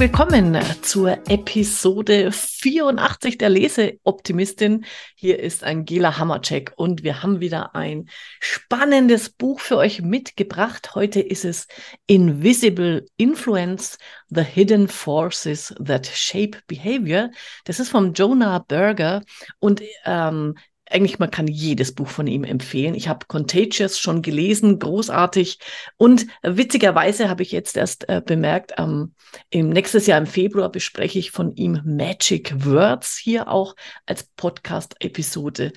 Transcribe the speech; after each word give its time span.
willkommen 0.00 0.58
zur 0.80 1.28
Episode 1.28 2.32
84 2.32 3.36
der 3.36 3.50
Leseoptimistin. 3.50 4.86
Hier 5.14 5.38
ist 5.38 5.62
Angela 5.62 6.16
Hammercheck 6.16 6.72
und 6.76 7.02
wir 7.02 7.22
haben 7.22 7.40
wieder 7.40 7.74
ein 7.74 8.08
spannendes 8.40 9.28
Buch 9.28 9.60
für 9.60 9.76
euch 9.76 10.00
mitgebracht. 10.00 10.94
Heute 10.94 11.20
ist 11.20 11.44
es 11.44 11.68
Invisible 12.06 13.04
Influence, 13.18 13.98
The 14.30 14.42
Hidden 14.42 14.88
Forces 14.88 15.74
That 15.84 16.06
Shape 16.06 16.62
Behavior. 16.66 17.28
Das 17.66 17.78
ist 17.78 17.90
vom 17.90 18.14
Jonah 18.14 18.60
Berger 18.60 19.20
und 19.58 19.82
ähm, 20.06 20.54
eigentlich, 20.90 21.18
man 21.18 21.30
kann 21.30 21.46
jedes 21.46 21.94
Buch 21.94 22.08
von 22.08 22.26
ihm 22.26 22.44
empfehlen. 22.44 22.94
Ich 22.94 23.08
habe 23.08 23.26
Contagious 23.26 23.98
schon 23.98 24.22
gelesen, 24.22 24.78
großartig. 24.78 25.58
Und 25.96 26.26
witzigerweise 26.42 27.28
habe 27.28 27.42
ich 27.42 27.52
jetzt 27.52 27.76
erst 27.76 28.08
äh, 28.08 28.20
bemerkt, 28.24 28.74
ähm, 28.78 29.14
im 29.50 29.70
nächstes 29.70 30.06
Jahr 30.06 30.18
im 30.18 30.26
Februar 30.26 30.70
bespreche 30.70 31.18
ich 31.18 31.30
von 31.30 31.54
ihm 31.54 31.80
Magic 31.84 32.64
Words 32.64 33.16
hier 33.16 33.48
auch 33.48 33.76
als 34.06 34.24
Podcast-Episode. 34.36 35.72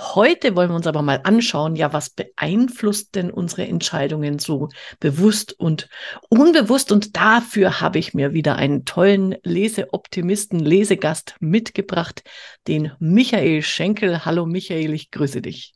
Heute 0.00 0.54
wollen 0.54 0.70
wir 0.70 0.76
uns 0.76 0.86
aber 0.86 1.02
mal 1.02 1.22
anschauen, 1.24 1.74
ja, 1.74 1.92
was 1.92 2.10
beeinflusst 2.10 3.16
denn 3.16 3.32
unsere 3.32 3.66
Entscheidungen 3.66 4.38
so 4.38 4.68
bewusst 5.00 5.58
und 5.58 5.88
unbewusst? 6.28 6.92
Und 6.92 7.16
dafür 7.16 7.80
habe 7.80 7.98
ich 7.98 8.14
mir 8.14 8.32
wieder 8.32 8.54
einen 8.54 8.84
tollen 8.84 9.34
Leseoptimisten, 9.42 10.60
Lesegast 10.60 11.34
mitgebracht, 11.40 12.22
den 12.68 12.92
Michael 13.00 13.62
Schenkel. 13.62 14.24
Hallo 14.24 14.46
Michael, 14.46 14.94
ich 14.94 15.10
grüße 15.10 15.42
dich. 15.42 15.74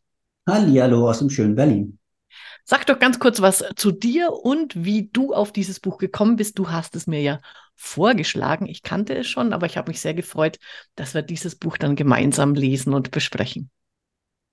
Hallo 0.48 1.10
aus 1.10 1.18
dem 1.18 1.28
schönen 1.28 1.56
Berlin. 1.56 1.98
Sag 2.62 2.86
doch 2.86 3.00
ganz 3.00 3.18
kurz 3.18 3.40
was 3.40 3.64
zu 3.74 3.90
dir 3.90 4.32
und 4.32 4.84
wie 4.84 5.08
du 5.12 5.34
auf 5.34 5.50
dieses 5.50 5.80
Buch 5.80 5.98
gekommen 5.98 6.36
bist. 6.36 6.60
Du 6.60 6.70
hast 6.70 6.94
es 6.94 7.08
mir 7.08 7.20
ja 7.22 7.40
vorgeschlagen. 7.74 8.66
Ich 8.66 8.84
kannte 8.84 9.16
es 9.16 9.26
schon, 9.26 9.52
aber 9.52 9.66
ich 9.66 9.76
habe 9.76 9.90
mich 9.90 10.00
sehr 10.00 10.14
gefreut, 10.14 10.60
dass 10.94 11.12
wir 11.12 11.22
dieses 11.22 11.56
Buch 11.56 11.76
dann 11.76 11.96
gemeinsam 11.96 12.54
lesen 12.54 12.94
und 12.94 13.10
besprechen. 13.10 13.68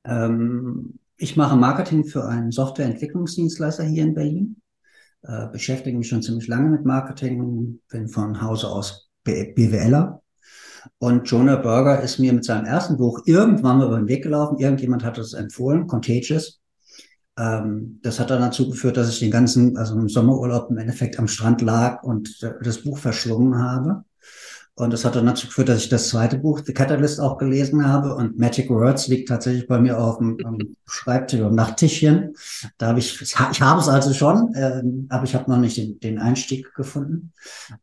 Ähm, 0.05 0.99
ich 1.17 1.35
mache 1.35 1.55
Marketing 1.55 2.05
für 2.05 2.25
einen 2.25 2.51
Softwareentwicklungsdienstleister 2.51 3.83
hier 3.83 4.03
in 4.03 4.13
Berlin, 4.13 4.61
äh, 5.23 5.47
beschäftige 5.47 5.97
mich 5.97 6.07
schon 6.07 6.21
ziemlich 6.21 6.47
lange 6.47 6.69
mit 6.69 6.85
Marketing, 6.85 7.81
bin 7.89 8.07
von 8.07 8.41
Hause 8.41 8.69
aus 8.69 9.09
BWLer. 9.23 10.21
Und 10.97 11.29
Jonah 11.29 11.57
Berger 11.57 12.01
ist 12.01 12.19
mir 12.19 12.31
mit 12.33 12.45
seinem 12.45 12.65
ersten 12.65 12.97
Buch 12.97 13.21
irgendwann 13.25 13.79
mal 13.79 13.87
über 13.87 13.97
den 13.97 14.07
Weg 14.07 14.23
gelaufen. 14.23 14.59
Irgendjemand 14.59 15.03
hat 15.03 15.17
es 15.17 15.33
empfohlen, 15.33 15.87
Contagious. 15.87 16.61
Ähm, 17.37 17.99
das 18.01 18.19
hat 18.19 18.29
dann 18.29 18.41
dazu 18.41 18.69
geführt, 18.69 18.97
dass 18.97 19.09
ich 19.09 19.19
den 19.19 19.31
ganzen, 19.31 19.77
also 19.77 19.97
im 19.97 20.09
Sommerurlaub 20.09 20.69
im 20.69 20.77
Endeffekt 20.77 21.19
am 21.19 21.27
Strand 21.27 21.61
lag 21.61 22.03
und 22.03 22.41
das 22.41 22.83
Buch 22.83 22.97
verschlungen 22.97 23.61
habe. 23.61 24.03
Und 24.79 24.93
das 24.93 25.03
hat 25.03 25.17
dann 25.17 25.25
dazu 25.25 25.47
geführt, 25.47 25.67
dass 25.67 25.83
ich 25.83 25.89
das 25.89 26.07
zweite 26.07 26.37
Buch, 26.37 26.61
The 26.65 26.73
Catalyst, 26.73 27.19
auch 27.19 27.37
gelesen 27.37 27.85
habe. 27.85 28.15
Und 28.15 28.39
Magic 28.39 28.69
Words 28.69 29.09
liegt 29.09 29.27
tatsächlich 29.27 29.67
bei 29.67 29.77
mir 29.77 29.99
auf 29.99 30.19
dem, 30.19 30.37
dem 30.37 30.77
Schreibtisch, 30.87 31.41
am 31.41 31.53
Nachttischchen. 31.53 32.33
Da 32.77 32.87
habe 32.87 32.99
ich, 32.99 33.21
ich 33.21 33.35
habe 33.35 33.81
es 33.81 33.89
also 33.89 34.13
schon, 34.13 34.53
ähm, 34.55 35.07
aber 35.09 35.25
ich 35.25 35.35
habe 35.35 35.51
noch 35.51 35.57
nicht 35.57 35.75
den, 35.75 35.99
den 35.99 36.17
Einstieg 36.17 36.73
gefunden. 36.75 37.33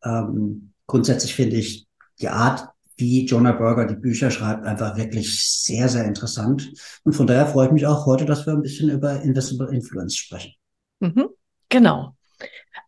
Ähm, 0.03 0.73
grundsätzlich 0.87 1.35
finde 1.35 1.57
ich 1.57 1.85
die 2.19 2.29
Art, 2.29 2.67
wie 2.95 3.27
Jonah 3.27 3.51
Berger 3.51 3.85
die 3.85 3.93
Bücher 3.95 4.31
schreibt, 4.31 4.65
einfach 4.65 4.97
wirklich 4.97 5.47
sehr, 5.47 5.89
sehr 5.89 6.05
interessant. 6.05 6.73
Und 7.03 7.13
von 7.13 7.27
daher 7.27 7.45
freue 7.45 7.67
ich 7.67 7.73
mich 7.73 7.85
auch 7.85 8.07
heute, 8.07 8.25
dass 8.25 8.47
wir 8.47 8.53
ein 8.53 8.63
bisschen 8.63 8.89
über 8.89 9.21
Invisible 9.21 9.71
Influence 9.71 10.15
sprechen. 10.15 10.53
Mhm, 10.99 11.27
genau. 11.69 12.15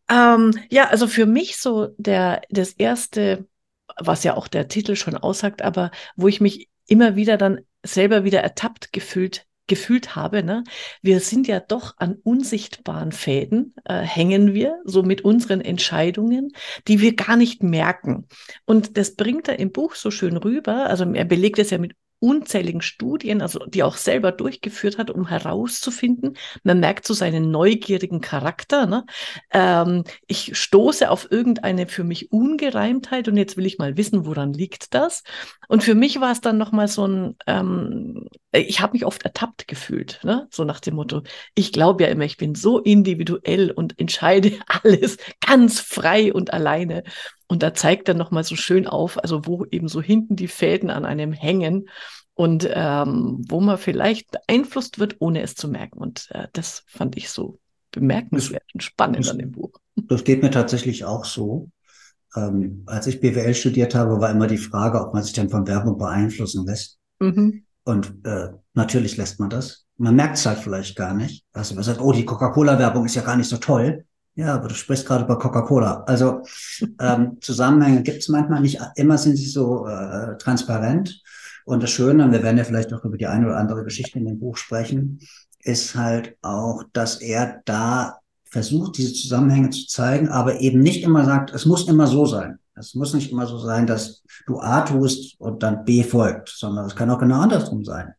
Ähm, 0.09 0.55
ja, 0.71 0.87
also 0.89 1.05
für 1.05 1.27
mich 1.27 1.57
so 1.57 1.89
der, 1.99 2.41
das 2.49 2.71
erste 2.71 3.45
was 3.99 4.23
ja 4.23 4.35
auch 4.35 4.47
der 4.47 4.67
Titel 4.67 4.95
schon 4.95 5.15
aussagt, 5.15 5.61
aber 5.61 5.91
wo 6.15 6.27
ich 6.27 6.41
mich 6.41 6.69
immer 6.87 7.15
wieder 7.15 7.37
dann 7.37 7.59
selber 7.83 8.23
wieder 8.23 8.41
ertappt 8.41 8.91
gefühlt 8.91 9.45
gefühlt 9.69 10.15
habe, 10.17 10.43
ne? 10.43 10.65
wir 11.01 11.21
sind 11.21 11.47
ja 11.47 11.61
doch 11.61 11.93
an 11.97 12.15
unsichtbaren 12.23 13.13
Fäden, 13.13 13.75
äh, 13.85 14.01
hängen 14.01 14.53
wir 14.53 14.81
so 14.83 15.03
mit 15.03 15.21
unseren 15.21 15.61
Entscheidungen, 15.61 16.51
die 16.87 16.99
wir 16.99 17.15
gar 17.15 17.37
nicht 17.37 17.63
merken. 17.63 18.27
Und 18.65 18.97
das 18.97 19.15
bringt 19.15 19.47
er 19.47 19.59
im 19.59 19.71
Buch 19.71 19.95
so 19.95 20.11
schön 20.11 20.35
rüber. 20.35 20.87
Also 20.87 21.09
er 21.13 21.23
belegt 21.23 21.59
es 21.59 21.69
ja 21.69 21.77
mit 21.77 21.93
unzähligen 22.19 22.81
Studien, 22.81 23.41
also 23.41 23.59
die 23.65 23.83
auch 23.83 23.95
selber 23.95 24.31
durchgeführt 24.31 24.97
hat, 24.97 25.09
um 25.09 25.27
herauszufinden. 25.27 26.37
Man 26.63 26.79
merkt 26.79 27.07
so 27.07 27.13
seinen 27.13 27.51
neugierigen 27.51 28.21
Charakter. 28.21 28.85
Ne? 28.85 29.05
Ähm, 29.51 30.03
ich 30.27 30.57
stoße 30.57 31.09
auf 31.09 31.31
irgendeine 31.31 31.87
für 31.87 32.03
mich 32.03 32.31
Ungereimtheit 32.31 33.27
und 33.27 33.37
jetzt 33.37 33.57
will 33.57 33.65
ich 33.65 33.77
mal 33.77 33.97
wissen, 33.97 34.25
woran 34.25 34.53
liegt 34.53 34.93
das? 34.93 35.23
Und 35.67 35.83
für 35.83 35.95
mich 35.95 36.19
war 36.19 36.31
es 36.31 36.41
dann 36.41 36.57
noch 36.57 36.71
mal 36.71 36.87
so 36.87 37.07
ein, 37.07 37.35
ähm, 37.47 38.27
ich 38.51 38.81
habe 38.81 38.93
mich 38.93 39.05
oft 39.05 39.23
ertappt 39.23 39.67
gefühlt, 39.67 40.19
ne? 40.23 40.47
so 40.51 40.63
nach 40.63 40.79
dem 40.79 40.95
Motto, 40.95 41.23
ich 41.55 41.71
glaube 41.71 42.03
ja 42.03 42.09
immer, 42.09 42.25
ich 42.25 42.37
bin 42.37 42.55
so 42.55 42.79
individuell 42.79 43.71
und 43.71 43.99
entscheide 43.99 44.53
alles 44.83 45.17
ganz 45.45 45.79
frei 45.79 46.33
und 46.33 46.53
alleine. 46.53 47.03
Und 47.49 47.63
da 47.63 47.73
zeigt 47.73 48.07
er 48.07 48.13
nochmal 48.13 48.43
so 48.43 48.55
schön 48.55 48.85
auf, 48.87 49.17
also 49.21 49.45
wo 49.45 49.65
eben 49.65 49.87
so 49.87 50.01
hinten 50.01 50.35
die 50.35 50.47
Fäden 50.47 50.91
an 50.91 51.03
einem 51.03 51.33
hängen 51.33 51.89
und 52.35 52.69
ähm, 52.71 53.43
wo 53.49 53.59
man 53.59 53.79
vielleicht 53.79 54.31
beeinflusst 54.31 54.99
wird, 54.99 55.15
ohne 55.19 55.41
es 55.41 55.55
zu 55.55 55.67
merken. 55.67 55.97
Und 55.97 56.27
äh, 56.29 56.47
das 56.53 56.83
fand 56.87 57.17
ich 57.17 57.29
so 57.31 57.59
bemerkenswert 57.91 58.63
und 58.73 58.83
spannend 58.83 59.25
das, 59.25 59.31
an 59.31 59.39
dem 59.39 59.51
Buch. 59.51 59.71
Das 59.95 60.23
geht 60.23 60.43
mir 60.43 60.51
tatsächlich 60.51 61.05
auch 61.05 61.25
so. 61.25 61.69
Ähm, 62.35 62.83
als 62.85 63.07
ich 63.07 63.19
BWL 63.19 63.55
studiert 63.55 63.95
habe, 63.95 64.21
war 64.21 64.29
immer 64.29 64.45
die 64.45 64.59
Frage, 64.59 65.01
ob 65.01 65.15
man 65.15 65.23
sich 65.23 65.33
denn 65.33 65.49
von 65.49 65.67
Werbung 65.67 65.97
beeinflussen 65.97 66.67
lässt. 66.67 66.99
Mhm. 67.19 67.65
Und 67.83 68.13
äh, 68.23 68.49
natürlich 68.75 69.17
lässt 69.17 69.39
man 69.39 69.49
das. 69.49 69.87
Man 69.97 70.15
merkt 70.15 70.37
es 70.37 70.45
halt 70.45 70.59
vielleicht 70.59 70.95
gar 70.95 71.15
nicht. 71.15 71.43
Also 71.51 71.73
man 71.73 71.83
sagt, 71.83 71.99
oh, 71.99 72.11
die 72.11 72.25
Coca-Cola-Werbung 72.25 73.05
ist 73.05 73.15
ja 73.15 73.23
gar 73.23 73.35
nicht 73.35 73.49
so 73.49 73.57
toll. 73.57 74.05
Ja, 74.39 74.55
aber 74.55 74.69
du 74.69 74.73
sprichst 74.73 75.05
gerade 75.05 75.25
über 75.25 75.37
Coca-Cola. 75.37 76.05
Also 76.07 76.43
ähm, 77.01 77.39
Zusammenhänge 77.41 78.03
gibt 78.03 78.19
es 78.19 78.29
manchmal 78.29 78.61
nicht. 78.61 78.79
Immer 78.95 79.17
sind 79.17 79.35
sie 79.35 79.49
so 79.49 79.85
äh, 79.85 80.37
transparent. 80.37 81.21
Und 81.65 81.83
das 81.83 81.89
Schöne, 81.89 82.23
und 82.23 82.31
wir 82.31 82.41
werden 82.41 82.57
ja 82.57 82.63
vielleicht 82.63 82.89
noch 82.89 83.03
über 83.03 83.17
die 83.17 83.27
eine 83.27 83.47
oder 83.47 83.57
andere 83.57 83.83
Geschichte 83.83 84.17
in 84.17 84.25
dem 84.25 84.39
Buch 84.39 84.55
sprechen, 84.55 85.19
ist 85.61 85.93
halt 85.95 86.37
auch, 86.41 86.85
dass 86.93 87.19
er 87.19 87.61
da 87.65 88.19
versucht, 88.45 88.97
diese 88.97 89.11
Zusammenhänge 89.11 89.71
zu 89.71 89.87
zeigen, 89.87 90.29
aber 90.29 90.61
eben 90.61 90.79
nicht 90.79 91.03
immer 91.03 91.25
sagt, 91.25 91.53
es 91.53 91.65
muss 91.65 91.89
immer 91.89 92.07
so 92.07 92.25
sein. 92.25 92.59
Es 92.75 92.95
muss 92.95 93.13
nicht 93.13 93.33
immer 93.33 93.45
so 93.45 93.57
sein, 93.57 93.87
dass 93.87 94.23
du 94.47 94.61
A 94.61 94.83
tust 94.83 95.35
und 95.41 95.63
dann 95.63 95.83
B 95.83 96.01
folgt, 96.01 96.47
sondern 96.47 96.85
es 96.85 96.95
kann 96.95 97.09
auch 97.09 97.19
genau 97.19 97.41
andersrum 97.41 97.83
sein. 97.83 98.13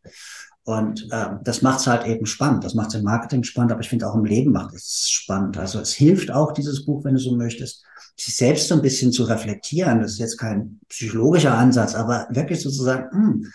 Und 0.70 1.08
äh, 1.10 1.30
das 1.42 1.62
macht 1.62 1.80
es 1.80 1.88
halt 1.88 2.06
eben 2.06 2.26
spannend. 2.26 2.62
Das 2.62 2.74
macht 2.74 2.90
es 2.90 2.94
im 2.94 3.02
Marketing 3.02 3.42
spannend, 3.42 3.72
aber 3.72 3.80
ich 3.80 3.88
finde 3.88 4.08
auch 4.08 4.14
im 4.14 4.24
Leben 4.24 4.52
macht 4.52 4.72
es 4.72 5.08
spannend. 5.10 5.58
Also 5.58 5.80
es 5.80 5.92
hilft 5.92 6.30
auch, 6.30 6.52
dieses 6.52 6.84
Buch, 6.84 7.04
wenn 7.04 7.14
du 7.14 7.20
so 7.20 7.34
möchtest, 7.34 7.84
sich 8.16 8.36
selbst 8.36 8.68
so 8.68 8.76
ein 8.76 8.82
bisschen 8.82 9.10
zu 9.10 9.24
reflektieren. 9.24 10.00
Das 10.00 10.12
ist 10.12 10.20
jetzt 10.20 10.38
kein 10.38 10.78
psychologischer 10.88 11.54
Ansatz, 11.54 11.96
aber 11.96 12.28
wirklich 12.30 12.60
sozusagen, 12.62 13.10
hm, 13.10 13.46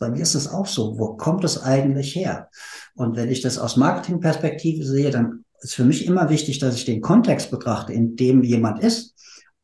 bei 0.00 0.08
mir 0.08 0.22
ist 0.22 0.34
das 0.34 0.48
auch 0.48 0.64
so. 0.64 0.98
Wo 0.98 1.14
kommt 1.14 1.44
das 1.44 1.62
eigentlich 1.62 2.16
her? 2.16 2.48
Und 2.94 3.16
wenn 3.16 3.28
ich 3.28 3.42
das 3.42 3.58
aus 3.58 3.76
Marketingperspektive 3.76 4.86
sehe, 4.86 5.10
dann 5.10 5.44
ist 5.60 5.74
für 5.74 5.84
mich 5.84 6.06
immer 6.06 6.30
wichtig, 6.30 6.58
dass 6.58 6.74
ich 6.74 6.86
den 6.86 7.02
Kontext 7.02 7.50
betrachte, 7.50 7.92
in 7.92 8.16
dem 8.16 8.42
jemand 8.42 8.82
ist. 8.82 9.14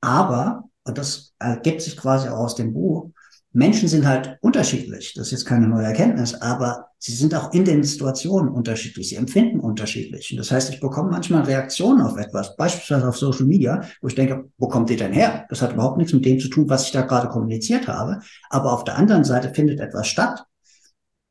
Aber, 0.02 0.64
und 0.84 0.98
das 0.98 1.32
ergibt 1.38 1.80
sich 1.80 1.96
quasi 1.96 2.28
auch 2.28 2.40
aus 2.40 2.54
dem 2.54 2.74
Buch, 2.74 3.12
Menschen 3.52 3.88
sind 3.88 4.06
halt 4.06 4.38
unterschiedlich. 4.42 5.14
Das 5.14 5.28
ist 5.28 5.30
jetzt 5.32 5.44
keine 5.46 5.66
neue 5.66 5.86
Erkenntnis, 5.86 6.34
aber 6.34 6.88
sie 6.98 7.12
sind 7.12 7.34
auch 7.34 7.52
in 7.52 7.64
den 7.64 7.82
Situationen 7.82 8.52
unterschiedlich. 8.52 9.08
Sie 9.08 9.16
empfinden 9.16 9.60
unterschiedlich. 9.60 10.30
Und 10.30 10.36
das 10.36 10.50
heißt, 10.50 10.70
ich 10.70 10.80
bekomme 10.80 11.10
manchmal 11.10 11.44
Reaktionen 11.44 12.02
auf 12.02 12.18
etwas, 12.18 12.56
beispielsweise 12.56 13.08
auf 13.08 13.16
Social 13.16 13.46
Media, 13.46 13.82
wo 14.02 14.08
ich 14.08 14.14
denke, 14.14 14.50
wo 14.58 14.68
kommt 14.68 14.90
ihr 14.90 14.98
denn 14.98 15.12
her? 15.12 15.46
Das 15.48 15.62
hat 15.62 15.72
überhaupt 15.72 15.96
nichts 15.96 16.12
mit 16.12 16.26
dem 16.26 16.38
zu 16.38 16.48
tun, 16.48 16.68
was 16.68 16.84
ich 16.84 16.92
da 16.92 17.02
gerade 17.02 17.28
kommuniziert 17.28 17.88
habe. 17.88 18.20
Aber 18.50 18.72
auf 18.72 18.84
der 18.84 18.96
anderen 18.96 19.24
Seite 19.24 19.52
findet 19.54 19.80
etwas 19.80 20.06
statt, 20.08 20.44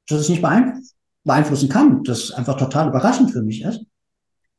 das 0.08 0.22
ich 0.24 0.30
nicht 0.30 0.46
beeinflussen 1.24 1.70
kann. 1.70 2.04
Das 2.04 2.32
einfach 2.32 2.58
total 2.58 2.88
überraschend 2.90 3.32
für 3.32 3.44
mich 3.44 3.62
ist. 3.62 3.86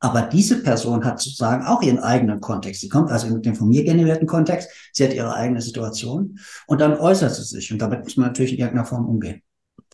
Aber 0.00 0.22
diese 0.22 0.62
Person 0.62 1.04
hat 1.04 1.20
sozusagen 1.20 1.66
auch 1.66 1.82
ihren 1.82 1.98
eigenen 1.98 2.40
Kontext. 2.40 2.80
Sie 2.80 2.88
kommt 2.88 3.10
also 3.10 3.28
mit 3.28 3.44
dem 3.44 3.56
von 3.56 3.68
mir 3.68 3.84
generierten 3.84 4.28
Kontext, 4.28 4.70
sie 4.92 5.04
hat 5.04 5.12
ihre 5.12 5.34
eigene 5.34 5.60
Situation 5.60 6.38
und 6.66 6.80
dann 6.80 6.96
äußert 6.96 7.34
sie 7.34 7.42
sich. 7.42 7.72
Und 7.72 7.82
damit 7.82 8.04
muss 8.04 8.16
man 8.16 8.28
natürlich 8.28 8.52
in 8.52 8.58
irgendeiner 8.58 8.86
Form 8.86 9.06
umgehen. 9.06 9.42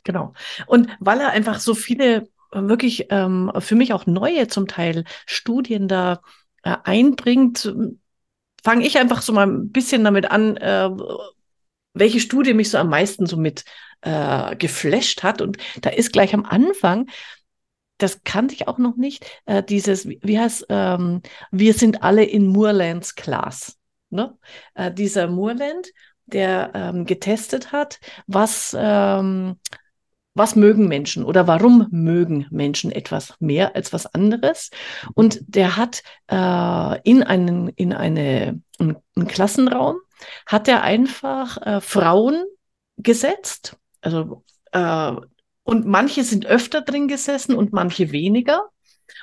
Genau. 0.04 0.34
Und 0.66 0.88
weil 1.00 1.20
er 1.20 1.30
einfach 1.30 1.58
so 1.58 1.74
viele 1.74 2.28
wirklich 2.52 3.06
ähm, 3.10 3.50
für 3.58 3.74
mich 3.74 3.92
auch 3.92 4.06
neue 4.06 4.46
zum 4.48 4.68
Teil 4.68 5.04
Studien 5.26 5.88
da 5.88 6.20
äh, 6.62 6.76
einbringt, 6.84 7.74
fange 8.62 8.86
ich 8.86 8.98
einfach 8.98 9.22
so 9.22 9.32
mal 9.32 9.46
ein 9.46 9.70
bisschen 9.70 10.04
damit 10.04 10.30
an, 10.30 10.56
äh, 10.58 10.90
welche 11.94 12.20
Studie 12.20 12.54
mich 12.54 12.70
so 12.70 12.78
am 12.78 12.90
meisten 12.90 13.26
so 13.26 13.36
mit 13.36 13.64
äh, 14.02 14.54
geflasht 14.56 15.22
hat. 15.22 15.40
Und 15.40 15.58
da 15.80 15.90
ist 15.90 16.12
gleich 16.12 16.34
am 16.34 16.44
Anfang 16.44 17.08
das 18.04 18.22
kannte 18.22 18.54
ich 18.54 18.68
auch 18.68 18.76
noch 18.76 18.96
nicht, 18.96 19.24
äh, 19.46 19.62
dieses, 19.62 20.06
wie 20.06 20.38
heißt, 20.38 20.66
ähm, 20.68 21.22
wir 21.50 21.72
sind 21.72 22.02
alle 22.02 22.22
in 22.22 22.46
Moorlands 22.46 23.14
Class. 23.14 23.78
Ne? 24.10 24.36
Äh, 24.74 24.92
dieser 24.92 25.26
Moorland, 25.26 25.88
der 26.26 26.70
ähm, 26.74 27.06
getestet 27.06 27.72
hat, 27.72 27.98
was, 28.26 28.76
ähm, 28.78 29.58
was 30.34 30.54
mögen 30.54 30.86
Menschen 30.86 31.24
oder 31.24 31.46
warum 31.46 31.88
mögen 31.90 32.46
Menschen 32.50 32.92
etwas 32.92 33.34
mehr 33.40 33.74
als 33.74 33.94
was 33.94 34.06
anderes. 34.06 34.70
Und 35.14 35.40
der 35.46 35.78
hat 35.78 36.02
äh, 36.30 37.00
in, 37.08 37.22
einen, 37.22 37.68
in 37.68 37.94
eine, 37.94 38.60
einen 38.78 39.28
Klassenraum, 39.28 39.96
hat 40.44 40.68
er 40.68 40.82
einfach 40.82 41.56
äh, 41.62 41.80
Frauen 41.80 42.44
gesetzt, 42.98 43.78
also 44.02 44.44
äh, 44.72 45.12
und 45.64 45.86
manche 45.86 46.22
sind 46.24 46.46
öfter 46.46 46.82
drin 46.82 47.08
gesessen 47.08 47.54
und 47.56 47.72
manche 47.72 48.12
weniger. 48.12 48.70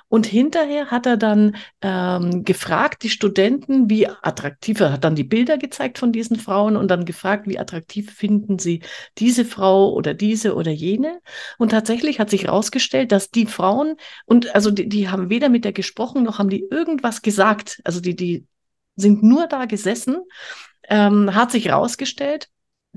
Und 0.10 0.26
hinterher 0.26 0.92
hat 0.92 1.06
er 1.06 1.18
dann 1.18 1.56
ähm, 1.82 2.44
gefragt, 2.44 3.04
die 3.04 3.10
Studenten, 3.10 3.90
wie 3.90 4.08
attraktiv, 4.08 4.80
er 4.80 4.92
hat 4.92 5.04
dann 5.04 5.16
die 5.16 5.24
Bilder 5.24 5.58
gezeigt 5.58 5.98
von 5.98 6.12
diesen 6.12 6.38
Frauen 6.38 6.76
und 6.76 6.90
dann 6.90 7.06
gefragt, 7.06 7.48
wie 7.48 7.58
attraktiv 7.58 8.12
finden 8.12 8.60
sie 8.60 8.82
diese 9.18 9.46
Frau 9.46 9.94
oder 9.94 10.14
diese 10.14 10.56
oder 10.56 10.72
jene. 10.72 11.22
Und 11.58 11.70
tatsächlich 11.70 12.20
hat 12.20 12.30
sich 12.30 12.44
herausgestellt, 12.44 13.12
dass 13.12 13.32
die 13.32 13.46
Frauen, 13.46 13.96
und 14.26 14.54
also 14.54 14.70
die, 14.70 14.90
die 14.90 15.10
haben 15.10 15.30
weder 15.30 15.50
mit 15.50 15.66
der 15.66 15.74
gesprochen, 15.74 16.24
noch 16.24 16.40
haben 16.40 16.50
die 16.50 16.66
irgendwas 16.70 17.22
gesagt. 17.22 17.80
Also 17.86 18.02
die, 18.02 18.16
die 18.16 18.46
sind 18.96 19.24
nur 19.24 19.48
da 19.48 19.66
gesessen, 19.66 20.18
ähm, 20.90 21.34
hat 21.34 21.52
sich 21.52 21.66
herausgestellt, 21.66 22.50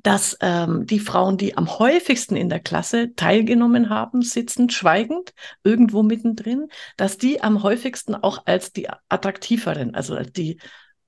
dass 0.04 0.36
ähm, 0.40 0.86
die 0.86 1.00
Frauen, 1.00 1.38
die 1.38 1.56
am 1.56 1.78
häufigsten 1.78 2.36
in 2.36 2.50
der 2.50 2.60
Klasse 2.60 3.14
teilgenommen 3.16 3.88
haben, 3.88 4.20
sitzend, 4.20 4.72
schweigend, 4.72 5.32
irgendwo 5.64 6.02
mittendrin, 6.02 6.68
dass 6.98 7.16
die 7.16 7.42
am 7.42 7.62
häufigsten 7.62 8.14
auch 8.14 8.44
als 8.44 8.72
die 8.72 8.88
attraktiveren, 9.08 9.94
also 9.94 10.14
als 10.14 10.30
die 10.30 10.58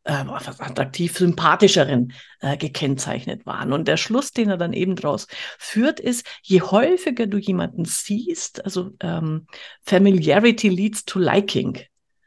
äh, 0.05 0.13
attraktiv 0.13 1.19
sympathischeren 1.19 2.15
äh, 2.41 2.57
gekennzeichnet 2.57 3.45
waren. 3.45 3.75
Und 3.75 3.87
der 3.87 3.99
Schluss, 3.99 4.31
den 4.33 4.49
er 4.49 4.57
dann 4.57 4.73
eben 4.73 4.97
daraus 4.97 5.27
führt, 5.59 6.01
ist, 6.01 6.27
je 6.43 6.63
häufiger 6.63 7.27
du 7.27 7.37
jemanden 7.37 7.85
siehst, 7.85 8.65
also 8.65 8.93
ähm, 9.01 9.47
Familiarity 9.83 10.71
leads 10.71 11.05
to 11.05 11.19
liking. 11.19 11.81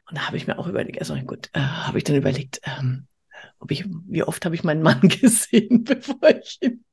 Und 0.08 0.18
da 0.18 0.28
habe 0.28 0.36
ich 0.36 0.46
mir 0.46 0.56
auch 0.56 0.68
überlegt, 0.68 1.00
also 1.00 1.16
gut, 1.16 1.50
äh, 1.52 1.58
habe 1.58 1.98
ich 1.98 2.04
dann 2.04 2.16
überlegt, 2.16 2.60
ähm, 2.64 3.08
ob 3.60 3.70
ich, 3.70 3.84
wie 4.06 4.22
oft 4.22 4.44
habe 4.44 4.54
ich 4.54 4.64
meinen 4.64 4.82
Mann 4.82 5.00
gesehen, 5.08 5.84
bevor 5.84 6.30
ich 6.30 6.58
ihn, 6.60 6.84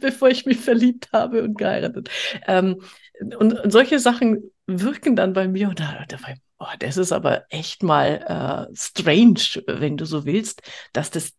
bevor 0.00 0.28
ich 0.28 0.46
mich 0.46 0.58
verliebt 0.58 1.08
habe 1.12 1.42
und 1.42 1.58
geheiratet. 1.58 2.10
Ähm, 2.46 2.82
und, 3.20 3.34
und, 3.34 3.72
solche 3.72 3.98
Sachen 3.98 4.50
wirken 4.66 5.16
dann 5.16 5.32
bei 5.32 5.48
mir 5.48 5.68
und 5.68 5.80
da, 5.80 6.04
da 6.08 6.22
war 6.22 6.30
ich, 6.30 6.40
oh, 6.58 6.76
das 6.78 6.96
ist 6.96 7.12
aber 7.12 7.44
echt 7.50 7.82
mal 7.82 8.68
äh, 8.70 8.74
strange, 8.74 9.62
wenn 9.66 9.96
du 9.96 10.04
so 10.04 10.24
willst, 10.24 10.62
dass 10.92 11.10
das 11.10 11.32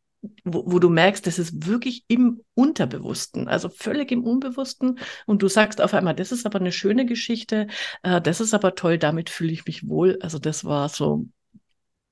wo, 0.44 0.64
wo, 0.66 0.80
du 0.80 0.90
merkst, 0.90 1.28
das 1.28 1.40
ist 1.40 1.68
wirklich 1.68 2.04
im 2.08 2.42
Unterbewussten, 2.56 3.48
also 3.48 3.70
völlig 3.70 4.12
im 4.12 4.24
Unbewussten. 4.24 5.00
Und 5.26 5.42
du 5.42 5.48
sagst 5.48 5.80
auf 5.80 5.94
einmal, 5.94 6.16
das 6.16 6.32
ist 6.32 6.46
aber 6.46 6.60
eine 6.60 6.72
schöne 6.72 7.06
Geschichte, 7.06 7.68
äh, 8.04 8.22
das 8.22 8.42
ist 8.42 8.54
aber 8.54 8.76
toll, 8.76 8.98
damit 8.98 9.30
fühle 9.30 9.52
ich 9.52 9.66
mich 9.66 9.88
wohl. 9.88 10.18
Also 10.22 10.40
das 10.40 10.66
war 10.66 10.90
so 10.90 11.28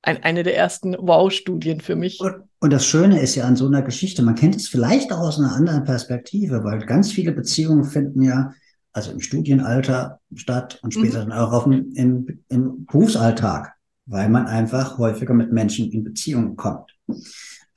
ein, 0.05 0.23
eine 0.23 0.43
der 0.43 0.55
ersten 0.55 0.93
Wow-Studien 0.93 1.81
für 1.81 1.95
mich. 1.95 2.19
Und, 2.19 2.43
und, 2.59 2.71
das 2.71 2.85
Schöne 2.85 3.19
ist 3.19 3.35
ja 3.35 3.45
an 3.45 3.55
so 3.55 3.65
einer 3.65 3.81
Geschichte, 3.81 4.21
man 4.21 4.35
kennt 4.35 4.55
es 4.55 4.67
vielleicht 4.67 5.11
auch 5.11 5.19
aus 5.19 5.39
einer 5.39 5.53
anderen 5.53 5.83
Perspektive, 5.83 6.63
weil 6.63 6.79
ganz 6.85 7.11
viele 7.11 7.31
Beziehungen 7.31 7.83
finden 7.83 8.21
ja 8.21 8.53
also 8.93 9.11
im 9.11 9.19
Studienalter 9.19 10.19
statt 10.35 10.79
und 10.81 10.93
später 10.93 11.25
mhm. 11.25 11.29
dann 11.29 11.39
auch 11.39 11.51
auf 11.51 11.63
dem, 11.65 11.91
im, 11.95 12.43
im 12.49 12.85
Berufsalltag, 12.85 13.73
weil 14.05 14.29
man 14.29 14.45
einfach 14.45 14.97
häufiger 14.97 15.33
mit 15.33 15.51
Menschen 15.51 15.91
in 15.91 16.03
Beziehungen 16.03 16.55
kommt. 16.55 16.95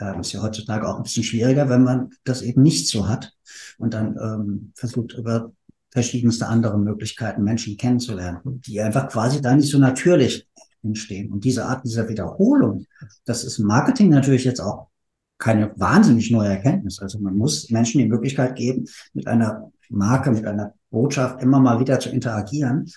Ähm, 0.01 0.21
ist 0.21 0.33
ja 0.33 0.43
heutzutage 0.43 0.87
auch 0.87 0.97
ein 0.97 1.03
bisschen 1.03 1.25
schwieriger, 1.25 1.69
wenn 1.69 1.83
man 1.83 2.11
das 2.25 2.43
eben 2.43 2.63
nicht 2.63 2.89
so 2.89 3.09
hat 3.09 3.33
und 3.79 3.95
dann 3.95 4.17
ähm, 4.23 4.73
versucht 4.77 5.15
über 5.15 5.51
verschiedenste 5.91 6.47
andere 6.47 6.79
Möglichkeiten 6.79 7.43
Menschen 7.43 7.77
kennenzulernen, 7.77 8.61
die 8.67 8.81
einfach 8.81 9.09
quasi 9.09 9.41
da 9.41 9.57
nicht 9.57 9.71
so 9.71 9.79
natürlich 9.79 10.47
entstehen. 10.83 11.33
Und 11.33 11.45
diese 11.45 11.67
Art 11.67 11.85
dieser 11.85 12.09
Wiederholung, 12.09 12.87
das 13.25 13.45
ist 13.45 13.59
Marketing 13.59 14.11
natürlich 14.11 14.45
jetzt 14.45 14.61
auch 14.61 14.89
keine 15.39 15.73
wahnsinnig 15.77 16.31
neue 16.31 16.49
Erkenntnis. 16.49 17.01
Also 17.01 17.19
man 17.21 17.37
muss 17.37 17.71
Menschen 17.71 17.99
die 17.99 18.09
Möglichkeit 18.09 18.57
geben, 18.57 18.87
mit 19.15 19.27
einer 19.27 19.71
Marke, 19.89 20.31
mit 20.31 20.45
einer 20.45 20.75
Botschaft 20.91 21.43
immer 21.43 21.61
mal 21.61 21.81
wieder 21.81 22.01
zu 22.01 22.11
interagieren, 22.11 22.91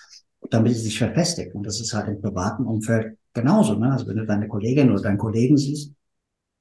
damit 0.50 0.74
sie 0.74 0.80
sich 0.80 0.98
verfestigt. 0.98 1.54
Und 1.54 1.64
das 1.64 1.80
ist 1.80 1.94
halt 1.94 2.08
im 2.08 2.20
privaten 2.20 2.64
Umfeld 2.64 3.16
genauso. 3.32 3.74
Ne? 3.74 3.92
Also 3.92 4.06
wenn 4.08 4.16
du 4.16 4.26
deine 4.26 4.48
Kollegin 4.48 4.90
oder 4.90 5.02
deinen 5.02 5.18
Kollegen 5.18 5.56
siehst, 5.56 5.92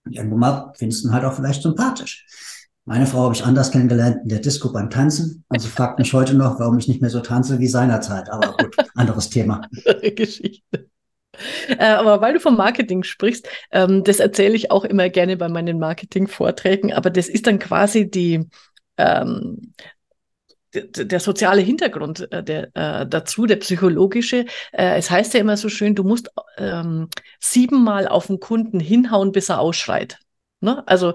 irgendwo 0.09 0.38
mal 0.38 0.71
findest 0.75 1.03
du 1.03 1.09
ihn 1.09 1.13
halt 1.13 1.25
auch 1.25 1.33
vielleicht 1.33 1.63
sympathisch. 1.63 2.25
Meine 2.85 3.06
Frau 3.06 3.25
habe 3.25 3.35
ich 3.35 3.45
anders 3.45 3.71
kennengelernt 3.71 4.21
in 4.24 4.29
der 4.29 4.39
Disco 4.39 4.71
beim 4.71 4.89
Tanzen. 4.89 5.45
Sie 5.57 5.67
fragt 5.67 6.00
mich 6.00 6.13
heute 6.13 6.33
noch, 6.33 6.59
warum 6.59 6.79
ich 6.79 6.88
nicht 6.88 7.00
mehr 7.00 7.12
so 7.12 7.19
tanze 7.19 7.59
wie 7.59 7.67
seinerzeit. 7.67 8.29
Aber 8.29 8.57
gut, 8.57 8.75
anderes 8.95 9.29
Thema. 9.29 9.62
Geschichte. 10.15 10.89
Äh, 11.69 11.85
aber 11.85 12.21
weil 12.21 12.33
du 12.33 12.39
vom 12.39 12.57
Marketing 12.57 13.03
sprichst, 13.03 13.47
ähm, 13.71 14.03
das 14.03 14.19
erzähle 14.19 14.55
ich 14.55 14.71
auch 14.71 14.83
immer 14.83 15.09
gerne 15.09 15.37
bei 15.37 15.49
meinen 15.49 15.79
Marketing-Vorträgen, 15.79 16.93
aber 16.93 17.09
das 17.09 17.29
ist 17.29 17.47
dann 17.47 17.59
quasi 17.59 18.09
die, 18.09 18.47
ähm, 18.97 19.73
der, 20.73 21.05
der 21.05 21.19
soziale 21.19 21.61
Hintergrund 21.61 22.31
äh, 22.31 22.43
der, 22.43 22.75
äh, 22.75 23.07
dazu, 23.07 23.45
der 23.45 23.57
psychologische. 23.57 24.45
Äh, 24.71 24.97
es 24.97 25.09
heißt 25.09 25.33
ja 25.33 25.39
immer 25.39 25.57
so 25.57 25.69
schön, 25.69 25.95
du 25.95 26.03
musst 26.03 26.29
ähm, 26.57 27.09
siebenmal 27.39 28.07
auf 28.07 28.27
den 28.27 28.39
Kunden 28.39 28.79
hinhauen, 28.79 29.31
bis 29.31 29.49
er 29.49 29.59
ausschreit. 29.59 30.19
Ne? 30.61 30.85
Also 30.87 31.13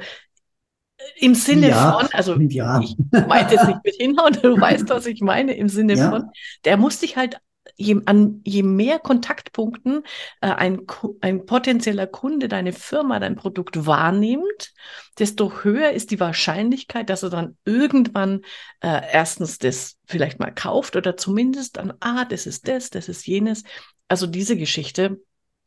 im 1.16 1.34
Sinne 1.34 1.68
ja, 1.68 1.92
von, 1.92 2.08
also 2.12 2.34
ja. 2.36 2.80
ich 2.80 2.96
meinte 3.28 3.54
jetzt 3.54 3.66
nicht 3.66 3.84
mit 3.84 3.94
hinhauen, 3.96 4.36
du 4.42 4.58
weißt, 4.58 4.88
was 4.88 5.06
ich 5.06 5.20
meine, 5.20 5.54
im 5.54 5.68
Sinne 5.68 5.94
ja. 5.94 6.10
von, 6.10 6.30
der 6.64 6.76
muss 6.76 7.00
dich 7.00 7.16
halt 7.16 7.38
je, 7.76 8.00
an, 8.06 8.40
je 8.44 8.62
mehr 8.62 8.98
Kontaktpunkten 8.98 10.02
äh, 10.40 10.48
ein, 10.48 10.82
ein 11.20 11.46
potenzieller 11.46 12.06
Kunde 12.06 12.48
deine 12.48 12.72
Firma, 12.72 13.20
dein 13.20 13.36
Produkt 13.36 13.86
wahrnimmt, 13.86 14.72
desto 15.18 15.62
höher 15.62 15.90
ist 15.90 16.10
die 16.10 16.20
Wahrscheinlichkeit, 16.20 17.10
dass 17.10 17.22
er 17.22 17.30
dann 17.30 17.56
irgendwann 17.64 18.42
äh, 18.80 19.00
erstens 19.12 19.58
das 19.58 19.96
vielleicht 20.06 20.38
mal 20.38 20.52
kauft 20.52 20.96
oder 20.96 21.16
zumindest 21.16 21.76
dann, 21.76 21.92
ah, 22.00 22.24
das 22.24 22.46
ist 22.46 22.68
das, 22.68 22.90
das 22.90 23.08
ist 23.08 23.26
jenes. 23.26 23.62
Also 24.08 24.26
diese 24.26 24.56
Geschichte 24.56 25.20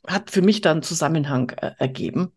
hat 0.08 0.32
für 0.32 0.42
mich 0.42 0.62
dann 0.62 0.82
Zusammenhang 0.82 1.52
äh, 1.52 1.72
ergeben. 1.78 2.34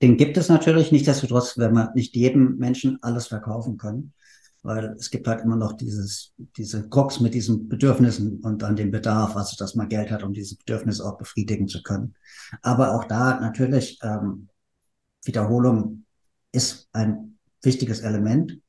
Den 0.00 0.16
gibt 0.16 0.38
es 0.38 0.48
natürlich, 0.48 0.92
nichtsdestotrotz, 0.92 1.58
wenn 1.58 1.74
man 1.74 1.90
nicht 1.94 2.16
jedem 2.16 2.56
Menschen 2.56 2.98
alles 3.02 3.26
verkaufen 3.26 3.76
kann 3.76 4.12
weil 4.62 4.94
es 4.98 5.10
gibt 5.10 5.26
halt 5.26 5.42
immer 5.42 5.56
noch 5.56 5.72
dieses, 5.72 6.32
diese 6.56 6.88
Krux 6.88 7.20
mit 7.20 7.34
diesen 7.34 7.68
Bedürfnissen 7.68 8.40
und 8.40 8.62
an 8.62 8.76
dem 8.76 8.90
Bedarf, 8.90 9.36
also 9.36 9.56
dass 9.56 9.74
man 9.74 9.88
Geld 9.88 10.10
hat, 10.10 10.22
um 10.22 10.32
diese 10.32 10.56
Bedürfnisse 10.56 11.04
auch 11.04 11.16
befriedigen 11.16 11.66
zu 11.66 11.82
können. 11.82 12.14
Aber 12.62 12.94
auch 12.94 13.04
da 13.04 13.40
natürlich 13.40 13.98
ähm, 14.02 14.48
Wiederholung 15.24 16.04
ist 16.52 16.88
ein 16.92 17.38
wichtiges 17.62 18.00
Element. 18.00 18.60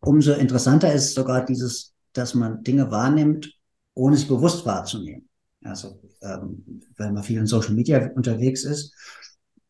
Umso 0.00 0.32
interessanter 0.32 0.92
ist 0.92 1.14
sogar 1.14 1.44
dieses, 1.44 1.94
dass 2.12 2.34
man 2.34 2.62
Dinge 2.62 2.90
wahrnimmt, 2.90 3.54
ohne 3.94 4.16
es 4.16 4.26
bewusst 4.26 4.66
wahrzunehmen. 4.66 5.28
Also 5.62 6.00
ähm, 6.22 6.82
wenn 6.96 7.14
man 7.14 7.22
viel 7.22 7.38
in 7.38 7.46
Social 7.46 7.74
Media 7.74 8.10
unterwegs 8.14 8.64
ist, 8.64 8.94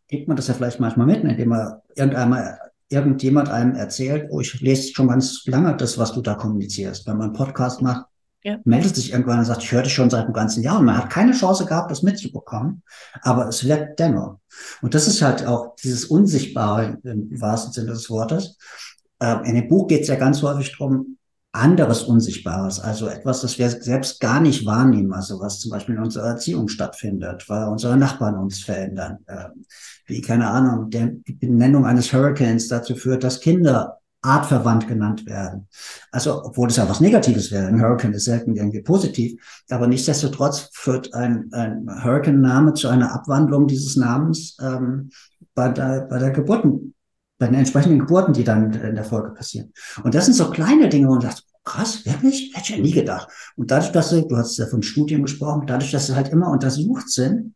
kriegt 0.08 0.28
man 0.28 0.36
das 0.36 0.48
ja 0.48 0.54
vielleicht 0.54 0.80
manchmal 0.80 1.06
mit, 1.06 1.22
indem 1.22 1.48
man 1.48 1.80
irgendeinmal 1.94 2.58
irgendjemand 2.90 3.48
einem 3.48 3.74
erzählt, 3.76 4.28
oh, 4.30 4.40
ich 4.40 4.60
lese 4.60 4.92
schon 4.92 5.08
ganz 5.08 5.46
lange 5.46 5.76
das, 5.76 5.96
was 5.96 6.12
du 6.12 6.20
da 6.20 6.34
kommunizierst. 6.34 7.06
Wenn 7.06 7.16
man 7.16 7.28
einen 7.28 7.36
Podcast 7.36 7.80
macht, 7.80 8.06
ja. 8.42 8.58
meldet 8.64 8.96
sich 8.96 9.12
irgendwann 9.12 9.38
und 9.38 9.44
sagt, 9.44 9.62
ich 9.62 9.72
höre 9.72 9.82
dich 9.82 9.94
schon 9.94 10.10
seit 10.10 10.24
einem 10.24 10.32
ganzen 10.34 10.62
Jahr 10.62 10.78
und 10.78 10.86
man 10.86 10.98
hat 10.98 11.10
keine 11.10 11.32
Chance 11.32 11.66
gehabt, 11.66 11.90
das 11.90 12.02
mitzubekommen, 12.02 12.82
aber 13.22 13.48
es 13.48 13.64
wirkt 13.64 14.00
dennoch. 14.00 14.38
Und 14.82 14.94
das 14.94 15.06
ist 15.06 15.22
halt 15.22 15.46
auch 15.46 15.76
dieses 15.76 16.06
Unsichtbare 16.06 16.98
im 17.04 17.40
wahrsten 17.40 17.72
Sinne 17.72 17.92
des 17.92 18.10
Wortes. 18.10 18.58
Ähm, 19.20 19.44
in 19.44 19.54
dem 19.54 19.68
Buch 19.68 19.86
geht 19.86 20.02
es 20.02 20.08
ja 20.08 20.16
ganz 20.16 20.42
häufig 20.42 20.74
darum, 20.76 21.18
anderes 21.52 22.02
Unsichtbares, 22.02 22.78
also 22.78 23.08
etwas, 23.08 23.40
das 23.40 23.58
wir 23.58 23.68
selbst 23.70 24.20
gar 24.20 24.40
nicht 24.40 24.64
wahrnehmen, 24.66 25.12
also 25.12 25.40
was 25.40 25.58
zum 25.58 25.72
Beispiel 25.72 25.96
in 25.96 26.02
unserer 26.02 26.28
Erziehung 26.28 26.68
stattfindet, 26.68 27.48
weil 27.48 27.66
unsere 27.68 27.96
Nachbarn 27.96 28.36
uns 28.36 28.60
verändern, 28.60 29.18
ähm, 29.28 29.64
wie, 30.06 30.20
keine 30.20 30.48
Ahnung, 30.48 30.90
der, 30.90 31.08
die 31.08 31.32
Benennung 31.32 31.86
eines 31.86 32.12
Hurricanes 32.12 32.68
dazu 32.68 32.94
führt, 32.94 33.24
dass 33.24 33.40
Kinder 33.40 33.98
artverwandt 34.22 34.86
genannt 34.86 35.26
werden. 35.26 35.66
Also, 36.12 36.44
obwohl 36.44 36.68
es 36.68 36.76
ja 36.76 36.88
was 36.88 37.00
Negatives 37.00 37.50
wäre, 37.50 37.66
ein 37.66 37.80
Hurricane 37.80 38.12
ist 38.12 38.24
selten 38.24 38.54
irgendwie 38.54 38.82
positiv, 38.82 39.40
aber 39.70 39.86
nichtsdestotrotz 39.86 40.68
führt 40.72 41.14
ein, 41.14 41.48
ein 41.52 41.88
Hurricane-Name 42.04 42.74
zu 42.74 42.88
einer 42.88 43.12
Abwandlung 43.14 43.66
dieses 43.66 43.96
Namens 43.96 44.56
ähm, 44.60 45.10
bei, 45.54 45.70
der, 45.70 46.02
bei 46.02 46.18
der 46.18 46.30
Geburten, 46.30 46.94
bei 47.40 47.46
den 47.46 47.54
entsprechenden 47.54 47.98
Geburten, 47.98 48.34
die 48.34 48.44
dann 48.44 48.70
in 48.72 48.94
der 48.94 49.04
Folge 49.04 49.30
passieren. 49.30 49.72
Und 50.04 50.14
das 50.14 50.26
sind 50.26 50.34
so 50.34 50.50
kleine 50.50 50.90
Dinge, 50.90 51.08
wo 51.08 51.12
man 51.12 51.22
sagt, 51.22 51.42
krass, 51.64 52.04
wirklich? 52.04 52.52
Hätte 52.54 52.72
ich 52.72 52.76
ja 52.76 52.82
nie 52.82 52.92
gedacht. 52.92 53.28
Und 53.56 53.70
dadurch, 53.70 53.90
dass 53.92 54.10
du, 54.10 54.20
du 54.20 54.36
hast 54.36 54.58
ja 54.58 54.66
von 54.66 54.82
Studien 54.82 55.22
gesprochen, 55.22 55.66
dadurch, 55.66 55.90
dass 55.90 56.06
sie 56.06 56.14
halt 56.14 56.28
immer 56.28 56.50
untersucht 56.50 57.08
sind, 57.08 57.54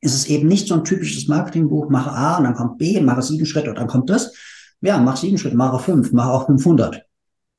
ist 0.00 0.14
es 0.14 0.26
eben 0.26 0.48
nicht 0.48 0.66
so 0.66 0.74
ein 0.74 0.84
typisches 0.84 1.28
Marketingbuch, 1.28 1.90
mache 1.90 2.10
A 2.10 2.38
und 2.38 2.44
dann 2.44 2.54
kommt 2.54 2.78
B, 2.78 3.00
mache 3.00 3.22
sieben 3.22 3.46
Schritte 3.46 3.70
und 3.70 3.78
dann 3.78 3.86
kommt 3.86 4.10
das. 4.10 4.34
Ja, 4.80 4.98
mach 4.98 5.16
sieben 5.16 5.38
Schritte, 5.38 5.56
mache 5.56 5.78
fünf, 5.78 6.10
mache 6.10 6.30
auch 6.30 6.46
500. 6.46 7.02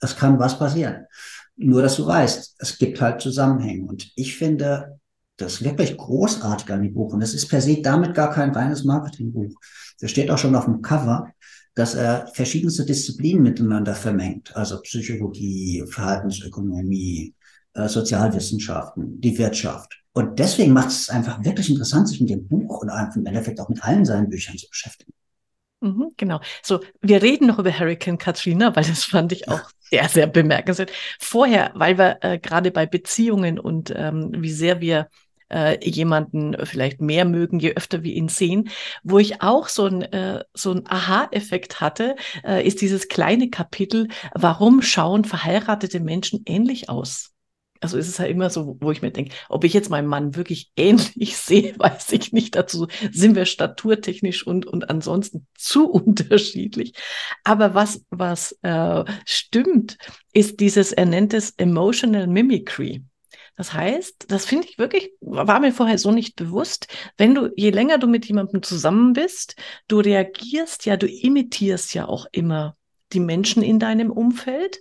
Es 0.02 0.18
kann 0.18 0.40
was 0.40 0.60
passieren. 0.60 1.06
Nur, 1.56 1.82
dass 1.82 1.96
du 1.96 2.06
weißt, 2.06 2.56
es 2.58 2.78
gibt 2.80 3.00
halt 3.00 3.22
Zusammenhänge. 3.22 3.88
Und 3.88 4.12
ich 4.16 4.36
finde 4.36 5.00
das 5.38 5.64
wirklich 5.64 5.96
großartig 5.96 6.70
an 6.70 6.82
dem 6.82 6.94
Buch. 6.94 7.14
Und 7.14 7.22
es 7.22 7.34
ist 7.34 7.48
per 7.48 7.62
se 7.62 7.82
damit 7.82 8.14
gar 8.14 8.32
kein 8.32 8.52
reines 8.52 8.84
Marketingbuch. 8.84 9.54
Da 10.02 10.08
steht 10.10 10.32
auch 10.32 10.38
schon 10.38 10.56
auf 10.56 10.66
dem 10.66 10.82
Cover, 10.82 11.32
dass 11.76 11.96
er 11.96 12.28
verschiedenste 12.34 12.86
Disziplinen 12.86 13.44
miteinander 13.44 13.96
vermengt. 13.96 14.56
Also 14.56 14.82
Psychologie, 14.82 15.84
Verhaltensökonomie, 15.88 17.34
äh, 17.74 17.88
Sozialwissenschaften, 17.88 19.22
die 19.22 19.38
Wirtschaft. 19.38 20.02
Und 20.14 20.40
deswegen 20.40 20.74
macht 20.74 20.90
es 20.90 21.10
einfach 21.10 21.44
wirklich 21.46 21.70
interessant, 21.70 22.10
sich 22.10 22.20
mit 22.20 22.30
dem 22.30 22.48
Buch 22.48 22.82
und 22.82 22.92
im 23.16 23.26
Endeffekt 23.26 23.60
auch 23.62 23.70
mit 23.70 23.84
allen 23.84 24.04
seinen 24.04 24.30
Büchern 24.30 24.58
zu 24.58 24.68
beschäftigen. 24.68 25.14
Mhm, 25.80 26.12
genau. 26.16 26.42
So, 26.62 26.82
wir 27.02 27.22
reden 27.24 27.48
noch 27.48 27.58
über 27.58 27.72
Hurricane 27.78 28.18
Katrina, 28.18 28.76
weil 28.76 28.84
das 28.84 29.04
fand 29.04 29.32
ich 29.32 29.48
auch 29.48 29.62
sehr, 29.80 30.08
sehr 30.10 30.28
bemerkenswert. 30.28 30.92
Vorher, 31.20 31.72
weil 31.74 31.98
wir 31.98 32.20
äh, 32.22 32.40
gerade 32.40 32.72
bei 32.72 32.86
Beziehungen 32.86 33.58
und 33.58 33.92
ähm, 33.96 34.32
wie 34.38 34.52
sehr 34.52 34.80
wir 34.80 35.08
äh, 35.52 35.78
jemanden 35.88 36.56
vielleicht 36.66 37.02
mehr 37.02 37.26
mögen, 37.26 37.60
je 37.60 37.74
öfter 37.76 38.04
wir 38.04 38.14
ihn 38.14 38.30
sehen. 38.30 38.70
Wo 39.04 39.20
ich 39.20 39.42
auch 39.42 39.68
so 39.68 39.86
ein, 39.86 40.02
äh, 40.02 40.44
so 40.54 40.72
ein 40.72 40.84
Aha-Effekt 40.88 41.82
hatte, 41.82 42.16
äh, 42.44 42.66
ist 42.66 42.82
dieses 42.82 43.08
kleine 43.08 43.50
Kapitel, 43.50 44.08
warum 44.34 44.82
schauen 44.82 45.26
verheiratete 45.26 46.00
Menschen 46.00 46.44
ähnlich 46.46 46.90
aus? 46.90 47.32
Also 47.82 47.98
ist 47.98 48.08
es 48.08 48.20
ja 48.20 48.26
immer 48.26 48.52
so, 48.52 48.78
wo 48.80 48.92
ich 48.92 49.02
mir 49.02 49.10
denke, 49.10 49.34
ob 49.50 49.64
ich 49.64 49.74
jetzt 49.74 49.90
meinen 49.90 50.08
Mann 50.08 50.36
wirklich 50.36 50.72
ähnlich 50.78 51.36
sehe, 51.36 51.78
weiß 51.78 52.12
ich 52.14 52.32
nicht. 52.32 52.56
Dazu 52.56 52.88
sind 53.12 53.36
wir 53.36 53.46
staturtechnisch 53.46 54.46
und, 54.46 54.66
und 54.68 54.90
ansonsten 54.90 55.48
zu 55.56 55.90
unterschiedlich. 55.92 56.94
Aber 57.44 57.74
was, 57.74 58.06
was 58.12 58.58
äh, 58.62 59.04
stimmt, 59.26 59.98
ist 60.32 60.60
dieses, 60.60 60.92
er 60.92 61.06
nennt 61.06 61.34
es 61.34 61.52
Emotional 61.58 62.28
Mimicry. 62.28 63.04
Das 63.58 63.74
heißt, 63.74 64.26
das 64.30 64.46
finde 64.46 64.68
ich 64.68 64.78
wirklich, 64.78 65.12
war 65.22 65.60
mir 65.60 65.72
vorher 65.72 65.98
so 65.98 66.12
nicht 66.12 66.36
bewusst, 66.36 66.88
wenn 67.18 67.36
du, 67.36 67.52
je 67.56 67.70
länger 67.70 67.98
du 67.98 68.08
mit 68.08 68.26
jemandem 68.26 68.64
zusammen 68.64 69.14
bist, 69.14 69.56
du 69.88 70.00
reagierst 70.00 70.86
ja, 70.86 70.98
du 70.98 71.08
imitierst 71.08 71.94
ja 71.94 72.08
auch 72.08 72.26
immer 72.32 72.76
die 73.14 73.20
Menschen 73.20 73.62
in 73.62 73.80
deinem 73.80 74.12
Umfeld. 74.12 74.80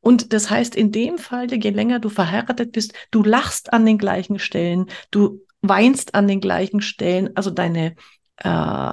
Und 0.00 0.32
das 0.32 0.50
heißt, 0.50 0.74
in 0.74 0.92
dem 0.92 1.18
Fall, 1.18 1.52
je 1.52 1.70
länger 1.70 1.98
du 2.00 2.08
verheiratet 2.08 2.72
bist, 2.72 2.92
du 3.10 3.22
lachst 3.22 3.72
an 3.72 3.86
den 3.86 3.98
gleichen 3.98 4.38
Stellen, 4.38 4.86
du 5.10 5.44
weinst 5.60 6.14
an 6.14 6.28
den 6.28 6.40
gleichen 6.40 6.80
Stellen, 6.80 7.36
also 7.36 7.50
deine, 7.50 7.94
äh, 8.36 8.92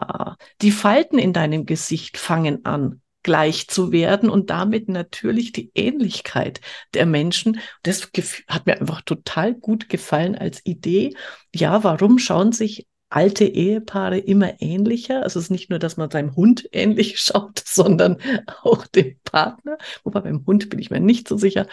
die 0.62 0.72
Falten 0.72 1.20
in 1.20 1.34
deinem 1.34 1.66
Gesicht 1.66 2.18
fangen 2.18 2.66
an, 2.66 3.02
gleich 3.26 3.68
zu 3.68 3.92
werden 3.92 4.30
und 4.30 4.52
damit 4.52 4.88
natürlich 4.88 5.52
die 5.52 5.72
Ähnlichkeit 5.74 6.62
der 6.94 7.08
Menschen. 7.08 7.60
Das 7.82 8.12
hat 8.48 8.68
mir 8.68 8.80
einfach 8.80 9.02
total 9.02 9.56
gut 9.56 9.90
gefallen 9.90 10.36
als 10.36 10.64
Idee. 10.64 11.16
Ja, 11.52 11.84
warum 11.84 12.20
schauen 12.20 12.52
sich 12.52 12.86
alte 13.10 13.46
Ehepaare 13.46 14.20
immer 14.20 14.62
ähnlicher. 14.62 15.24
Also 15.24 15.40
es 15.40 15.46
ist 15.46 15.52
nicht 15.52 15.72
nur, 15.72 15.80
dass 15.80 15.98
man 15.98 16.12
seinem 16.12 16.36
Hund 16.36 16.70
ähnlich 16.72 17.20
schaut, 17.20 17.64
sondern 17.66 18.18
auch 18.62 18.86
dem 18.86 19.18
Partner. 19.24 19.80
Wobei 20.04 20.22
beim 20.22 20.46
Hund 20.46 20.70
bin 20.70 20.80
ich 20.80 20.92
mir 20.92 21.00
nicht 21.00 21.28
so 21.28 21.36
sicher. 21.36 21.66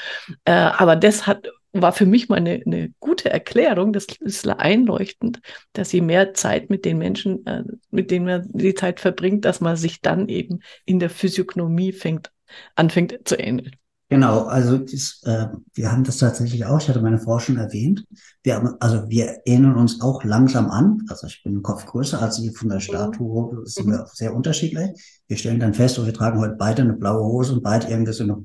Äh, 0.47 0.53
aber 0.53 0.97
das 0.97 1.27
hat, 1.27 1.49
war 1.73 1.93
für 1.93 2.07
mich 2.07 2.29
mal 2.29 2.37
eine, 2.37 2.63
eine 2.65 2.93
gute 3.01 3.31
Erklärung. 3.31 3.93
Das 3.93 4.07
ist 4.21 4.47
einleuchtend, 4.47 5.41
dass 5.73 5.93
je 5.93 6.03
mehr 6.03 6.35
Zeit 6.35 6.71
mit 6.71 6.85
den 6.85 6.99
Menschen, 6.99 7.47
äh, 7.47 7.65
mit 7.91 8.11
denen 8.11 8.27
man 8.27 8.49
die 8.53 8.75
Zeit 8.75 9.01
verbringt, 9.01 9.45
dass 9.45 9.61
man 9.61 9.77
sich 9.77 10.01
dann 10.01 10.29
eben 10.29 10.61
in 10.85 10.99
der 10.99 11.11
Physiognomie 11.11 11.93
fängt, 11.93 12.31
anfängt 12.75 13.21
zu 13.25 13.37
ähneln. 13.37 13.73
Genau, 14.13 14.43
also 14.43 14.77
das, 14.77 15.23
äh, 15.25 15.47
wir 15.73 15.91
haben 15.91 16.05
das 16.05 16.19
tatsächlich 16.19 16.67
auch, 16.67 16.79
ich 16.79 16.87
hatte 16.87 17.01
meine 17.01 17.19
Frau 17.19 17.39
schon 17.39 17.57
erwähnt. 17.57 18.05
Wir 18.43 18.57
haben, 18.57 18.77
also 18.79 19.09
wir 19.09 19.25
erinnern 19.47 19.77
uns 19.77 20.03
auch 20.03 20.23
langsam 20.23 20.71
an. 20.71 20.99
Also 21.09 21.29
ich 21.29 21.43
bin 21.43 21.63
Kopf 21.63 21.87
größer 21.87 22.21
als 22.21 22.37
sie 22.37 22.51
von 22.51 22.69
der 22.69 22.81
Statue, 22.81 23.63
sind 23.65 23.87
wir 23.87 24.05
sehr 24.13 24.35
unterschiedlich. 24.35 25.23
Wir 25.29 25.39
stellen 25.39 25.61
dann 25.61 25.73
fest, 25.73 25.99
oh, 25.99 26.05
wir 26.05 26.13
tragen 26.13 26.41
heute 26.41 26.57
beide 26.59 26.83
eine 26.83 26.93
blaue 26.93 27.25
Hose 27.25 27.55
und 27.55 27.63
beide 27.63 27.89
irgendwie 27.89 28.13
so 28.13 28.25
eine 28.25 28.45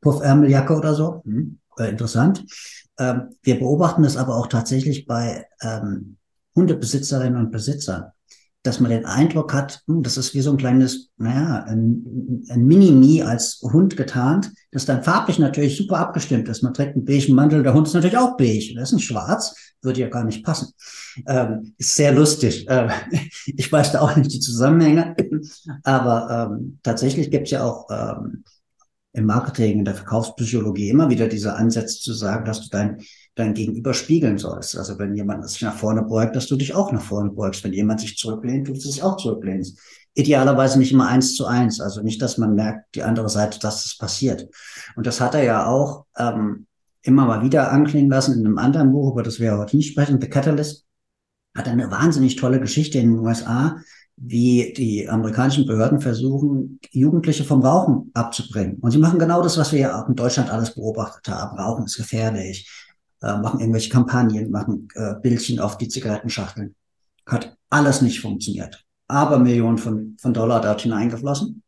Puffärmeljacke 0.00 0.76
oder 0.76 0.94
so. 0.94 1.20
Hm, 1.24 1.58
äh, 1.78 1.88
interessant. 1.88 2.44
Ähm, 2.98 3.36
wir 3.42 3.58
beobachten 3.58 4.02
das 4.02 4.16
aber 4.16 4.36
auch 4.36 4.46
tatsächlich 4.46 5.06
bei 5.06 5.46
ähm, 5.62 6.16
Hundebesitzerinnen 6.54 7.38
und 7.38 7.50
Besitzern 7.50 8.12
dass 8.68 8.80
man 8.80 8.90
den 8.90 9.06
Eindruck 9.06 9.54
hat, 9.54 9.82
hm, 9.86 10.02
das 10.02 10.16
ist 10.16 10.34
wie 10.34 10.40
so 10.40 10.50
ein 10.50 10.56
kleines, 10.56 11.10
naja, 11.16 11.64
ein, 11.64 12.44
ein 12.50 12.66
Mini-Me 12.66 13.26
als 13.26 13.60
Hund 13.62 13.96
getarnt, 13.96 14.50
das 14.72 14.84
dann 14.84 15.02
farblich 15.02 15.38
natürlich 15.38 15.76
super 15.76 15.98
abgestimmt 15.98 16.48
ist. 16.48 16.62
Man 16.62 16.74
trägt 16.74 16.94
einen 16.94 17.04
beigen 17.04 17.34
Mantel, 17.34 17.62
der 17.62 17.74
Hund 17.74 17.86
ist 17.86 17.94
natürlich 17.94 18.18
auch 18.18 18.36
beige, 18.36 18.74
das 18.74 18.90
ist 18.90 18.96
ein 18.96 19.00
schwarz, 19.00 19.54
würde 19.80 20.00
ja 20.00 20.08
gar 20.08 20.24
nicht 20.24 20.44
passen. 20.44 20.72
Ähm, 21.26 21.74
ist 21.78 21.94
sehr 21.94 22.12
lustig. 22.12 22.68
Äh, 22.68 22.88
ich 23.46 23.70
weiß 23.70 23.92
da 23.92 24.00
auch 24.00 24.14
nicht 24.16 24.32
die 24.32 24.40
Zusammenhänge, 24.40 25.14
aber 25.84 26.50
ähm, 26.52 26.78
tatsächlich 26.82 27.30
gibt 27.30 27.46
es 27.46 27.52
ja 27.52 27.64
auch 27.64 27.86
ähm, 27.90 28.44
im 29.18 29.26
Marketing, 29.26 29.80
in 29.80 29.84
der 29.84 29.94
Verkaufspsychologie 29.94 30.90
immer 30.90 31.10
wieder 31.10 31.28
diese 31.28 31.54
Ansätze 31.54 32.00
zu 32.00 32.14
sagen, 32.14 32.44
dass 32.44 32.62
du 32.62 32.68
dein 32.70 33.02
dein 33.38 33.54
Gegenüber 33.54 33.94
spiegeln 33.94 34.36
sollst. 34.36 34.76
Also 34.76 34.98
wenn 34.98 35.14
jemand 35.14 35.48
sich 35.48 35.62
nach 35.62 35.76
vorne 35.76 36.02
beugt, 36.02 36.34
dass 36.34 36.48
du 36.48 36.56
dich 36.56 36.74
auch 36.74 36.90
nach 36.92 37.02
vorne 37.02 37.30
beugst. 37.30 37.62
Wenn 37.62 37.72
jemand 37.72 38.00
sich 38.00 38.16
zurücklehnt, 38.16 38.68
du 38.68 38.72
dich 38.72 39.02
auch 39.02 39.16
zurücklehnst. 39.16 39.78
Idealerweise 40.14 40.78
nicht 40.78 40.92
immer 40.92 41.06
eins 41.06 41.36
zu 41.36 41.46
eins. 41.46 41.80
Also 41.80 42.02
nicht, 42.02 42.20
dass 42.20 42.38
man 42.38 42.54
merkt, 42.54 42.94
die 42.96 43.04
andere 43.04 43.28
Seite, 43.28 43.60
dass 43.60 43.86
es 43.86 43.96
passiert. 43.96 44.48
Und 44.96 45.06
das 45.06 45.20
hat 45.20 45.34
er 45.34 45.44
ja 45.44 45.66
auch 45.66 46.06
ähm, 46.16 46.66
immer 47.02 47.26
mal 47.26 47.42
wieder 47.42 47.70
anklingen 47.70 48.10
lassen 48.10 48.38
in 48.38 48.44
einem 48.44 48.58
anderen 48.58 48.90
Buch, 48.90 49.12
über 49.12 49.22
das 49.22 49.38
wir 49.38 49.56
heute 49.56 49.76
nicht 49.76 49.92
sprechen, 49.92 50.20
The 50.20 50.28
Catalyst. 50.28 50.84
Hat 51.56 51.68
eine 51.68 51.90
wahnsinnig 51.90 52.36
tolle 52.36 52.60
Geschichte 52.60 52.98
in 52.98 53.12
den 53.12 53.18
USA, 53.20 53.76
wie 54.20 54.72
die 54.76 55.08
amerikanischen 55.08 55.66
Behörden 55.66 56.00
versuchen, 56.00 56.80
Jugendliche 56.90 57.44
vom 57.44 57.62
Rauchen 57.62 58.10
abzubringen. 58.14 58.78
Und 58.80 58.90
sie 58.90 58.98
machen 58.98 59.18
genau 59.18 59.42
das, 59.42 59.56
was 59.56 59.72
wir 59.72 59.80
ja 59.80 60.02
auch 60.02 60.08
in 60.08 60.16
Deutschland 60.16 60.50
alles 60.50 60.74
beobachtet 60.74 61.28
haben. 61.28 61.58
Rauchen 61.58 61.84
ist 61.84 61.96
gefährlich 61.96 62.68
äh, 63.22 63.36
machen 63.38 63.60
irgendwelche 63.60 63.90
Kampagnen, 63.90 64.50
machen 64.50 64.88
äh, 64.94 65.14
Bildchen 65.20 65.58
auf 65.58 65.78
die 65.78 65.88
Zigarettenschachteln. 65.88 66.74
Hat 67.26 67.56
alles 67.70 68.00
nicht 68.00 68.20
funktioniert. 68.20 68.84
Aber 69.08 69.38
Millionen 69.38 69.78
von, 69.78 70.16
von 70.20 70.34
Dollar 70.34 70.60
dort 70.60 70.82
hineingeflossen. 70.82 71.62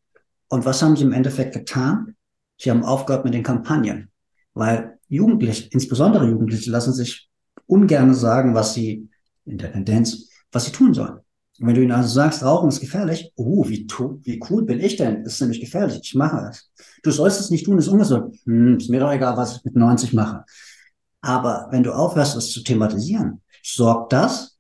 Und 0.49 0.65
was 0.65 0.83
haben 0.83 0.97
sie 0.97 1.05
im 1.05 1.13
Endeffekt 1.13 1.55
getan? 1.55 2.15
Sie 2.59 2.71
haben 2.71 2.85
aufgehört 2.85 3.25
mit 3.25 3.35
den 3.35 3.43
Kampagnen. 3.43 4.11
Weil 4.55 4.99
Jugendliche, 5.09 5.69
insbesondere 5.71 6.29
Jugendliche, 6.29 6.71
lassen 6.71 6.93
sich 6.93 7.29
ungern 7.67 8.15
sagen, 8.15 8.55
was 8.55 8.75
sie 8.75 9.09
in 9.45 9.59
der 9.59 9.73
Tendenz, 9.73 10.29
was 10.53 10.67
sie 10.67 10.73
tun 10.73 10.93
sollen. 10.95 11.21
Und 11.61 11.67
wenn 11.67 11.75
du 11.75 11.83
ihnen 11.83 11.93
also 11.93 12.09
sagst, 12.09 12.43
Rauchen 12.43 12.71
ist 12.71 12.81
gefährlich, 12.81 13.33
oh, 13.37 13.69
wie, 13.69 13.87
wie 14.23 14.41
cool 14.49 14.65
bin 14.65 14.81
ich 14.81 14.97
denn? 14.97 15.25
Das 15.25 15.35
ist 15.35 15.41
nämlich 15.43 15.61
gefährlich, 15.61 16.01
ich 16.03 16.15
mache 16.15 16.49
es. 16.51 16.71
Du 17.03 17.11
sollst 17.11 17.39
es 17.39 17.51
nicht 17.51 17.67
tun, 17.67 17.79
ist 17.79 17.89
ungesund. 17.89 18.35
Hm, 18.47 18.79
ist 18.79 18.89
mir 18.89 19.01
doch 19.01 19.13
egal, 19.13 19.37
was 19.37 19.57
ich 19.57 19.65
mit 19.65 19.77
90 19.77 20.15
mache. 20.15 20.45
Aber 21.21 21.69
wenn 21.71 21.83
du 21.83 21.93
aufhörst, 21.93 22.35
es 22.35 22.51
zu 22.51 22.63
thematisieren, 22.63 23.43
sorgt 23.63 24.15
das 24.15 24.57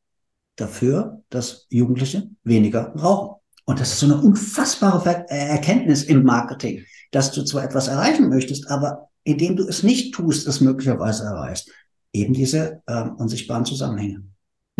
dafür, 0.56 1.22
dass 1.30 1.66
Jugendliche 1.70 2.28
weniger 2.44 2.94
rauchen. 2.94 3.40
Und 3.64 3.80
das 3.80 3.92
ist 3.92 4.00
so 4.00 4.06
eine 4.06 4.20
unfassbare 4.20 5.26
äh, 5.30 5.48
Erkenntnis 5.48 6.02
im 6.02 6.22
Marketing, 6.22 6.84
dass 7.12 7.32
du 7.32 7.44
zwar 7.44 7.64
etwas 7.64 7.88
erreichen 7.88 8.28
möchtest, 8.28 8.68
aber 8.68 9.08
indem 9.24 9.56
du 9.56 9.66
es 9.66 9.82
nicht 9.82 10.12
tust, 10.14 10.46
es 10.46 10.60
möglicherweise 10.60 11.24
erreichst. 11.24 11.70
Eben 12.12 12.34
diese 12.34 12.82
ähm, 12.86 13.14
unsichtbaren 13.16 13.64
Zusammenhänge. 13.64 14.24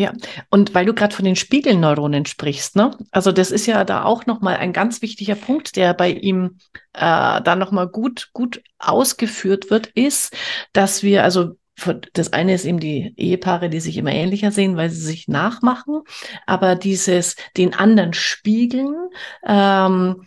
Ja, 0.01 0.15
und 0.49 0.75
weil 0.75 0.87
du 0.87 0.95
gerade 0.95 1.15
von 1.15 1.27
den 1.27 1.37
Spiegelneuronen 1.37 2.25
sprichst, 2.25 2.75
ne? 2.75 2.97
Also 3.11 3.33
das 3.33 3.51
ist 3.51 3.67
ja 3.67 3.85
da 3.85 4.05
auch 4.05 4.25
nochmal 4.25 4.57
ein 4.57 4.73
ganz 4.73 5.03
wichtiger 5.03 5.35
Punkt, 5.35 5.77
der 5.77 5.93
bei 5.93 6.11
ihm 6.11 6.57
äh, 6.95 7.43
da 7.43 7.55
nochmal 7.55 7.87
gut, 7.87 8.31
gut 8.33 8.63
ausgeführt 8.79 9.71
wird, 9.71 9.89
ist, 9.89 10.35
dass 10.73 11.03
wir, 11.03 11.23
also 11.23 11.59
das 12.15 12.33
eine 12.33 12.55
ist 12.55 12.65
eben 12.65 12.81
die 12.81 13.13
Ehepaare, 13.19 13.69
die 13.69 13.81
sich 13.81 13.99
immer 13.99 14.13
ähnlicher 14.13 14.53
sehen, 14.53 14.79
weil 14.79 14.89
sie 14.89 15.03
sich 15.05 15.29
nachmachen, 15.29 16.01
aber 16.47 16.77
dieses 16.77 17.37
den 17.59 17.75
anderen 17.75 18.15
spiegeln 18.15 18.97
ähm, 19.47 20.25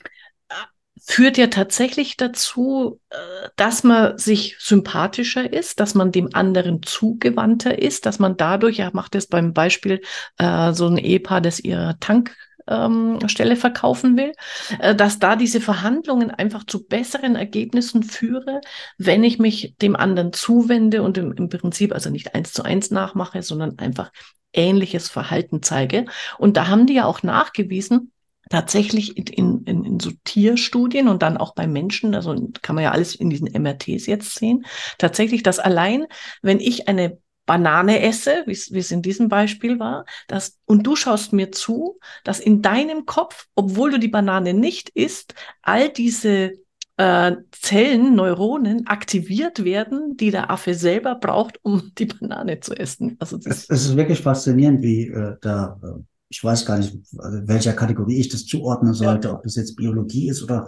führt 1.06 1.38
ja 1.38 1.48
tatsächlich 1.48 2.16
dazu, 2.16 3.00
äh, 3.10 3.16
dass 3.58 3.84
man 3.84 4.18
sich 4.18 4.56
sympathischer 4.60 5.52
ist, 5.52 5.80
dass 5.80 5.96
man 5.96 6.12
dem 6.12 6.30
anderen 6.34 6.82
zugewandter 6.82 7.78
ist, 7.78 8.06
dass 8.06 8.20
man 8.20 8.38
dadurch, 8.38 8.78
ja, 8.78 8.90
macht 8.94 9.16
es 9.16 9.28
beim 9.28 9.54
Beispiel 9.54 10.02
äh, 10.38 10.72
so 10.74 10.88
ein 10.88 10.98
Ehepaar, 10.98 11.42
das 11.42 11.60
ihre 11.60 11.98
Tank 12.00 12.36
ähm, 12.68 13.20
verkaufen 13.56 14.16
will, 14.16 14.32
äh, 14.80 14.96
dass 14.96 15.20
da 15.20 15.36
diese 15.36 15.60
Verhandlungen 15.60 16.32
einfach 16.32 16.64
zu 16.66 16.86
besseren 16.86 17.36
Ergebnissen 17.36 18.04
führe, 18.04 18.62
wenn 18.98 19.26
ich 19.26 19.40
mich 19.40 19.76
dem 19.82 19.98
anderen 19.98 20.32
zuwende 20.32 21.04
und 21.04 21.18
im, 21.18 21.34
im 21.34 21.50
Prinzip 21.50 21.92
also 21.92 22.10
nicht 22.10 22.34
eins 22.34 22.54
zu 22.54 22.64
eins 22.64 22.92
nachmache, 22.92 23.44
sondern 23.44 23.78
einfach 23.78 24.12
ähnliches 24.54 25.10
Verhalten 25.10 25.62
zeige. 25.64 26.06
Und 26.38 26.56
da 26.56 26.68
haben 26.68 26.86
die 26.86 26.94
ja 26.94 27.06
auch 27.06 27.24
nachgewiesen, 27.24 28.14
tatsächlich 28.50 29.18
in, 29.18 29.64
in, 29.64 29.84
in 29.84 30.00
so 30.00 30.12
Tierstudien 30.24 31.08
und 31.08 31.22
dann 31.22 31.38
auch 31.38 31.56
bei 31.56 31.68
Menschen, 31.68 32.16
also 32.16 32.36
kann 32.62 32.76
man 32.76 32.84
ja 32.84 32.92
alles 32.92 33.16
in 33.16 33.30
diesen 33.30 33.52
MRTs 33.52 34.06
jetzt 34.06 34.36
sehen, 34.36 34.66
tatsächlich, 34.98 35.44
dass 35.44 35.60
allein, 35.60 36.06
wenn 36.42 36.60
ich 36.60 36.88
eine 36.88 37.18
Banane 37.46 38.02
esse, 38.02 38.44
wie 38.46 38.52
es 38.78 38.92
in 38.92 39.02
diesem 39.02 39.28
Beispiel 39.28 39.80
war, 39.80 40.06
dass, 40.28 40.60
und 40.66 40.84
du 40.84 40.96
schaust 40.96 41.34
mir 41.34 41.52
zu, 41.52 42.00
dass 42.24 42.40
in 42.40 42.62
deinem 42.62 43.06
Kopf, 43.06 43.48
obwohl 43.56 43.92
du 43.92 44.00
die 44.00 44.08
Banane 44.08 44.54
nicht 44.54 44.90
isst, 44.90 45.36
all 45.62 45.90
diese 45.90 46.54
äh, 46.98 47.36
Zellen, 47.52 48.16
Neuronen 48.16 48.88
aktiviert 48.88 49.66
werden, 49.66 50.16
die 50.16 50.32
der 50.32 50.52
Affe 50.52 50.74
selber 50.74 51.16
braucht, 51.16 51.60
um 51.64 51.92
die 51.98 52.06
Banane 52.06 52.60
zu 52.60 52.76
essen. 52.76 53.18
Also 53.20 53.38
das 53.38 53.66
es, 53.68 53.88
ist 53.88 53.98
wirklich 53.98 54.22
faszinierend, 54.22 54.82
wie 54.82 55.08
äh, 55.08 55.36
da, 55.42 55.80
äh, 55.84 56.02
ich 56.34 56.44
weiß 56.44 56.66
gar 56.66 56.80
nicht, 56.80 56.98
welcher 57.12 57.74
Kategorie 57.74 58.18
ich 58.18 58.30
das 58.30 58.46
zuordnen 58.46 58.96
sollte, 58.96 59.28
ja. 59.28 59.36
ob 59.36 59.44
das 59.44 59.56
jetzt 59.56 59.76
Biologie 59.76 60.30
ist 60.30 60.42
oder 60.42 60.68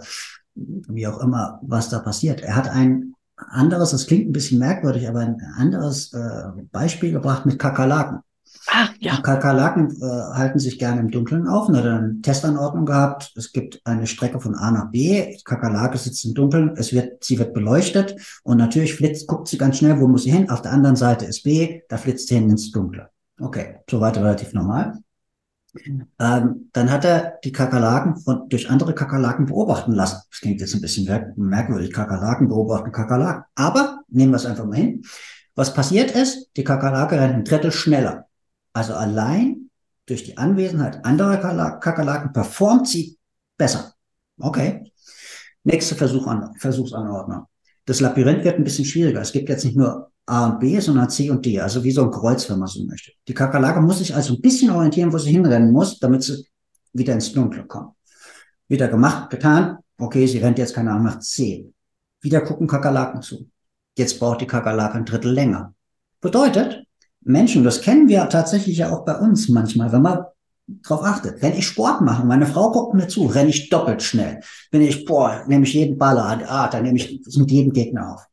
wie 0.54 1.06
auch 1.08 1.20
immer, 1.20 1.58
was 1.62 1.88
da 1.88 1.98
passiert. 1.98 2.40
Er 2.40 2.54
hat 2.54 2.68
ein 2.68 3.14
anderes, 3.36 3.90
das 3.90 4.06
klingt 4.06 4.28
ein 4.28 4.32
bisschen 4.32 4.60
merkwürdig, 4.60 5.08
aber 5.08 5.20
ein 5.20 5.40
anderes 5.56 6.12
äh, 6.12 6.62
Beispiel 6.70 7.10
gebracht 7.10 7.46
mit 7.46 7.58
Kakerlaken. 7.58 8.20
Ah, 8.68 8.88
ja. 9.00 9.16
Kakerlaken 9.16 9.90
äh, 10.00 10.34
halten 10.34 10.60
sich 10.60 10.78
gerne 10.78 11.00
im 11.00 11.10
Dunkeln 11.10 11.48
auf 11.48 11.68
und 11.68 11.76
hat 11.76 11.84
eine 11.84 12.20
Testanordnung 12.22 12.86
gehabt. 12.86 13.32
Es 13.36 13.52
gibt 13.52 13.80
eine 13.84 14.06
Strecke 14.06 14.40
von 14.40 14.54
A 14.54 14.70
nach 14.70 14.90
B. 14.92 15.36
Kakerlake 15.44 15.98
sitzt 15.98 16.24
im 16.24 16.34
Dunkeln. 16.34 16.74
Es 16.76 16.92
wird, 16.92 17.24
sie 17.24 17.38
wird 17.40 17.54
beleuchtet 17.54 18.14
und 18.44 18.56
natürlich 18.58 18.94
flitzt, 18.94 19.26
guckt 19.26 19.48
sie 19.48 19.58
ganz 19.58 19.78
schnell, 19.78 20.00
wo 20.00 20.06
muss 20.06 20.22
sie 20.22 20.32
hin? 20.32 20.48
Auf 20.48 20.62
der 20.62 20.72
anderen 20.72 20.96
Seite 20.96 21.26
ist 21.26 21.42
B, 21.42 21.80
da 21.88 21.96
flitzt 21.96 22.28
sie 22.28 22.36
hin 22.36 22.50
ins 22.50 22.70
Dunkle. 22.70 23.08
Okay, 23.40 23.80
soweit 23.90 24.16
relativ 24.16 24.52
normal. 24.54 24.94
Ähm, 26.18 26.70
dann 26.72 26.90
hat 26.90 27.04
er 27.04 27.38
die 27.44 27.52
Kakerlaken 27.52 28.16
von, 28.16 28.48
durch 28.48 28.70
andere 28.70 28.94
Kakerlaken 28.94 29.46
beobachten 29.46 29.92
lassen. 29.92 30.20
Das 30.30 30.40
klingt 30.40 30.60
jetzt 30.60 30.74
ein 30.74 30.80
bisschen 30.80 31.34
merkwürdig. 31.36 31.92
Kakerlaken 31.92 32.48
beobachten 32.48 32.92
Kakerlaken. 32.92 33.44
Aber 33.54 34.00
nehmen 34.08 34.32
wir 34.32 34.36
es 34.36 34.46
einfach 34.46 34.64
mal 34.64 34.76
hin. 34.76 35.02
Was 35.54 35.72
passiert 35.74 36.10
ist, 36.10 36.50
die 36.56 36.64
Kakerlake 36.64 37.18
rennt 37.18 37.34
ein 37.34 37.44
Drittel 37.44 37.72
schneller. 37.72 38.26
Also 38.72 38.94
allein 38.94 39.70
durch 40.06 40.24
die 40.24 40.36
Anwesenheit 40.36 41.04
anderer 41.04 41.78
Kakerlaken 41.78 42.32
performt 42.32 42.88
sie 42.88 43.18
besser. 43.56 43.94
Okay. 44.38 44.92
Nächste 45.64 45.94
Versuch 45.94 46.26
an, 46.26 46.54
Versuchsanordnung. 46.58 47.46
Das 47.86 48.00
Labyrinth 48.00 48.44
wird 48.44 48.58
ein 48.58 48.64
bisschen 48.64 48.84
schwieriger. 48.84 49.20
Es 49.20 49.32
gibt 49.32 49.48
jetzt 49.48 49.64
nicht 49.64 49.76
nur 49.76 50.12
A 50.26 50.46
und 50.46 50.58
B, 50.58 50.78
sondern 50.80 51.08
C 51.08 51.30
und 51.30 51.46
D, 51.46 51.60
also 51.60 51.82
wie 51.84 51.92
so 51.92 52.02
ein 52.02 52.10
Kreuz, 52.10 52.50
wenn 52.50 52.58
man 52.58 52.68
so 52.68 52.84
möchte. 52.84 53.12
Die 53.28 53.34
Kakerlake 53.34 53.80
muss 53.80 53.98
sich 53.98 54.14
also 54.14 54.34
ein 54.34 54.40
bisschen 54.40 54.70
orientieren, 54.70 55.12
wo 55.12 55.18
sie 55.18 55.30
hinrennen 55.30 55.70
muss, 55.70 56.00
damit 56.00 56.24
sie 56.24 56.44
wieder 56.92 57.14
ins 57.14 57.32
Dunkle 57.32 57.64
kommt. 57.64 57.94
Wieder 58.68 58.88
gemacht, 58.88 59.30
getan. 59.30 59.78
Okay, 59.98 60.26
sie 60.26 60.38
rennt 60.38 60.58
jetzt 60.58 60.74
keine 60.74 60.90
Ahnung 60.90 61.04
nach 61.04 61.20
C. 61.20 61.72
Wieder 62.20 62.40
gucken 62.40 62.66
Kakerlaken 62.66 63.22
zu. 63.22 63.48
Jetzt 63.96 64.18
braucht 64.18 64.40
die 64.40 64.46
Kakerlake 64.46 64.96
ein 64.96 65.04
Drittel 65.04 65.32
länger. 65.32 65.74
Bedeutet, 66.20 66.84
Menschen, 67.20 67.62
das 67.62 67.80
kennen 67.80 68.08
wir 68.08 68.28
tatsächlich 68.28 68.78
ja 68.78 68.92
auch 68.92 69.04
bei 69.04 69.16
uns 69.16 69.48
manchmal, 69.48 69.92
wenn 69.92 70.02
man 70.02 70.24
drauf 70.82 71.04
achtet. 71.04 71.40
Wenn 71.40 71.56
ich 71.56 71.66
Sport 71.66 72.00
mache, 72.00 72.26
meine 72.26 72.46
Frau 72.46 72.72
guckt 72.72 72.94
mir 72.94 73.06
zu, 73.08 73.26
renne 73.26 73.50
ich 73.50 73.68
doppelt 73.68 74.02
schnell. 74.02 74.40
Wenn 74.70 74.82
ich, 74.82 75.04
boah, 75.04 75.44
nehme 75.46 75.64
ich 75.64 75.74
jeden 75.74 75.98
Baller 75.98 76.24
an, 76.24 76.42
ah, 76.44 76.68
dann 76.68 76.82
nehme 76.82 76.98
ich 76.98 77.20
mit 77.36 77.50
jedem 77.50 77.72
Gegner 77.72 78.14
auf. 78.14 78.26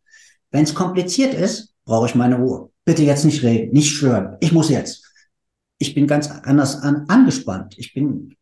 Wenn 0.52 0.64
es 0.64 0.74
kompliziert 0.74 1.34
ist, 1.34 1.73
brauche 1.86 2.08
ich 2.08 2.16
meine 2.16 2.36
Ruhe. 2.36 2.70
Bitte 2.86 3.04
jetzt 3.04 3.25
nicht 3.25 3.44
reden, 3.44 3.74
nicht 3.74 3.92
schwören. 3.92 4.38
Ich 4.40 4.52
muss 4.52 4.70
jetzt. 4.70 5.04
Ich 5.78 5.96
bin 5.96 6.08
ganz 6.08 6.30
anders 6.30 6.82
an, 6.82 7.06
angespannt. 7.08 7.75
Ich 7.78 7.94
bin 7.94 8.36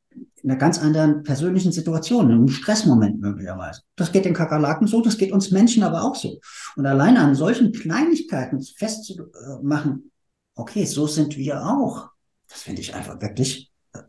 in 0.44 0.50
einer 0.50 0.60
ganz 0.60 0.80
anderen 0.80 1.24
persönlichen 1.24 1.72
Situation, 1.72 2.26
in 2.26 2.38
einem 2.38 2.48
Stressmoment 2.48 3.20
möglicherweise. 3.22 3.82
Das 3.96 4.12
geht 4.12 4.26
den 4.26 4.34
Kakerlaken 4.34 4.88
so, 4.88 5.02
das 5.02 5.18
geht 5.18 5.32
uns 5.32 5.52
Menschen 5.52 5.84
aber 5.84 6.04
auch 6.04 6.16
so. 6.16 6.40
Und 6.76 6.86
alleine 6.86 7.20
an 7.20 7.36
solchen 7.36 7.72
Kleinigkeiten 7.72 8.62
festzumachen, 8.62 10.12
okay, 10.56 10.86
so 10.86 11.08
sind 11.08 11.38
wir 11.38 11.66
auch. 11.66 12.10
Das 12.50 12.64
finde 12.64 12.82
ich 12.82 12.94
einfach 12.96 13.22
wirklich 13.22 13.72
äh, 13.94 14.00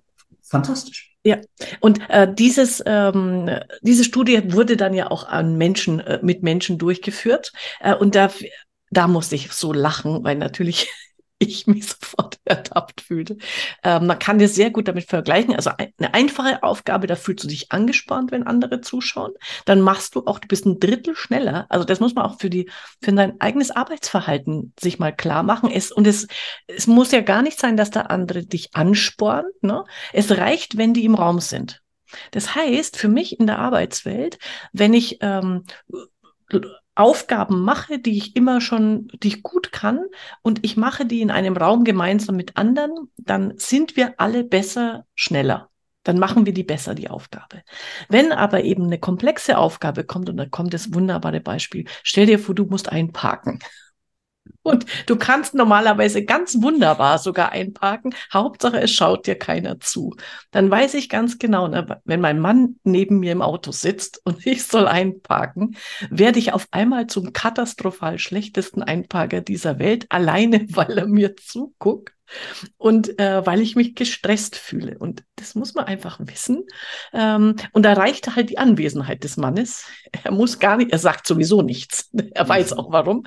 fantastisch. 0.43 1.17
Ja, 1.25 1.39
und 1.81 2.01
äh, 2.09 2.33
dieses, 2.33 2.83
ähm, 2.85 3.49
diese 3.83 4.03
Studie 4.03 4.53
wurde 4.53 4.77
dann 4.77 4.93
ja 4.95 5.11
auch 5.11 5.29
an 5.29 5.57
Menschen, 5.57 6.01
äh, 6.01 6.19
mit 6.23 6.43
Menschen 6.43 6.79
durchgeführt. 6.79 7.53
Äh, 7.81 7.95
und 7.95 8.17
da 8.17 8.31
da 8.93 9.09
musste 9.09 9.35
ich 9.35 9.51
so 9.53 9.73
lachen, 9.73 10.23
weil 10.23 10.37
natürlich 10.37 10.89
ich 11.39 11.67
mich 11.67 11.89
sofort 11.89 12.39
ertappt 12.45 13.01
fühlte. 13.01 13.37
Ähm, 13.83 14.07
man 14.07 14.19
kann 14.19 14.39
das 14.39 14.55
sehr 14.55 14.71
gut 14.71 14.87
damit 14.87 15.09
vergleichen. 15.09 15.57
Also 15.57 15.71
eine 15.77 16.15
einfache 16.15 16.63
Aufgabe, 16.63 17.09
da 17.09 17.17
fühlst 17.17 17.43
du 17.43 17.49
dich 17.49 17.73
angespannt, 17.73 18.31
wenn 18.31 18.47
andere 18.47 18.81
zuschauen. 18.81 19.33
Dann 19.65 19.81
machst 19.81 20.15
du 20.15 20.25
auch, 20.27 20.39
du 20.39 20.47
bist 20.47 20.67
ein 20.67 20.79
Drittel 20.79 21.17
schneller. 21.17 21.67
Also 21.69 21.85
das 21.85 21.99
muss 21.99 22.15
man 22.15 22.27
auch 22.27 22.39
für 22.39 22.51
die, 22.51 22.71
für 23.01 23.13
dein 23.13 23.41
eigenes 23.41 23.73
Arbeitsverhalten 23.73 24.73
sich 24.79 25.01
mal 25.01 25.15
klar 25.15 25.43
machen. 25.43 25.71
Es, 25.71 25.91
und 25.91 26.07
es, 26.07 26.29
es 26.69 26.87
muss 26.87 27.11
ja 27.11 27.23
gar 27.23 27.43
nicht 27.43 27.59
sein, 27.59 27.77
dass 27.77 27.91
der 27.91 28.11
andere 28.11 28.45
dich 28.45 28.75
anspornt. 28.75 29.63
Ne? 29.63 29.85
Es 30.13 30.31
reicht, 30.31 30.77
wenn 30.77 30.95
die 30.95 31.05
im 31.05 31.17
Raum 31.17 31.41
sind. 31.41 31.81
Das 32.31 32.55
heißt, 32.55 32.99
für 32.99 33.09
mich 33.09 33.41
in 33.41 33.47
der 33.47 33.59
Arbeitswelt, 33.59 34.39
wenn 34.73 34.93
ich 34.93 35.19
ähm, 35.23 35.65
Aufgaben 36.95 37.63
mache, 37.63 37.99
die 37.99 38.19
ich 38.19 38.37
immer 38.37 38.61
schon, 38.61 39.09
die 39.23 39.29
ich 39.29 39.43
gut 39.43 39.73
kann 39.73 40.01
und 40.43 40.65
ich 40.65 40.77
mache 40.77 41.07
die 41.07 41.23
in 41.23 41.31
einem 41.31 41.57
Raum 41.57 41.85
gemeinsam 41.85 42.37
mit 42.37 42.57
anderen, 42.57 43.11
dann 43.17 43.55
sind 43.57 43.97
wir 43.97 44.15
alle 44.19 44.45
besser, 44.45 45.07
schneller. 45.15 45.71
Dann 46.05 46.19
machen 46.19 46.47
wir 46.47 46.53
die 46.53 46.65
besser, 46.65 46.95
die 46.95 47.09
Aufgabe. 47.09 47.63
Wenn 48.09 48.33
aber 48.33 48.65
eben 48.65 48.85
eine 48.85 48.99
komplexe 48.99 49.57
Aufgabe 49.57 50.05
kommt, 50.05 50.29
und 50.29 50.37
da 50.37 50.47
kommt 50.47 50.75
das 50.75 50.93
wunderbare 50.93 51.41
Beispiel, 51.41 51.85
stell 52.03 52.27
dir 52.27 52.39
vor, 52.39 52.55
du 52.55 52.65
musst 52.67 52.91
einparken. 52.91 53.61
Und 54.63 54.87
du 55.07 55.17
kannst 55.17 55.55
normalerweise 55.55 56.25
ganz 56.25 56.63
wunderbar 56.63 57.19
sogar 57.19 57.51
einparken. 57.53 58.15
Hauptsache, 58.33 58.81
es 58.81 58.93
schaut 58.93 59.27
dir 59.27 59.35
keiner 59.35 59.81
zu. 59.81 60.15
Dann 60.51 60.71
weiß 60.71 60.95
ich 60.95 61.09
ganz 61.09 61.39
genau, 61.39 61.69
ne, 61.69 62.01
wenn 62.05 62.21
mein 62.21 62.39
Mann 62.39 62.77
neben 62.85 63.19
mir 63.19 63.33
im 63.33 63.43
Auto 63.43 63.73
sitzt 63.73 64.21
und 64.25 64.47
ich 64.47 64.65
soll 64.65 64.87
einparken, 64.87 65.77
werde 66.11 66.39
ich 66.39 66.53
auf 66.53 66.67
einmal 66.71 67.07
zum 67.09 67.33
katastrophal 67.33 68.19
schlechtesten 68.19 68.83
Einparker 68.83 69.41
dieser 69.41 69.79
Welt, 69.79 70.07
alleine 70.11 70.67
weil 70.71 70.99
er 70.99 71.07
mir 71.07 71.37
zuguckt 71.37 72.13
und 72.77 73.19
äh, 73.19 73.45
weil 73.47 73.61
ich 73.61 73.77
mich 73.77 73.95
gestresst 73.95 74.57
fühle. 74.57 74.99
Und 74.99 75.25
das 75.37 75.55
muss 75.55 75.75
man 75.75 75.87
einfach 75.87 76.19
wissen. 76.21 76.65
Ähm, 77.13 77.57
und 77.73 77.85
da 77.85 77.93
reicht 77.95 78.35
halt 78.37 78.51
die 78.51 78.59
Anwesenheit 78.59 79.25
des 79.25 79.37
Mannes. 79.37 79.85
Er 80.25 80.33
muss 80.33 80.59
gar 80.59 80.77
nicht, 80.77 80.93
er 80.93 80.99
sagt 80.99 81.27
sowieso 81.27 81.63
nichts. 81.63 82.11
Er 82.35 82.49
weiß 82.49 82.73
auch 82.73 82.91
warum. 82.91 83.25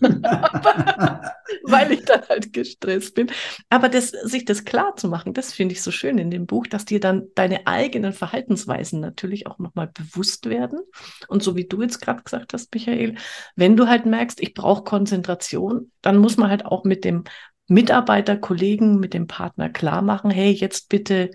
weil 1.64 1.92
ich 1.92 2.04
dann 2.04 2.22
halt 2.28 2.52
gestresst 2.52 3.14
bin. 3.14 3.30
Aber 3.70 3.88
das, 3.88 4.10
sich 4.10 4.44
das 4.44 4.64
klar 4.64 4.96
zu 4.96 5.08
machen, 5.08 5.32
das 5.32 5.52
finde 5.52 5.74
ich 5.74 5.82
so 5.82 5.90
schön 5.90 6.18
in 6.18 6.30
dem 6.30 6.46
Buch, 6.46 6.66
dass 6.66 6.84
dir 6.84 7.00
dann 7.00 7.28
deine 7.34 7.66
eigenen 7.66 8.12
Verhaltensweisen 8.12 9.00
natürlich 9.00 9.46
auch 9.46 9.58
nochmal 9.58 9.88
bewusst 9.88 10.48
werden. 10.48 10.80
Und 11.28 11.42
so 11.42 11.56
wie 11.56 11.66
du 11.66 11.82
jetzt 11.82 12.00
gerade 12.00 12.22
gesagt 12.22 12.52
hast, 12.52 12.74
Michael, 12.74 13.16
wenn 13.56 13.76
du 13.76 13.88
halt 13.88 14.06
merkst, 14.06 14.40
ich 14.40 14.54
brauche 14.54 14.84
Konzentration, 14.84 15.90
dann 16.02 16.18
muss 16.18 16.36
man 16.36 16.50
halt 16.50 16.66
auch 16.66 16.84
mit 16.84 17.04
dem 17.04 17.24
Mitarbeiter, 17.68 18.36
Kollegen, 18.36 18.98
mit 18.98 19.14
dem 19.14 19.26
Partner 19.26 19.70
klar 19.70 20.02
machen, 20.02 20.30
hey, 20.30 20.52
jetzt 20.52 20.88
bitte 20.88 21.30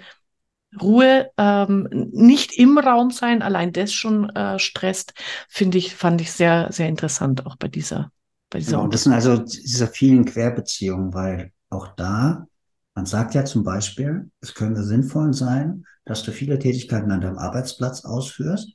Ruhe, 0.80 1.32
ähm, 1.38 1.88
nicht 2.12 2.58
im 2.58 2.78
Raum 2.78 3.10
sein, 3.10 3.42
allein 3.42 3.74
das 3.74 3.92
schon 3.92 4.30
äh, 4.30 4.60
stresst, 4.60 5.14
finde 5.48 5.80
ich, 5.80 5.96
fand 5.96 6.22
ich 6.22 6.32
sehr, 6.32 6.68
sehr 6.72 6.88
interessant, 6.88 7.46
auch 7.46 7.56
bei 7.56 7.68
dieser, 7.68 8.12
bei 8.52 8.60
dieser. 8.60 8.78
Genau, 8.78 8.88
das 8.88 9.04
sind 9.04 9.14
also 9.14 9.38
diese 9.38 9.88
vielen 9.88 10.26
Querbeziehungen, 10.26 11.14
weil 11.14 11.52
auch 11.70 11.88
da, 11.96 12.46
man 12.94 13.06
sagt 13.08 13.34
ja 13.34 13.46
zum 13.46 13.64
Beispiel, 13.64 14.30
es 14.42 14.54
könnte 14.54 14.84
sinnvoll 14.84 15.34
sein, 15.34 15.86
dass 16.06 16.24
du 16.24 16.32
viele 16.32 16.60
Tätigkeiten 16.60 17.12
an 17.12 17.22
deinem 17.22 17.38
Arbeitsplatz 17.40 18.06
ausführst, 18.06 18.74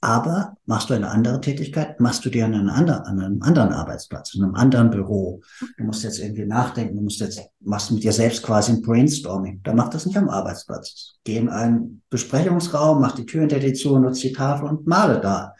aber 0.00 0.56
machst 0.64 0.90
du 0.90 0.94
eine 0.94 1.10
andere 1.10 1.40
Tätigkeit, 1.40 1.98
machst 1.98 2.24
du 2.24 2.30
dir 2.30 2.44
an 2.44 2.54
einem, 2.54 2.68
anderen, 2.68 3.02
an 3.02 3.20
einem 3.20 3.42
anderen 3.42 3.72
Arbeitsplatz, 3.72 4.34
in 4.34 4.44
einem 4.44 4.54
anderen 4.54 4.90
Büro. 4.90 5.42
Du 5.76 5.84
musst 5.84 6.04
jetzt 6.04 6.20
irgendwie 6.20 6.46
nachdenken, 6.46 6.96
du 6.96 7.02
musst 7.02 7.20
jetzt, 7.20 7.40
machst 7.60 7.90
mit 7.90 8.04
dir 8.04 8.12
selbst 8.12 8.44
quasi 8.44 8.72
ein 8.72 8.82
Brainstorming. 8.82 9.60
Da 9.64 9.74
macht 9.74 9.94
das 9.94 10.06
nicht 10.06 10.16
am 10.16 10.28
Arbeitsplatz. 10.28 11.14
Geh 11.24 11.36
in 11.36 11.48
einen 11.48 12.02
Besprechungsraum, 12.10 13.00
mach 13.00 13.12
die 13.12 13.26
Tür 13.26 13.40
hinter 13.40 13.58
dir 13.58 13.74
zu, 13.74 13.98
nutze 13.98 14.28
die 14.28 14.32
Tafel 14.32 14.68
und 14.68 14.86
male 14.86 15.20
da. 15.20 15.54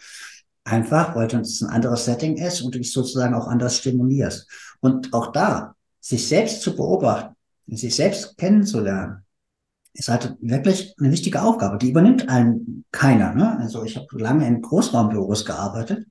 Einfach, 0.62 1.16
weil 1.16 1.26
es 1.26 1.60
ein 1.62 1.70
anderes 1.70 2.04
Setting 2.04 2.36
ist 2.36 2.62
und 2.62 2.74
du 2.74 2.78
dich 2.78 2.92
sozusagen 2.92 3.34
auch 3.34 3.48
anders 3.48 3.78
stimulierst. 3.78 4.48
Und 4.80 5.12
auch 5.14 5.32
da, 5.32 5.74
sich 6.00 6.28
selbst 6.28 6.62
zu 6.62 6.76
beobachten, 6.76 7.34
sich 7.66 7.94
selbst 7.94 8.36
kennenzulernen, 8.38 9.24
ist 9.92 10.08
halt 10.08 10.36
wirklich 10.40 10.94
eine 10.98 11.10
wichtige 11.10 11.42
Aufgabe. 11.42 11.78
Die 11.78 11.90
übernimmt 11.90 12.28
einem 12.28 12.84
keiner. 12.92 13.34
Ne? 13.34 13.58
Also 13.58 13.84
ich 13.84 13.96
habe 13.96 14.06
lange 14.12 14.46
in 14.46 14.62
Großraumbüros 14.62 15.44
gearbeitet. 15.44 16.06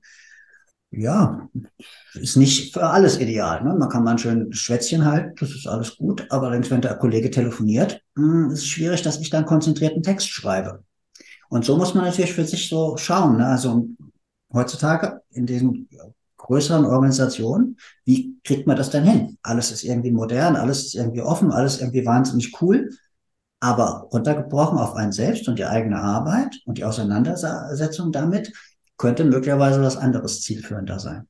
Ja, 0.90 1.48
ist 2.14 2.36
nicht 2.36 2.72
für 2.72 2.86
alles 2.88 3.20
ideal. 3.20 3.62
Ne? 3.62 3.74
Man 3.74 3.88
kann 3.90 4.04
mal 4.04 4.12
ein 4.12 4.18
schönes 4.18 4.58
Schwätzchen 4.58 5.04
halten, 5.04 5.34
das 5.38 5.50
ist 5.50 5.66
alles 5.66 5.96
gut. 5.98 6.26
Aber 6.30 6.50
wenn 6.50 6.80
der 6.80 6.96
Kollege 6.96 7.30
telefoniert, 7.30 8.02
hm, 8.16 8.50
ist 8.50 8.60
es 8.60 8.66
schwierig, 8.66 9.02
dass 9.02 9.20
ich 9.20 9.28
dann 9.28 9.44
konzentrierten 9.44 10.02
Text 10.02 10.28
schreibe. 10.28 10.84
Und 11.50 11.64
so 11.64 11.76
muss 11.76 11.94
man 11.94 12.04
natürlich 12.04 12.32
für 12.32 12.44
sich 12.44 12.68
so 12.68 12.96
schauen. 12.96 13.36
Ne? 13.36 13.46
Also 13.46 13.86
heutzutage 14.52 15.20
in 15.30 15.46
diesen 15.46 15.88
größeren 16.38 16.86
Organisationen, 16.86 17.76
wie 18.04 18.38
kriegt 18.42 18.66
man 18.66 18.76
das 18.76 18.90
denn 18.90 19.04
hin? 19.04 19.38
Alles 19.42 19.70
ist 19.70 19.84
irgendwie 19.84 20.10
modern, 20.10 20.56
alles 20.56 20.86
ist 20.86 20.94
irgendwie 20.94 21.20
offen, 21.20 21.52
alles 21.52 21.80
irgendwie 21.80 22.06
wahnsinnig 22.06 22.60
cool. 22.62 22.90
Aber 23.60 24.08
runtergebrochen 24.12 24.78
auf 24.78 24.94
einen 24.94 25.12
selbst 25.12 25.48
und 25.48 25.58
die 25.58 25.64
eigene 25.64 26.00
Arbeit 26.00 26.60
und 26.64 26.78
die 26.78 26.84
Auseinandersetzung 26.84 28.12
damit 28.12 28.52
könnte 28.96 29.24
möglicherweise 29.24 29.82
was 29.82 29.96
anderes 29.96 30.42
zielführender 30.42 30.98
sein. 30.98 31.26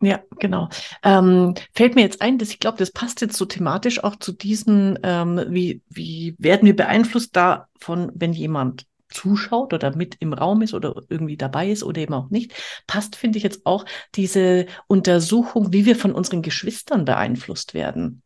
Ja, 0.00 0.20
genau. 0.38 0.68
Ähm, 1.04 1.54
fällt 1.74 1.94
mir 1.94 2.02
jetzt 2.02 2.20
ein, 2.22 2.36
dass 2.36 2.50
ich 2.50 2.58
glaube, 2.58 2.78
das 2.78 2.90
passt 2.90 3.20
jetzt 3.20 3.36
so 3.36 3.44
thematisch 3.44 4.02
auch 4.02 4.16
zu 4.16 4.32
diesen, 4.32 4.98
ähm, 5.04 5.40
wie, 5.48 5.82
wie 5.88 6.34
werden 6.38 6.66
wir 6.66 6.74
beeinflusst 6.74 7.36
davon, 7.36 8.10
wenn 8.14 8.32
jemand 8.32 8.84
zuschaut 9.12 9.72
oder 9.72 9.94
mit 9.94 10.16
im 10.18 10.32
Raum 10.32 10.62
ist 10.62 10.74
oder 10.74 11.02
irgendwie 11.08 11.36
dabei 11.36 11.70
ist 11.70 11.84
oder 11.84 12.00
eben 12.00 12.14
auch 12.14 12.30
nicht, 12.30 12.52
passt, 12.88 13.14
finde 13.14 13.38
ich 13.38 13.44
jetzt 13.44 13.64
auch 13.64 13.84
diese 14.16 14.66
Untersuchung, 14.88 15.72
wie 15.72 15.86
wir 15.86 15.94
von 15.94 16.12
unseren 16.12 16.42
Geschwistern 16.42 17.04
beeinflusst 17.04 17.74
werden. 17.74 18.22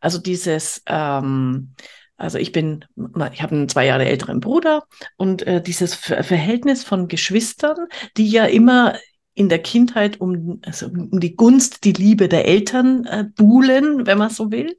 Also 0.00 0.18
dieses, 0.18 0.82
ähm, 0.86 1.74
also 2.16 2.38
ich 2.38 2.52
bin, 2.52 2.84
ich 3.32 3.42
habe 3.42 3.54
einen 3.54 3.68
zwei 3.68 3.86
Jahre 3.86 4.04
älteren 4.04 4.40
Bruder 4.40 4.84
und 5.16 5.42
äh, 5.46 5.60
dieses 5.60 5.94
Verhältnis 5.94 6.84
von 6.84 7.08
Geschwistern, 7.08 7.76
die 8.16 8.28
ja 8.28 8.44
immer 8.44 8.94
in 9.34 9.48
der 9.48 9.58
Kindheit 9.58 10.20
um, 10.20 10.60
also 10.64 10.86
um 10.86 11.18
die 11.18 11.34
Gunst, 11.34 11.84
die 11.84 11.92
Liebe 11.92 12.28
der 12.28 12.46
Eltern 12.46 13.04
äh, 13.06 13.24
buhlen, 13.34 14.06
wenn 14.06 14.18
man 14.18 14.30
so 14.30 14.52
will. 14.52 14.78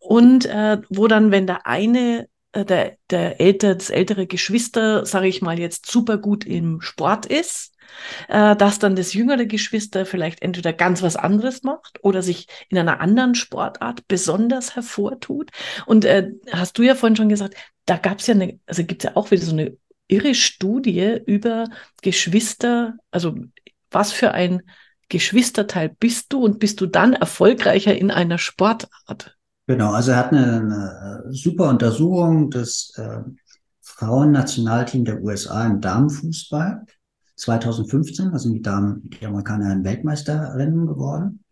Und 0.00 0.44
äh, 0.46 0.78
wo 0.88 1.06
dann, 1.06 1.30
wenn 1.30 1.46
der 1.46 1.66
eine 1.66 2.28
äh, 2.52 2.64
der, 2.64 2.96
der 3.10 3.40
älter, 3.40 3.74
das 3.74 3.90
ältere 3.90 4.26
Geschwister, 4.26 5.06
sage 5.06 5.28
ich 5.28 5.40
mal 5.40 5.58
jetzt, 5.58 5.90
super 5.90 6.18
gut 6.18 6.44
im 6.44 6.80
Sport 6.80 7.26
ist, 7.26 7.71
äh, 8.28 8.56
dass 8.56 8.78
dann 8.78 8.96
das 8.96 9.14
jüngere 9.14 9.46
Geschwister 9.46 10.06
vielleicht 10.06 10.42
entweder 10.42 10.72
ganz 10.72 11.02
was 11.02 11.16
anderes 11.16 11.62
macht 11.62 11.98
oder 12.02 12.22
sich 12.22 12.46
in 12.68 12.78
einer 12.78 13.00
anderen 13.00 13.34
Sportart 13.34 14.06
besonders 14.08 14.74
hervortut. 14.74 15.50
Und 15.86 16.04
äh, 16.04 16.30
hast 16.50 16.78
du 16.78 16.82
ja 16.82 16.94
vorhin 16.94 17.16
schon 17.16 17.28
gesagt, 17.28 17.54
da 17.86 17.96
gab 17.96 18.20
es 18.20 18.26
ja 18.26 18.34
eine, 18.34 18.58
also 18.66 18.84
gibt 18.84 19.04
es 19.04 19.10
ja 19.10 19.16
auch 19.16 19.30
wieder 19.30 19.42
so 19.42 19.52
eine 19.52 19.76
irre 20.08 20.34
Studie 20.34 21.20
über 21.26 21.68
Geschwister, 22.02 22.96
also 23.10 23.34
was 23.90 24.12
für 24.12 24.32
ein 24.32 24.62
Geschwisterteil 25.08 25.90
bist 26.00 26.32
du 26.32 26.42
und 26.44 26.58
bist 26.58 26.80
du 26.80 26.86
dann 26.86 27.12
erfolgreicher 27.12 27.94
in 27.96 28.10
einer 28.10 28.38
Sportart? 28.38 29.36
Genau, 29.66 29.92
also 29.92 30.12
er 30.12 30.16
hat 30.16 30.32
eine, 30.32 31.22
eine 31.24 31.32
super 31.32 31.68
Untersuchung 31.68 32.50
des 32.50 32.94
äh, 32.96 33.20
Frauennationalteam 33.80 35.04
der 35.04 35.22
USA 35.22 35.66
im 35.66 35.80
Damenfußball 35.80 36.84
2015, 37.42 38.28
also 38.28 38.52
die 38.52 38.62
Damen, 38.62 39.10
die 39.10 39.26
Amerikaner 39.26 39.82
Weltmeisterinnen 39.84 40.86
geworden. 40.86 41.44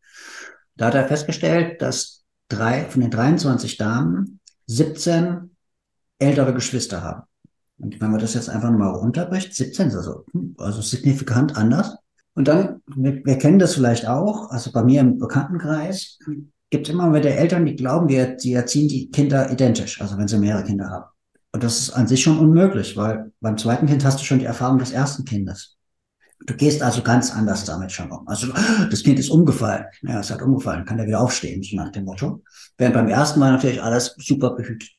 Da 0.76 0.87
hat 0.87 0.94
er 0.94 1.09
festgestellt, 1.09 1.83
dass 1.83 2.24
drei 2.48 2.85
von 2.85 3.03
den 3.03 3.11
23 3.11 3.76
Damen 3.76 4.40
17 4.66 5.50
ältere 6.18 6.55
Geschwister 6.55 7.03
haben. 7.03 7.22
Und 7.79 8.00
wenn 8.00 8.11
man 8.11 8.20
das 8.20 8.35
jetzt 8.35 8.48
einfach 8.48 8.70
mal 8.70 8.90
runterbricht, 8.90 9.55
17 9.55 9.88
ist 9.88 9.96
also, 9.96 10.24
also 10.59 10.81
signifikant 10.81 11.57
anders. 11.57 11.96
Und 12.35 12.46
dann, 12.46 12.83
wir, 12.94 13.24
wir 13.24 13.38
kennen 13.38 13.59
das 13.59 13.74
vielleicht 13.74 14.07
auch, 14.07 14.50
also 14.50 14.70
bei 14.70 14.85
mir 14.85 15.00
im 15.00 15.18
Bekanntenkreis, 15.18 16.18
gibt 16.70 16.87
es 16.87 16.94
immer 16.94 17.12
wieder 17.12 17.31
Eltern, 17.31 17.66
die 17.66 17.74
glauben, 17.74 18.09
wir, 18.09 18.37
die 18.37 18.53
erziehen 18.53 18.88
die 18.88 19.11
Kinder 19.11 19.50
identisch, 19.50 20.00
also 20.00 20.16
wenn 20.16 20.29
sie 20.29 20.38
mehrere 20.38 20.62
Kinder 20.62 20.88
haben. 20.88 21.07
Und 21.53 21.64
das 21.64 21.81
ist 21.81 21.90
an 21.90 22.07
sich 22.07 22.22
schon 22.22 22.38
unmöglich, 22.38 22.96
weil 22.96 23.33
beim 23.40 23.59
zweiten 23.59 23.87
Kind 23.87 24.05
hast 24.05 24.20
du 24.20 24.24
schon 24.24 24.38
die 24.38 24.44
Erfahrung 24.44 24.79
des 24.79 24.92
ersten 24.92 25.24
Kindes. 25.24 25.79
Du 26.46 26.55
gehst 26.55 26.83
also 26.83 27.03
ganz 27.03 27.35
anders 27.35 27.64
damit 27.64 27.92
schon 27.92 28.11
um. 28.11 28.26
Also 28.26 28.48
das 28.90 29.03
Kind 29.03 29.18
ist 29.18 29.31
umgefallen. 29.31 29.85
Ja, 30.03 30.20
es 30.20 30.31
hat 30.31 30.42
umgefallen, 30.42 30.85
kann 30.85 30.98
er 30.98 31.07
wieder 31.07 31.20
aufstehen, 31.20 31.62
so 31.62 31.76
nach 31.76 31.92
dem 31.92 32.05
Motto. 32.05 32.42
Während 32.79 32.94
beim 32.94 33.09
ersten 33.09 33.40
Mal 33.40 33.53
natürlich 33.53 33.83
alles 33.83 34.14
super 34.18 34.55
behütet. 34.55 34.90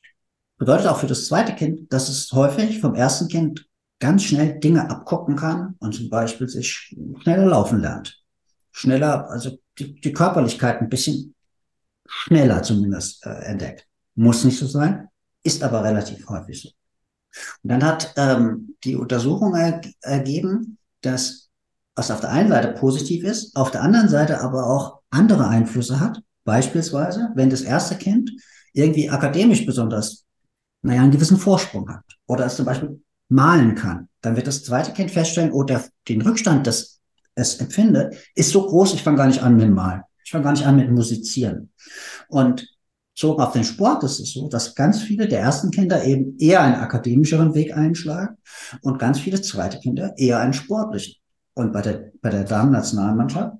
Bedeutet 0.56 0.86
auch 0.86 0.98
für 0.98 1.08
das 1.08 1.26
zweite 1.26 1.54
Kind, 1.54 1.92
dass 1.92 2.08
es 2.08 2.30
häufig 2.32 2.80
vom 2.80 2.94
ersten 2.94 3.26
Kind 3.26 3.66
ganz 3.98 4.22
schnell 4.22 4.58
Dinge 4.60 4.88
abgucken 4.88 5.36
kann 5.36 5.74
und 5.80 5.94
zum 5.94 6.08
Beispiel 6.08 6.48
sich 6.48 6.94
schneller 7.22 7.46
laufen 7.46 7.80
lernt. 7.80 8.22
Schneller, 8.70 9.28
also 9.28 9.58
die, 9.78 10.00
die 10.00 10.12
Körperlichkeit 10.12 10.80
ein 10.80 10.88
bisschen 10.88 11.34
schneller 12.06 12.62
zumindest 12.62 13.24
äh, 13.26 13.30
entdeckt. 13.30 13.86
Muss 14.14 14.44
nicht 14.44 14.58
so 14.58 14.66
sein, 14.66 15.08
ist 15.42 15.62
aber 15.62 15.82
relativ 15.82 16.28
häufig 16.28 16.62
so. 16.62 16.68
Und 17.62 17.70
dann 17.70 17.84
hat 17.84 18.12
ähm, 18.16 18.76
die 18.84 18.96
Untersuchung 18.96 19.54
er 19.54 19.80
ergeben, 20.02 20.78
dass 21.02 21.50
was 21.94 22.10
auf 22.10 22.20
der 22.20 22.30
einen 22.30 22.48
Seite 22.48 22.68
positiv 22.68 23.24
ist, 23.24 23.54
auf 23.54 23.70
der 23.70 23.82
anderen 23.82 24.08
Seite 24.08 24.40
aber 24.40 24.66
auch 24.66 25.00
andere 25.10 25.48
Einflüsse 25.48 26.00
hat. 26.00 26.22
Beispielsweise, 26.44 27.30
wenn 27.34 27.50
das 27.50 27.60
erste 27.60 27.96
Kind 27.96 28.30
irgendwie 28.72 29.10
akademisch 29.10 29.66
besonders, 29.66 30.24
naja, 30.80 31.02
einen 31.02 31.10
gewissen 31.10 31.36
Vorsprung 31.36 31.88
hat 31.90 32.04
oder 32.26 32.46
es 32.46 32.56
zum 32.56 32.64
Beispiel 32.64 33.00
malen 33.28 33.74
kann, 33.74 34.08
dann 34.22 34.36
wird 34.36 34.46
das 34.46 34.64
zweite 34.64 34.92
Kind 34.92 35.10
feststellen, 35.10 35.52
oh, 35.52 35.62
der, 35.62 35.84
den 36.08 36.22
Rückstand, 36.22 36.66
das 36.66 37.00
es 37.34 37.56
empfindet, 37.56 38.16
ist 38.34 38.50
so 38.50 38.66
groß, 38.66 38.94
ich 38.94 39.02
fange 39.02 39.16
gar 39.16 39.26
nicht 39.26 39.42
an 39.42 39.56
mit 39.56 39.70
Malen. 39.70 40.02
Ich 40.24 40.30
fange 40.30 40.44
gar 40.44 40.52
nicht 40.52 40.66
an 40.66 40.76
mit 40.76 40.90
Musizieren. 40.90 41.70
Und 42.28 42.66
so 43.14 43.38
auf 43.38 43.52
den 43.52 43.64
Sport 43.64 44.04
ist 44.04 44.20
es 44.20 44.32
so, 44.32 44.48
dass 44.48 44.74
ganz 44.74 45.02
viele 45.02 45.28
der 45.28 45.40
ersten 45.40 45.70
Kinder 45.70 46.04
eben 46.04 46.36
eher 46.38 46.62
einen 46.62 46.76
akademischeren 46.76 47.54
Weg 47.54 47.76
einschlagen 47.76 48.36
und 48.80 48.98
ganz 48.98 49.18
viele 49.20 49.42
zweite 49.42 49.78
Kinder 49.78 50.14
eher 50.16 50.40
einen 50.40 50.54
sportlichen. 50.54 51.16
Und 51.54 51.72
bei 51.72 51.82
der, 51.82 52.12
bei 52.22 52.30
der 52.30 52.44
Damen-Nationalmannschaft 52.44 53.54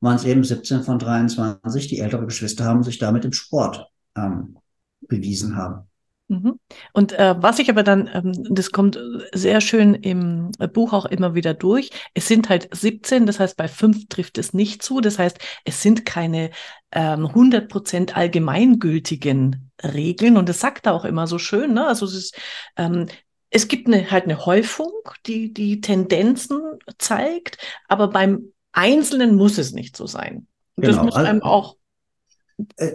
waren 0.00 0.16
es 0.16 0.24
eben 0.24 0.44
17 0.44 0.82
von 0.82 0.98
23, 0.98 1.88
die 1.88 1.98
ältere 1.98 2.26
Geschwister 2.26 2.64
haben 2.64 2.82
sich 2.82 2.98
damit 2.98 3.24
im 3.24 3.32
Sport 3.32 3.86
ähm, 4.16 4.58
bewiesen 5.00 5.56
haben. 5.56 5.89
Mhm. 6.30 6.60
Und 6.92 7.12
äh, 7.12 7.34
was 7.42 7.58
ich 7.58 7.70
aber 7.70 7.82
dann, 7.82 8.08
ähm, 8.14 8.54
das 8.54 8.70
kommt 8.70 9.00
sehr 9.32 9.60
schön 9.60 9.94
im 9.94 10.52
Buch 10.72 10.92
auch 10.92 11.04
immer 11.06 11.34
wieder 11.34 11.54
durch, 11.54 11.90
es 12.14 12.28
sind 12.28 12.48
halt 12.48 12.68
17, 12.70 13.26
das 13.26 13.40
heißt 13.40 13.56
bei 13.56 13.66
5 13.66 14.06
trifft 14.08 14.38
es 14.38 14.54
nicht 14.54 14.80
zu, 14.80 15.00
das 15.00 15.18
heißt 15.18 15.40
es 15.64 15.82
sind 15.82 16.06
keine 16.06 16.50
ähm, 16.92 17.26
100% 17.26 18.12
allgemeingültigen 18.12 19.72
Regeln 19.82 20.36
und 20.36 20.48
das 20.48 20.60
sagt 20.60 20.86
er 20.86 20.94
auch 20.94 21.04
immer 21.04 21.26
so 21.26 21.38
schön, 21.38 21.74
ne? 21.74 21.88
also 21.88 22.06
es 22.06 22.14
ist, 22.14 22.38
ähm, 22.76 23.06
es 23.50 23.66
gibt 23.66 23.88
eine, 23.88 24.08
halt 24.12 24.24
eine 24.24 24.46
Häufung, 24.46 24.92
die 25.26 25.52
die 25.52 25.80
Tendenzen 25.80 26.60
zeigt, 26.98 27.58
aber 27.88 28.06
beim 28.06 28.52
Einzelnen 28.70 29.34
muss 29.34 29.58
es 29.58 29.72
nicht 29.72 29.96
so 29.96 30.06
sein. 30.06 30.46
Und 30.76 30.84
genau. 30.84 30.96
das 30.96 31.04
muss 31.04 31.16
einem 31.16 31.42
auch 31.42 31.74
äh, 31.74 31.79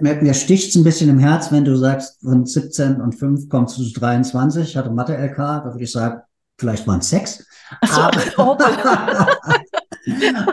mir, 0.01 0.21
mir 0.21 0.33
sticht 0.33 0.69
es 0.69 0.75
ein 0.75 0.83
bisschen 0.83 1.09
im 1.09 1.19
Herz, 1.19 1.51
wenn 1.51 1.65
du 1.65 1.75
sagst, 1.75 2.21
von 2.21 2.45
17 2.45 3.01
und 3.01 3.13
5 3.13 3.49
kommst 3.49 3.77
du 3.77 3.83
zu 3.83 3.99
23. 3.99 4.67
Ich 4.67 4.77
hatte 4.77 4.91
Mathe-LK, 4.91 5.37
da 5.37 5.65
würde 5.65 5.83
ich 5.83 5.91
sagen, 5.91 6.21
vielleicht 6.57 6.87
waren 6.87 6.99
es 6.99 7.09
6. 7.09 7.45
So, 7.87 8.01
aber, 8.01 8.21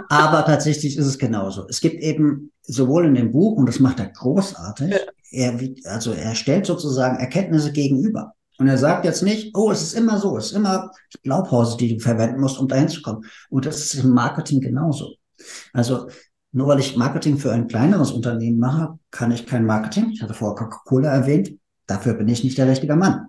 aber 0.09 0.45
tatsächlich 0.45 0.97
ist 0.97 1.07
es 1.07 1.19
genauso. 1.19 1.67
Es 1.69 1.81
gibt 1.81 2.03
eben 2.03 2.53
sowohl 2.63 3.07
in 3.07 3.15
dem 3.15 3.33
Buch, 3.33 3.57
und 3.57 3.67
das 3.67 3.81
macht 3.81 4.01
er 4.01 4.09
großartig, 4.09 4.95
er, 5.31 5.59
also 5.85 6.13
er 6.13 6.35
stellt 6.35 6.67
sozusagen 6.67 7.19
Erkenntnisse 7.19 7.73
gegenüber. 7.73 8.35
Und 8.59 8.69
er 8.69 8.79
sagt 8.79 9.05
jetzt 9.05 9.23
nicht, 9.23 9.57
oh, 9.57 9.71
es 9.71 9.83
ist 9.83 9.95
immer 9.95 10.19
so, 10.19 10.37
es 10.37 10.47
ist 10.47 10.53
immer 10.53 10.91
Blaupause, 11.23 11.77
die 11.77 11.97
du 11.97 12.01
verwenden 12.01 12.41
musst, 12.41 12.59
um 12.59 12.69
dahin 12.69 12.89
zu 12.89 13.03
kommen. 13.03 13.25
Und 13.51 13.67
das 13.67 13.81
ist 13.81 13.95
im 13.95 14.11
Marketing 14.11 14.61
genauso. 14.61 15.15
Also 15.73 16.09
nur 16.53 16.69
weil 16.69 16.81
ich 16.81 16.97
Marketing 16.97 17.39
für 17.39 17.53
ein 17.53 17.67
kleineres 17.67 18.13
Unternehmen 18.13 18.59
mache, 18.59 18.99
kann 19.11 19.33
ich 19.33 19.47
kein 19.47 19.65
Marketing. 19.65 20.11
Ich 20.11 20.23
hatte 20.23 20.35
vorher 20.35 20.57
Coca-Cola 20.57 21.11
erwähnt. 21.11 21.53
Dafür 21.87 22.15
bin 22.15 22.29
ich 22.29 22.45
nicht 22.45 22.59
der 22.59 22.69
richtige 22.69 22.95
Mann. 22.95 23.29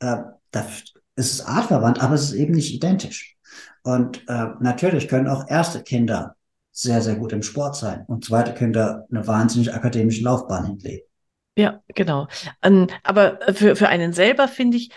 Äh, 0.00 0.16
das 0.50 0.66
ist 1.14 1.42
artverwandt, 1.42 2.02
aber 2.02 2.14
es 2.14 2.24
ist 2.24 2.32
eben 2.32 2.54
nicht 2.54 2.74
identisch. 2.74 3.36
Und 3.82 4.28
äh, 4.28 4.48
natürlich 4.60 5.08
können 5.08 5.28
auch 5.28 5.48
erste 5.48 5.82
Kinder 5.82 6.34
sehr, 6.72 7.00
sehr 7.00 7.14
gut 7.14 7.32
im 7.32 7.42
Sport 7.42 7.76
sein 7.76 8.04
und 8.06 8.24
zweite 8.24 8.52
Kinder 8.52 9.06
eine 9.10 9.26
wahnsinnig 9.26 9.72
akademische 9.72 10.22
Laufbahn 10.24 10.66
hinlegen. 10.66 11.06
Ja, 11.56 11.80
genau. 11.94 12.26
Ähm, 12.62 12.88
aber 13.02 13.38
für, 13.54 13.76
für 13.76 13.88
einen 13.88 14.12
selber 14.12 14.46
finde 14.46 14.76
ich, 14.76 14.90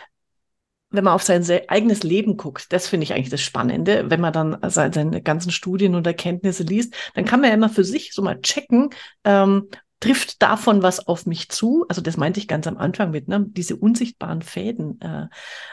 wenn 0.92 1.04
man 1.04 1.14
auf 1.14 1.24
sein 1.24 1.46
eigenes 1.68 2.04
Leben 2.04 2.38
guckt, 2.38 2.72
das 2.74 2.88
finde 2.88 3.04
ich 3.04 3.14
eigentlich 3.14 3.30
das 3.30 3.42
Spannende, 3.42 4.10
wenn 4.10 4.22
man 4.22 4.34
dann 4.34 4.58
seine, 4.68 4.94
seine 4.94 5.22
ganzen 5.22 5.52
Studien 5.52 5.96
und 5.96 6.08
Erkenntnisse 6.08 6.64
liest, 6.64 6.94
dann 7.14 7.26
kann 7.26 7.42
man 7.42 7.50
ja 7.50 7.56
immer 7.56 7.70
für 7.70 7.84
sich 7.84 8.14
so 8.14 8.22
mal 8.22 8.42
checken, 8.42 8.90
ähm, 9.24 9.70
trifft 10.00 10.42
davon 10.42 10.82
was 10.82 11.08
auf 11.08 11.26
mich 11.26 11.50
zu? 11.50 11.86
Also 11.90 12.02
das 12.02 12.16
meinte 12.18 12.40
ich 12.40 12.48
ganz 12.48 12.68
am 12.68 12.78
Anfang 12.78 13.12
mit, 13.12 13.28
ne? 13.28 13.46
diese 13.50 13.76
unsichtbaren 13.76 14.42
Fäden, 14.42 15.00
äh, 15.02 15.28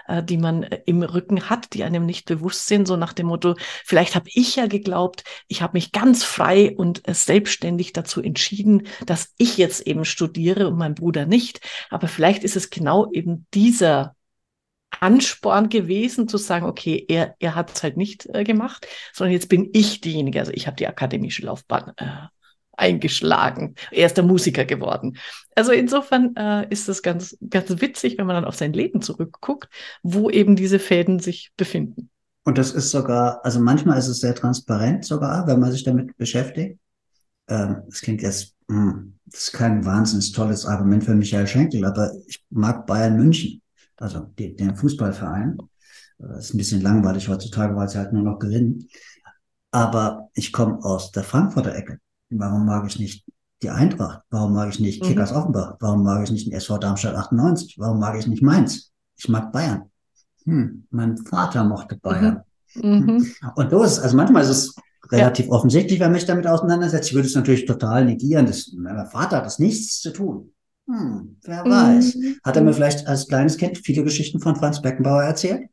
äh, 0.08 0.22
die 0.22 0.36
man 0.36 0.64
äh, 0.64 0.80
im 0.86 1.02
Rücken 1.02 1.48
hat, 1.48 1.74
die 1.74 1.84
einem 1.84 2.06
nicht 2.06 2.26
bewusst 2.26 2.66
sind, 2.66 2.86
so 2.86 2.96
nach 2.96 3.12
dem 3.12 3.26
Motto, 3.26 3.54
vielleicht 3.84 4.14
habe 4.14 4.28
ich 4.32 4.56
ja 4.56 4.66
geglaubt, 4.66 5.22
ich 5.46 5.62
habe 5.62 5.74
mich 5.74 5.92
ganz 5.92 6.24
frei 6.24 6.74
und 6.76 7.06
äh, 7.08 7.14
selbstständig 7.14 7.92
dazu 7.92 8.20
entschieden, 8.20 8.88
dass 9.06 9.32
ich 9.38 9.58
jetzt 9.58 9.86
eben 9.86 10.04
studiere 10.04 10.68
und 10.68 10.76
mein 10.76 10.94
Bruder 10.94 11.26
nicht. 11.26 11.60
Aber 11.90 12.08
vielleicht 12.08 12.42
ist 12.42 12.56
es 12.56 12.70
genau 12.70 13.10
eben 13.12 13.46
dieser 13.54 14.15
Ansporn 15.00 15.68
gewesen, 15.68 16.28
zu 16.28 16.38
sagen, 16.38 16.66
okay, 16.66 17.04
er, 17.08 17.34
er 17.38 17.54
hat 17.54 17.74
es 17.74 17.82
halt 17.82 17.96
nicht 17.96 18.26
äh, 18.32 18.44
gemacht, 18.44 18.86
sondern 19.12 19.32
jetzt 19.32 19.48
bin 19.48 19.70
ich 19.72 20.00
diejenige. 20.00 20.40
Also 20.40 20.52
ich 20.52 20.66
habe 20.66 20.76
die 20.76 20.86
akademische 20.86 21.44
Laufbahn 21.44 21.92
äh, 21.96 22.26
eingeschlagen. 22.76 23.74
Er 23.90 24.06
ist 24.06 24.16
der 24.16 24.24
Musiker 24.24 24.64
geworden. 24.64 25.16
Also 25.54 25.72
insofern 25.72 26.36
äh, 26.36 26.66
ist 26.70 26.88
das 26.88 27.02
ganz, 27.02 27.36
ganz 27.48 27.80
witzig, 27.80 28.18
wenn 28.18 28.26
man 28.26 28.36
dann 28.36 28.44
auf 28.44 28.56
sein 28.56 28.72
Leben 28.72 29.00
zurückguckt, 29.00 29.68
wo 30.02 30.30
eben 30.30 30.56
diese 30.56 30.78
Fäden 30.78 31.18
sich 31.18 31.52
befinden. 31.56 32.10
Und 32.44 32.58
das 32.58 32.72
ist 32.72 32.90
sogar, 32.90 33.44
also 33.44 33.58
manchmal 33.58 33.98
ist 33.98 34.08
es 34.08 34.20
sehr 34.20 34.34
transparent 34.34 35.04
sogar, 35.04 35.46
wenn 35.46 35.58
man 35.58 35.72
sich 35.72 35.82
damit 35.82 36.16
beschäftigt. 36.16 36.78
Ähm, 37.48 37.82
das 37.88 38.00
klingt 38.02 38.22
jetzt, 38.22 38.54
mh, 38.68 38.92
hm, 38.92 39.18
das 39.24 39.40
ist 39.40 39.52
kein 39.52 39.84
wahnsinnig 39.84 40.32
tolles 40.32 40.66
Argument 40.66 41.02
für 41.02 41.14
Michael 41.14 41.48
Schenkel, 41.48 41.84
aber 41.84 42.12
ich 42.26 42.44
mag 42.50 42.86
Bayern 42.86 43.16
München 43.16 43.60
also 43.96 44.20
die, 44.38 44.54
den 44.56 44.76
Fußballverein. 44.76 45.58
Das 46.18 46.46
ist 46.46 46.54
ein 46.54 46.58
bisschen 46.58 46.80
langweilig 46.80 47.28
heutzutage, 47.28 47.76
weil 47.76 47.88
sie 47.88 47.98
halt 47.98 48.12
nur 48.12 48.22
noch 48.22 48.38
gewinnen. 48.38 48.88
Aber 49.70 50.30
ich 50.34 50.52
komme 50.52 50.82
aus 50.82 51.12
der 51.12 51.24
Frankfurter 51.24 51.74
Ecke. 51.74 51.98
Warum 52.30 52.64
mag 52.64 52.86
ich 52.86 52.98
nicht 52.98 53.26
die 53.62 53.70
Eintracht? 53.70 54.22
Warum 54.30 54.54
mag 54.54 54.70
ich 54.70 54.80
nicht 54.80 55.02
mhm. 55.02 55.08
Kickers 55.08 55.32
Offenbach? 55.32 55.76
Warum 55.80 56.02
mag 56.02 56.24
ich 56.24 56.30
nicht 56.30 56.46
den 56.46 56.54
SV 56.54 56.78
Darmstadt 56.78 57.14
98? 57.14 57.78
Warum 57.78 57.98
mag 57.98 58.18
ich 58.18 58.26
nicht 58.26 58.42
Mainz? 58.42 58.92
Ich 59.16 59.28
mag 59.28 59.52
Bayern. 59.52 59.90
Hm, 60.44 60.86
mein 60.90 61.16
Vater 61.18 61.64
mochte 61.64 61.96
Bayern. 61.96 62.42
Mhm. 62.74 62.90
mhm. 62.90 63.32
Und 63.54 63.72
ist, 63.72 63.98
also 63.98 64.16
manchmal 64.16 64.42
ist 64.42 64.48
es 64.48 64.74
relativ 65.10 65.46
ja. 65.46 65.52
offensichtlich, 65.52 66.00
wenn 66.00 66.12
mich 66.12 66.26
damit 66.26 66.46
auseinandersetzt. 66.46 67.08
Ich 67.08 67.14
würde 67.14 67.28
es 67.28 67.34
natürlich 67.34 67.66
total 67.66 68.04
negieren. 68.04 68.46
Das, 68.46 68.72
mein 68.76 69.06
Vater 69.06 69.38
hat 69.38 69.46
das 69.46 69.58
nichts 69.58 70.00
zu 70.00 70.12
tun. 70.12 70.52
Hm, 70.86 71.36
wer 71.42 71.64
weiß. 71.64 72.14
Mhm. 72.14 72.36
Hat 72.44 72.56
er 72.56 72.62
mir 72.62 72.72
vielleicht 72.72 73.06
als 73.06 73.26
kleines 73.26 73.56
Kind 73.56 73.78
viele 73.78 74.04
Geschichten 74.04 74.40
von 74.40 74.56
Franz 74.56 74.80
Beckenbauer 74.80 75.24
erzählt? 75.24 75.68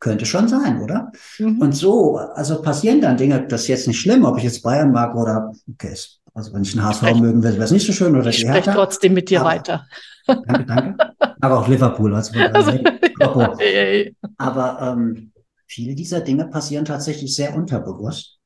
Könnte 0.00 0.26
schon 0.26 0.46
sein, 0.46 0.80
oder? 0.80 1.10
Mhm. 1.38 1.60
Und 1.60 1.72
so, 1.74 2.18
also 2.18 2.62
passieren 2.62 3.00
dann 3.00 3.16
Dinge, 3.16 3.46
das 3.48 3.62
ist 3.62 3.68
jetzt 3.68 3.88
nicht 3.88 4.00
schlimm, 4.00 4.24
ob 4.24 4.38
ich 4.38 4.44
jetzt 4.44 4.62
Bayern 4.62 4.92
mag 4.92 5.16
oder, 5.16 5.52
okay, 5.72 5.94
also 6.34 6.52
wenn 6.52 6.62
ich 6.62 6.74
einen 6.74 6.86
HSV 6.86 7.02
mögen 7.18 7.42
will, 7.42 7.54
wäre 7.54 7.64
es 7.64 7.72
nicht 7.72 7.86
so 7.86 7.92
schön 7.92 8.14
oder 8.14 8.28
ich 8.28 8.44
Hertha. 8.44 8.74
trotzdem 8.74 9.14
mit 9.14 9.30
dir 9.30 9.40
aber, 9.40 9.50
weiter. 9.50 9.86
Danke, 10.26 10.64
danke. 10.66 10.96
Aber 11.40 11.58
auch 11.58 11.68
Liverpool, 11.68 12.14
also, 12.14 12.38
also 12.52 12.72
Aber 14.36 14.78
ähm, 14.82 15.32
viele 15.66 15.94
dieser 15.94 16.20
Dinge 16.20 16.46
passieren 16.46 16.84
tatsächlich 16.84 17.34
sehr 17.34 17.56
unterbewusst. 17.56 18.38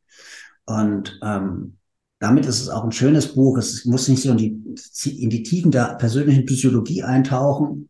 Und 0.64 1.18
ähm, 1.22 1.76
damit 2.22 2.46
ist 2.46 2.60
es 2.60 2.68
auch 2.68 2.84
ein 2.84 2.92
schönes 2.92 3.34
Buch. 3.34 3.58
Es 3.58 3.84
muss 3.84 4.06
nicht 4.06 4.22
so 4.22 4.30
in 4.30 4.36
die, 4.36 5.20
in 5.20 5.28
die 5.28 5.42
Tiefen 5.42 5.72
der 5.72 5.96
persönlichen 5.96 6.46
Psychologie 6.46 7.02
eintauchen, 7.02 7.88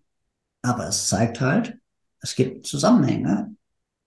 aber 0.63 0.89
es 0.89 1.09
zeigt 1.09 1.41
halt, 1.41 1.77
es 2.21 2.35
gibt 2.35 2.67
Zusammenhänge 2.67 3.55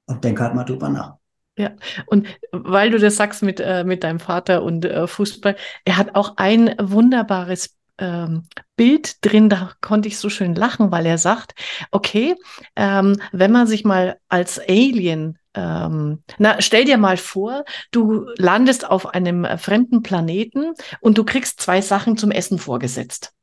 und 0.07 0.23
denk 0.23 0.39
halt 0.39 0.55
mal 0.55 0.63
drüber 0.63 0.89
nach. 0.89 1.17
Ja, 1.57 1.71
und 2.07 2.27
weil 2.51 2.89
du 2.89 2.97
das 2.97 3.17
sagst 3.17 3.43
mit, 3.43 3.59
äh, 3.59 3.83
mit 3.83 4.03
deinem 4.03 4.19
Vater 4.19 4.63
und 4.63 4.83
äh, 4.83 5.07
Fußball, 5.07 5.55
er 5.85 5.97
hat 5.97 6.15
auch 6.15 6.33
ein 6.37 6.75
wunderbares 6.81 7.75
ähm, 7.99 8.43
Bild 8.75 9.23
drin, 9.23 9.47
da 9.47 9.73
konnte 9.79 10.07
ich 10.07 10.17
so 10.17 10.29
schön 10.29 10.55
lachen, 10.55 10.91
weil 10.91 11.05
er 11.05 11.19
sagt, 11.19 11.53
okay, 11.91 12.35
ähm, 12.75 13.21
wenn 13.31 13.51
man 13.51 13.67
sich 13.67 13.85
mal 13.85 14.17
als 14.27 14.59
Alien 14.59 15.37
ähm, 15.55 16.23
na, 16.37 16.61
stell 16.61 16.85
dir 16.85 16.97
mal 16.97 17.17
vor, 17.17 17.65
du 17.91 18.27
landest 18.37 18.89
auf 18.89 19.13
einem 19.13 19.45
äh, 19.45 19.57
fremden 19.57 20.01
Planeten 20.03 20.73
und 21.01 21.17
du 21.17 21.23
kriegst 21.23 21.61
zwei 21.61 21.81
Sachen 21.81 22.17
zum 22.17 22.31
Essen 22.31 22.59
vorgesetzt. 22.59 23.33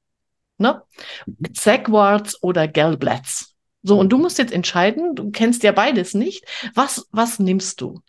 Ne? 0.58 0.82
Mhm. 1.26 1.54
Zackwarts 1.54 2.42
oder 2.42 2.68
Gelblätz. 2.68 3.54
So, 3.82 3.98
und 3.98 4.10
du 4.10 4.18
musst 4.18 4.38
jetzt 4.38 4.52
entscheiden, 4.52 5.16
du 5.16 5.30
kennst 5.32 5.64
ja 5.64 5.72
beides 5.72 6.14
nicht, 6.14 6.44
was, 6.74 7.08
was 7.10 7.40
nimmst 7.40 7.80
du? 7.80 8.00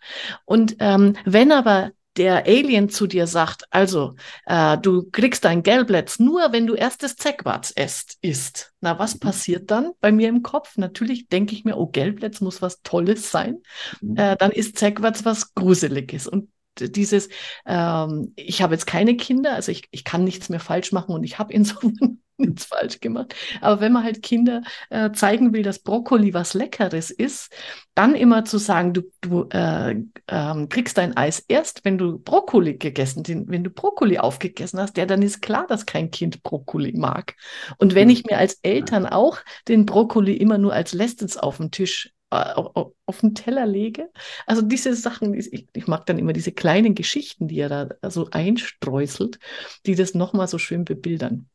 Und 0.44 0.76
ähm, 0.78 1.16
wenn 1.24 1.50
aber 1.50 1.90
der 2.16 2.46
Alien 2.46 2.88
zu 2.88 3.06
dir 3.06 3.26
sagt, 3.26 3.64
also 3.70 4.14
äh, 4.46 4.78
du 4.78 5.08
kriegst 5.10 5.44
dein 5.44 5.62
Gelblätz 5.62 6.18
nur, 6.18 6.52
wenn 6.52 6.66
du 6.66 6.74
erstes 6.74 7.16
Zeckwatz 7.16 7.72
esst, 7.74 8.18
isst. 8.20 8.72
Na, 8.80 8.98
was 8.98 9.14
mhm. 9.14 9.20
passiert 9.20 9.70
dann 9.70 9.92
bei 10.00 10.12
mir 10.12 10.28
im 10.28 10.42
Kopf? 10.42 10.76
Natürlich 10.76 11.28
denke 11.28 11.54
ich 11.54 11.64
mir, 11.64 11.76
oh, 11.76 11.86
Gelblätz 11.86 12.40
muss 12.40 12.62
was 12.62 12.82
Tolles 12.82 13.30
sein. 13.30 13.62
Mhm. 14.00 14.16
Äh, 14.16 14.36
dann 14.36 14.50
ist 14.50 14.78
Zeckwatz 14.78 15.24
was 15.24 15.54
Gruseliges. 15.54 16.26
Und 16.26 16.48
dieses, 16.80 17.28
ähm, 17.66 18.32
ich 18.36 18.62
habe 18.62 18.74
jetzt 18.74 18.86
keine 18.86 19.16
Kinder, 19.16 19.54
also 19.54 19.72
ich, 19.72 19.88
ich 19.90 20.04
kann 20.04 20.24
nichts 20.24 20.48
mehr 20.48 20.60
falsch 20.60 20.92
machen 20.92 21.14
und 21.14 21.24
ich 21.24 21.38
habe 21.38 21.52
insofern 21.54 22.20
nichts 22.36 22.64
falsch 22.64 23.00
gemacht. 23.00 23.34
Aber 23.60 23.80
wenn 23.80 23.92
man 23.92 24.04
halt 24.04 24.22
Kinder 24.22 24.62
äh, 24.90 25.12
zeigen 25.12 25.52
will, 25.52 25.62
dass 25.62 25.78
Brokkoli 25.78 26.34
was 26.34 26.54
Leckeres 26.54 27.10
ist, 27.10 27.52
dann 27.94 28.14
immer 28.14 28.44
zu 28.44 28.58
sagen, 28.58 28.92
du, 28.92 29.02
du 29.20 29.48
äh, 29.50 29.94
ähm, 30.28 30.68
kriegst 30.68 30.98
dein 30.98 31.16
Eis 31.16 31.40
erst, 31.46 31.84
wenn 31.84 31.98
du 31.98 32.18
Brokkoli 32.18 32.76
gegessen, 32.76 33.22
den, 33.22 33.48
wenn 33.48 33.62
du 33.62 33.70
Brokkoli 33.70 34.18
aufgegessen 34.18 34.80
hast, 34.80 34.96
ja, 34.96 35.06
dann 35.06 35.22
ist 35.22 35.42
klar, 35.42 35.66
dass 35.68 35.86
kein 35.86 36.10
Kind 36.10 36.42
Brokkoli 36.42 36.92
mag. 36.96 37.36
Und 37.78 37.94
wenn 37.94 38.10
ich 38.10 38.24
mir 38.24 38.38
als 38.38 38.54
Eltern 38.62 39.06
auch 39.06 39.38
den 39.68 39.86
Brokkoli 39.86 40.36
immer 40.36 40.58
nur 40.58 40.72
als 40.72 40.92
Lestens 40.92 41.36
auf 41.36 41.58
den 41.58 41.70
Tisch 41.70 42.13
äh, 42.34 42.84
auf 43.06 43.20
den 43.20 43.34
Teller 43.34 43.66
lege. 43.66 44.10
Also 44.46 44.62
diese 44.62 44.94
Sachen, 44.94 45.34
ich, 45.34 45.86
mag 45.86 46.06
dann 46.06 46.18
immer 46.18 46.32
diese 46.32 46.52
kleinen 46.52 46.94
Geschichten, 46.94 47.48
die 47.48 47.58
er 47.58 47.68
da 47.68 48.10
so 48.10 48.28
einstreuselt, 48.30 49.38
die 49.86 49.94
das 49.94 50.14
nochmal 50.14 50.48
so 50.48 50.58
schön 50.58 50.84
bebildern. 50.84 51.48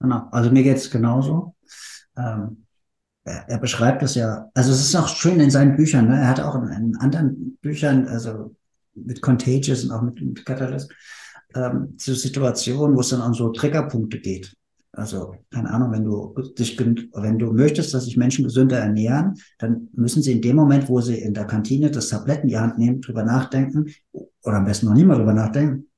Genau, 0.00 0.28
also 0.30 0.50
mir 0.50 0.62
geht 0.62 0.76
es 0.76 0.90
genauso. 0.90 1.54
Ähm, 2.16 2.66
er, 3.24 3.58
beschreibt 3.58 4.02
es 4.02 4.14
ja, 4.14 4.48
also 4.54 4.70
es 4.70 4.80
ist 4.80 4.94
auch 4.94 5.08
schön 5.08 5.40
in 5.40 5.50
seinen 5.50 5.76
Büchern, 5.76 6.08
ne? 6.08 6.20
er 6.20 6.28
hat 6.28 6.40
auch 6.40 6.54
in, 6.54 6.68
in 6.68 6.96
anderen 6.96 7.58
Büchern, 7.60 8.06
also 8.06 8.54
mit 8.94 9.20
Contagious 9.20 9.84
und 9.84 9.90
auch 9.90 10.02
mit, 10.02 10.20
mit 10.20 10.46
Catalyst, 10.46 10.92
ähm, 11.54 11.94
so 11.96 12.14
Situationen, 12.14 12.96
wo 12.96 13.00
es 13.00 13.08
dann 13.08 13.20
um 13.20 13.34
so 13.34 13.50
Triggerpunkte 13.50 14.20
geht. 14.20 14.54
Also, 14.96 15.34
keine 15.52 15.70
Ahnung, 15.70 15.92
wenn 15.92 16.04
du 16.04 16.34
dich, 16.58 16.78
wenn 16.78 17.38
du 17.38 17.52
möchtest, 17.52 17.92
dass 17.92 18.06
sich 18.06 18.16
Menschen 18.16 18.44
gesünder 18.44 18.78
ernähren, 18.78 19.34
dann 19.58 19.88
müssen 19.92 20.22
sie 20.22 20.32
in 20.32 20.40
dem 20.40 20.56
Moment, 20.56 20.88
wo 20.88 21.02
sie 21.02 21.18
in 21.18 21.34
der 21.34 21.44
Kantine 21.44 21.90
das 21.90 22.08
Tablett 22.08 22.42
in 22.42 22.48
die 22.48 22.58
Hand 22.58 22.78
nehmen, 22.78 23.02
drüber 23.02 23.22
nachdenken, 23.22 23.92
oder 24.12 24.56
am 24.56 24.64
besten 24.64 24.86
noch 24.86 24.94
nie 24.94 25.04
mal 25.04 25.18
drüber 25.18 25.34
nachdenken, 25.34 25.88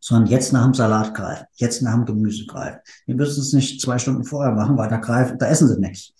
sondern 0.00 0.30
jetzt 0.30 0.54
nach 0.54 0.64
dem 0.64 0.72
Salat 0.72 1.12
greifen, 1.14 1.44
jetzt 1.56 1.82
nach 1.82 1.94
dem 1.96 2.06
Gemüse 2.06 2.46
greifen. 2.46 2.78
Wir 3.04 3.14
müssen 3.14 3.40
es 3.40 3.52
nicht 3.52 3.78
zwei 3.78 3.98
Stunden 3.98 4.24
vorher 4.24 4.54
machen, 4.54 4.78
weil 4.78 4.88
da 4.88 4.96
greifen, 4.96 5.36
da 5.38 5.48
essen 5.48 5.68
sie 5.68 5.78
nichts. 5.78 6.14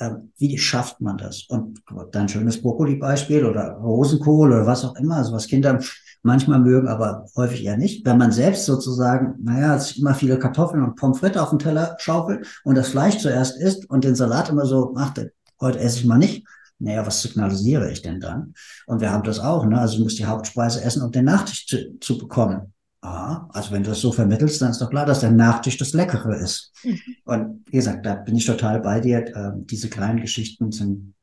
Ähm, 0.00 0.32
wie 0.38 0.56
schafft 0.56 1.00
man 1.00 1.18
das? 1.18 1.44
Und 1.48 1.82
dann 2.12 2.28
schönes 2.28 2.60
Brokkoli-Beispiel 2.60 3.44
oder 3.44 3.72
Rosenkohl 3.74 4.50
oder 4.50 4.66
was 4.66 4.84
auch 4.84 4.96
immer, 4.96 5.16
also 5.16 5.32
was 5.32 5.46
Kinder 5.46 5.78
manchmal 6.22 6.58
mögen, 6.58 6.88
aber 6.88 7.26
häufig 7.36 7.64
eher 7.64 7.76
nicht. 7.76 8.04
Wenn 8.06 8.18
man 8.18 8.32
selbst 8.32 8.64
sozusagen, 8.64 9.34
naja, 9.42 9.78
immer 9.96 10.14
viele 10.14 10.38
Kartoffeln 10.38 10.82
und 10.82 10.96
Pommes 10.96 11.18
frites 11.18 11.40
auf 11.40 11.50
den 11.50 11.58
Teller 11.58 11.96
schaufelt 11.98 12.46
und 12.64 12.76
das 12.76 12.88
Fleisch 12.88 13.18
zuerst 13.18 13.60
isst 13.60 13.88
und 13.88 14.04
den 14.04 14.14
Salat 14.14 14.48
immer 14.48 14.66
so, 14.66 14.94
ach, 14.96 15.14
heute 15.60 15.78
esse 15.78 16.00
ich 16.00 16.06
mal 16.06 16.18
nicht. 16.18 16.46
Naja, 16.78 17.06
was 17.06 17.20
signalisiere 17.20 17.90
ich 17.90 18.00
denn 18.00 18.20
dann? 18.20 18.54
Und 18.86 19.02
wir 19.02 19.10
haben 19.10 19.22
das 19.22 19.38
auch, 19.38 19.66
ne? 19.66 19.78
Also 19.78 19.98
du 19.98 20.04
musst 20.04 20.18
die 20.18 20.24
Hauptspeise 20.24 20.82
essen, 20.82 21.02
um 21.02 21.12
den 21.12 21.26
Nachtisch 21.26 21.66
zu, 21.66 21.98
zu 22.00 22.16
bekommen. 22.16 22.72
Ah, 23.02 23.48
also 23.54 23.70
wenn 23.72 23.82
du 23.82 23.90
das 23.90 24.00
so 24.00 24.12
vermittelst, 24.12 24.60
dann 24.60 24.72
ist 24.72 24.80
doch 24.80 24.90
klar, 24.90 25.06
dass 25.06 25.20
der 25.20 25.30
Nachtisch 25.30 25.78
das 25.78 25.94
Leckere 25.94 26.36
ist. 26.36 26.72
Mhm. 26.84 27.00
Und 27.24 27.64
wie 27.66 27.76
gesagt, 27.76 28.04
da 28.04 28.14
bin 28.14 28.36
ich 28.36 28.44
total 28.44 28.80
bei 28.80 29.00
dir. 29.00 29.34
Ähm, 29.34 29.66
diese 29.66 29.88
kleinen 29.88 30.20
Geschichten 30.20 30.70
sind 30.70 31.14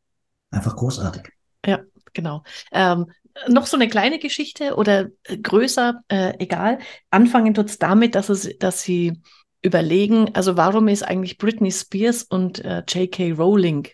einfach 0.50 0.76
großartig. 0.76 1.30
Ja, 1.66 1.82
genau. 2.14 2.44
Ähm, 2.72 3.08
noch 3.48 3.68
so 3.68 3.78
eine 3.78 3.88
kleine 3.88 4.18
Geschichte 4.18 4.76
oder 4.76 5.10
äh, 5.24 5.38
größer, 5.38 6.02
äh, 6.08 6.34
egal. 6.40 6.80
Anfangen 7.12 7.54
tut 7.54 7.70
es 7.70 7.78
damit, 7.78 8.16
dass, 8.16 8.30
es, 8.30 8.58
dass 8.58 8.82
sie 8.82 9.22
überlegen, 9.62 10.34
also 10.34 10.58
warum 10.58 10.88
ist 10.88 11.04
eigentlich 11.04 11.38
Britney 11.38 11.72
Spears 11.72 12.24
und 12.24 12.64
äh, 12.64 12.84
J.K. 12.88 13.34
Rowling 13.34 13.88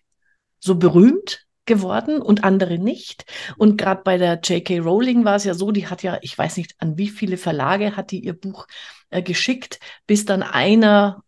so 0.60 0.76
berühmt 0.76 1.46
geworden 1.66 2.22
und 2.22 2.44
andere 2.44 2.78
nicht. 2.78 3.26
Und 3.58 3.78
gerade 3.78 4.02
bei 4.04 4.18
der 4.18 4.40
J.K. 4.44 4.80
Rowling 4.80 5.26
war 5.26 5.36
es 5.36 5.44
ja 5.44 5.54
so, 5.54 5.72
die 5.72 5.88
hat 5.88 6.04
ja, 6.04 6.18
ich 6.22 6.38
weiß 6.38 6.58
nicht, 6.58 6.76
an 6.80 6.98
wie 6.98 7.10
viele 7.10 7.38
Verlage 7.38 7.96
hat 7.96 8.12
die 8.12 8.24
ihr 8.24 8.34
Buch 8.34 8.68
äh, 9.10 9.22
geschickt, 9.22 9.80
bis 10.06 10.26
dann 10.26 10.44
einer 10.44 11.24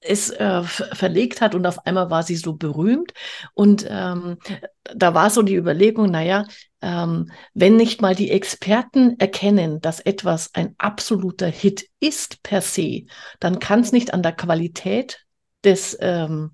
es 0.00 0.30
äh, 0.30 0.62
verlegt 0.62 1.40
hat 1.40 1.54
und 1.54 1.66
auf 1.66 1.86
einmal 1.86 2.10
war 2.10 2.22
sie 2.22 2.36
so 2.36 2.54
berühmt. 2.54 3.12
Und 3.52 3.86
ähm, 3.88 4.38
da 4.82 5.14
war 5.14 5.30
so 5.30 5.42
die 5.42 5.56
Überlegung, 5.56 6.10
naja, 6.10 6.46
ähm, 6.80 7.30
wenn 7.52 7.76
nicht 7.76 8.00
mal 8.00 8.14
die 8.14 8.30
Experten 8.30 9.18
erkennen, 9.18 9.80
dass 9.80 10.00
etwas 10.00 10.54
ein 10.54 10.74
absoluter 10.78 11.48
Hit 11.48 11.86
ist 12.00 12.42
per 12.42 12.62
se, 12.62 13.04
dann 13.40 13.58
kann 13.58 13.80
es 13.80 13.92
nicht 13.92 14.14
an 14.14 14.22
der 14.22 14.32
Qualität 14.32 15.26
des 15.64 15.96
ähm, 16.00 16.52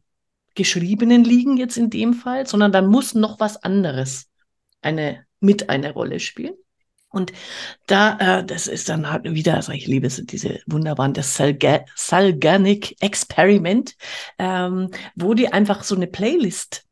Geschriebenen 0.56 1.22
liegen 1.22 1.56
jetzt 1.56 1.76
in 1.76 1.90
dem 1.90 2.14
Fall, 2.14 2.46
sondern 2.46 2.72
dann 2.72 2.88
muss 2.88 3.14
noch 3.14 3.38
was 3.38 3.62
anderes 3.62 4.28
eine, 4.82 5.24
mit 5.40 5.70
eine 5.70 5.92
Rolle 5.92 6.18
spielen. 6.18 6.54
Und 7.08 7.32
da, 7.86 8.40
äh, 8.40 8.44
das 8.44 8.66
ist 8.66 8.88
dann 8.88 9.10
halt 9.10 9.24
wieder, 9.24 9.54
also 9.54 9.72
ich 9.72 9.86
liebe 9.86 10.10
so 10.10 10.22
diese 10.22 10.60
wunderbaren, 10.66 11.14
das 11.14 11.36
Salga 11.36 11.84
Salganic 11.94 12.96
Experiment, 13.00 13.94
ähm, 14.38 14.90
wo 15.14 15.32
die 15.34 15.52
einfach 15.52 15.84
so 15.84 15.94
eine 15.94 16.08
Playlist 16.08 16.84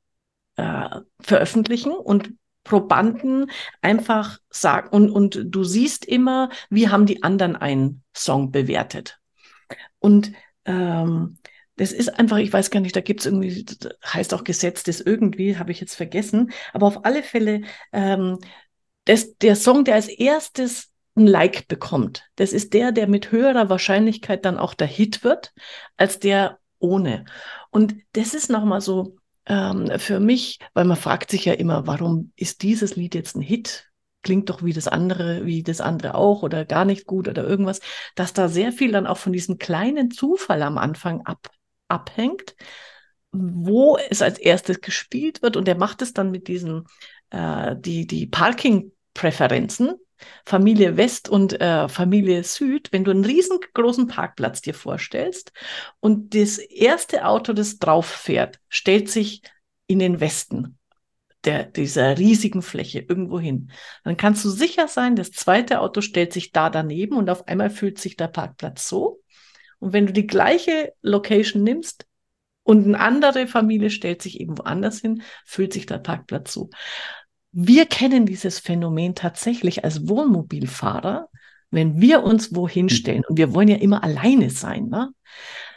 äh, 0.56 1.00
veröffentlichen 1.20 1.92
und 1.92 2.34
Probanden 2.62 3.50
einfach 3.82 4.38
sagen, 4.48 4.88
und, 4.88 5.10
und 5.10 5.38
du 5.44 5.64
siehst 5.64 6.06
immer, 6.06 6.48
wie 6.70 6.88
haben 6.88 7.04
die 7.04 7.22
anderen 7.22 7.56
einen 7.56 8.02
Song 8.16 8.50
bewertet. 8.50 9.18
Und 9.98 10.32
ähm, 10.64 11.38
das 11.76 11.92
ist 11.92 12.08
einfach, 12.18 12.38
ich 12.38 12.52
weiß 12.52 12.70
gar 12.70 12.80
nicht, 12.80 12.94
da 12.94 13.00
gibt 13.00 13.20
es 13.20 13.26
irgendwie, 13.26 13.66
heißt 14.04 14.34
auch 14.34 14.44
Gesetz 14.44 14.82
des 14.84 15.00
irgendwie, 15.00 15.58
habe 15.58 15.72
ich 15.72 15.80
jetzt 15.80 15.94
vergessen. 15.94 16.52
Aber 16.72 16.86
auf 16.86 17.04
alle 17.04 17.22
Fälle, 17.22 17.62
ähm, 17.92 18.38
das, 19.04 19.36
der 19.38 19.56
Song, 19.56 19.84
der 19.84 19.94
als 19.94 20.08
erstes 20.08 20.90
ein 21.16 21.26
Like 21.26 21.68
bekommt, 21.68 22.28
das 22.36 22.52
ist 22.52 22.74
der, 22.74 22.92
der 22.92 23.06
mit 23.06 23.30
höherer 23.32 23.68
Wahrscheinlichkeit 23.68 24.44
dann 24.44 24.58
auch 24.58 24.74
der 24.74 24.86
Hit 24.86 25.24
wird, 25.24 25.52
als 25.96 26.18
der 26.18 26.58
ohne. 26.78 27.24
Und 27.70 27.94
das 28.12 28.34
ist 28.34 28.50
nochmal 28.50 28.80
so 28.80 29.16
ähm, 29.46 29.90
für 29.98 30.20
mich, 30.20 30.58
weil 30.74 30.84
man 30.84 30.96
fragt 30.96 31.30
sich 31.30 31.44
ja 31.44 31.54
immer, 31.54 31.86
warum 31.86 32.32
ist 32.36 32.62
dieses 32.62 32.96
Lied 32.96 33.14
jetzt 33.14 33.36
ein 33.36 33.42
Hit? 33.42 33.90
Klingt 34.22 34.48
doch 34.48 34.62
wie 34.62 34.72
das 34.72 34.88
andere, 34.88 35.44
wie 35.44 35.62
das 35.62 35.80
andere 35.80 36.14
auch 36.14 36.42
oder 36.42 36.64
gar 36.64 36.84
nicht 36.84 37.06
gut 37.06 37.28
oder 37.28 37.44
irgendwas, 37.44 37.80
dass 38.14 38.32
da 38.32 38.48
sehr 38.48 38.72
viel 38.72 38.90
dann 38.90 39.06
auch 39.06 39.18
von 39.18 39.32
diesem 39.32 39.58
kleinen 39.58 40.10
Zufall 40.10 40.62
am 40.62 40.78
Anfang 40.78 41.26
ab, 41.26 41.50
abhängt, 41.88 42.54
wo 43.32 43.96
es 44.10 44.22
als 44.22 44.38
erstes 44.38 44.80
gespielt 44.80 45.42
wird. 45.42 45.56
Und 45.56 45.68
er 45.68 45.76
macht 45.76 46.02
es 46.02 46.12
dann 46.12 46.30
mit 46.30 46.48
diesen, 46.48 46.86
äh, 47.30 47.74
die, 47.78 48.06
die 48.06 48.26
Parking-Präferenzen, 48.26 49.94
Familie 50.44 50.96
West 50.96 51.28
und 51.28 51.60
äh, 51.60 51.88
Familie 51.88 52.44
Süd, 52.44 52.92
wenn 52.92 53.04
du 53.04 53.10
einen 53.10 53.24
riesengroßen 53.24 54.06
Parkplatz 54.06 54.62
dir 54.62 54.74
vorstellst 54.74 55.52
und 56.00 56.34
das 56.34 56.58
erste 56.58 57.26
Auto, 57.26 57.52
das 57.52 57.78
drauf 57.78 58.06
fährt, 58.06 58.58
stellt 58.68 59.10
sich 59.10 59.42
in 59.86 59.98
den 59.98 60.20
Westen 60.20 60.78
der, 61.44 61.64
dieser 61.64 62.16
riesigen 62.16 62.62
Fläche 62.62 63.00
irgendwo 63.00 63.38
hin, 63.38 63.70
dann 64.02 64.16
kannst 64.16 64.44
du 64.44 64.50
sicher 64.50 64.88
sein, 64.88 65.16
das 65.16 65.30
zweite 65.30 65.80
Auto 65.80 66.00
stellt 66.00 66.32
sich 66.32 66.52
da 66.52 66.70
daneben 66.70 67.16
und 67.16 67.28
auf 67.28 67.46
einmal 67.46 67.70
fühlt 67.70 67.98
sich 67.98 68.16
der 68.16 68.28
Parkplatz 68.28 68.88
so. 68.88 69.20
Und 69.78 69.92
wenn 69.92 70.06
du 70.06 70.12
die 70.12 70.26
gleiche 70.26 70.92
Location 71.02 71.62
nimmst 71.62 72.06
und 72.62 72.86
eine 72.86 72.98
andere 73.00 73.46
Familie 73.46 73.90
stellt 73.90 74.22
sich 74.22 74.40
irgendwo 74.40 74.62
anders 74.62 75.00
hin, 75.00 75.22
fühlt 75.44 75.72
sich 75.72 75.86
der 75.86 75.98
Parkplatz 75.98 76.52
so. 76.52 76.70
Wir 77.52 77.86
kennen 77.86 78.26
dieses 78.26 78.58
Phänomen 78.58 79.14
tatsächlich 79.14 79.84
als 79.84 80.08
Wohnmobilfahrer, 80.08 81.28
wenn 81.70 82.00
wir 82.00 82.22
uns 82.24 82.54
wohin 82.54 82.88
stellen. 82.88 83.24
Und 83.28 83.36
wir 83.36 83.54
wollen 83.54 83.68
ja 83.68 83.76
immer 83.76 84.02
alleine 84.02 84.50
sein. 84.50 84.88
Ne? 84.88 85.10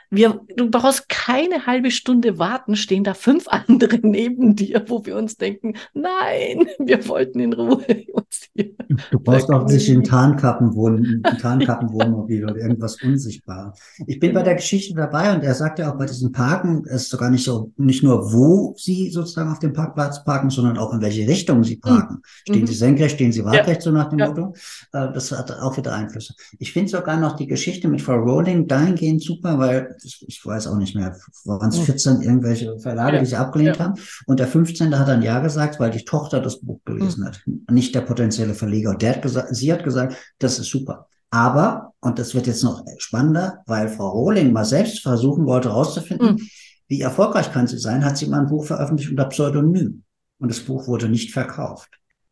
Wir, 0.10 0.40
du 0.56 0.70
brauchst 0.70 1.10
keine 1.10 1.66
halbe 1.66 1.92
Stunde 1.92 2.40
warten, 2.40 2.78
stehen 2.78 3.04
da 3.04 3.14
fünf 3.14 3.48
andere 3.50 4.00
neben 4.02 4.56
dir, 4.56 4.86
wo 4.88 5.06
wir 5.06 5.18
uns 5.18 5.38
denken, 5.38 5.74
nein, 5.94 6.68
wir 6.80 7.08
wollten 7.08 7.40
in 7.40 7.54
Ruhe 7.54 7.86
uns 8.14 8.48
hier. 8.56 8.72
Du 9.12 9.20
brauchst 9.20 9.50
auch 9.50 9.68
nicht 9.68 9.90
in 9.90 10.04
Tarnkappenwohn, 10.04 11.24
Tarnkappenwohnmobil 11.42 12.46
oder 12.46 12.56
irgendwas 12.56 13.02
unsichtbar. 13.04 13.76
Ich 14.08 14.20
bin 14.20 14.34
bei 14.34 14.44
der 14.44 14.56
Geschichte 14.56 14.96
dabei 14.96 15.36
und 15.36 15.44
er 15.44 15.54
sagt 15.54 15.80
ja 15.80 15.92
auch 15.92 15.98
bei 15.98 16.06
diesen 16.06 16.32
Parken, 16.32 16.84
es 16.88 17.04
ist 17.04 17.10
sogar 17.10 17.30
nicht 17.30 17.44
so, 17.44 17.72
nicht 17.78 18.04
nur 18.04 18.34
wo 18.34 18.74
sie 18.78 19.10
sozusagen 19.10 19.52
auf 19.52 19.60
dem 19.60 19.74
Parkplatz 19.74 20.24
parken, 20.24 20.50
sondern 20.50 20.78
auch 20.78 20.94
in 20.94 21.02
welche 21.02 21.28
Richtung 21.28 21.64
sie 21.64 21.78
parken. 21.78 22.16
Mhm. 22.16 22.22
Stehen 22.48 22.62
mhm. 22.62 22.68
sie 22.68 22.76
senkrecht, 22.76 23.16
stehen 23.16 23.32
sie 23.32 23.44
waagrecht, 23.44 23.68
ja. 23.68 23.82
so 23.82 23.92
nach 23.92 24.10
dem 24.10 24.20
ja. 24.20 24.28
Motto. 24.30 24.54
Äh, 24.94 25.12
das 25.14 25.32
hat 25.32 25.52
auch 25.52 25.76
wieder 25.78 25.94
Einflüsse. 25.94 26.34
Ich 26.60 26.72
finde 26.72 26.90
sogar 26.90 27.20
noch 27.20 27.36
die 27.36 27.48
Geschichte 27.48 27.88
mit 27.88 28.02
Frau 28.02 28.16
Rowling 28.16 28.68
dahingehend 28.68 29.22
super, 29.22 29.60
weil 29.60 29.97
ich 30.04 30.46
weiß 30.46 30.68
auch 30.68 30.78
nicht 30.78 30.96
mehr, 30.96 31.16
waren 31.46 31.70
es 31.70 31.80
14 31.80 32.22
irgendwelche 32.22 32.78
Verlage, 32.80 33.18
ja. 33.18 33.20
die 33.22 33.30
sie 33.30 33.36
abgelehnt 33.36 33.78
ja. 33.78 33.86
haben. 33.86 34.02
Und 34.26 34.40
der 34.40 34.48
15. 34.48 34.98
hat 34.98 35.08
dann 35.08 35.22
Ja 35.22 35.40
gesagt, 35.40 35.80
weil 35.80 35.92
die 35.92 36.06
Tochter 36.06 36.40
das 36.42 36.62
Buch 36.62 36.80
gelesen 36.86 37.22
mhm. 37.22 37.28
hat, 37.28 37.42
nicht 37.72 37.96
der 37.96 38.02
potenzielle 38.02 38.54
Verleger. 38.54 38.92
Und 38.92 39.02
der 39.02 39.16
hat 39.16 39.22
gesagt, 39.22 39.56
sie 39.56 39.72
hat 39.72 39.84
gesagt, 39.84 40.16
das 40.40 40.60
ist 40.60 40.70
super. 40.70 41.08
Aber, 41.30 41.94
und 42.00 42.20
das 42.20 42.34
wird 42.34 42.48
jetzt 42.48 42.64
noch 42.64 42.86
spannender, 42.98 43.60
weil 43.66 43.90
Frau 43.90 44.10
Rohling 44.10 44.54
mal 44.54 44.66
selbst 44.66 45.02
versuchen 45.02 45.46
wollte 45.46 45.70
herauszufinden, 45.70 46.36
mhm. 46.36 46.50
wie 46.88 47.02
erfolgreich 47.02 47.52
kann 47.52 47.68
sie 47.68 47.78
sein, 47.78 48.06
hat 48.06 48.18
sie 48.18 48.28
mal 48.28 48.42
ein 48.42 48.50
Buch 48.50 48.66
veröffentlicht 48.66 49.12
unter 49.12 49.26
Pseudonym. 49.26 50.04
Und 50.40 50.52
das 50.52 50.62
Buch 50.62 50.88
wurde 50.88 51.10
nicht 51.10 51.34
verkauft. 51.34 51.90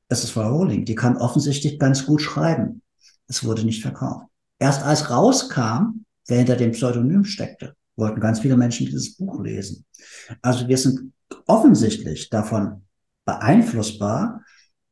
Das 0.07 0.23
ist 0.23 0.31
Frau 0.31 0.55
Rohling, 0.55 0.85
die 0.85 0.95
kann 0.95 1.17
offensichtlich 1.17 1.79
ganz 1.79 2.05
gut 2.05 2.21
schreiben. 2.21 2.81
Es 3.27 3.43
wurde 3.43 3.65
nicht 3.65 3.81
verkauft. 3.81 4.27
Erst 4.59 4.83
als 4.83 5.09
rauskam, 5.09 6.04
wer 6.27 6.37
hinter 6.37 6.55
dem 6.55 6.71
Pseudonym 6.71 7.23
steckte. 7.23 7.75
Wollten 7.95 8.19
ganz 8.19 8.39
viele 8.39 8.57
Menschen 8.57 8.85
dieses 8.85 9.15
Buch 9.15 9.41
lesen. 9.41 9.85
Also 10.41 10.67
wir 10.67 10.77
sind 10.77 11.13
offensichtlich 11.47 12.29
davon 12.29 12.83
beeinflussbar, 13.25 14.41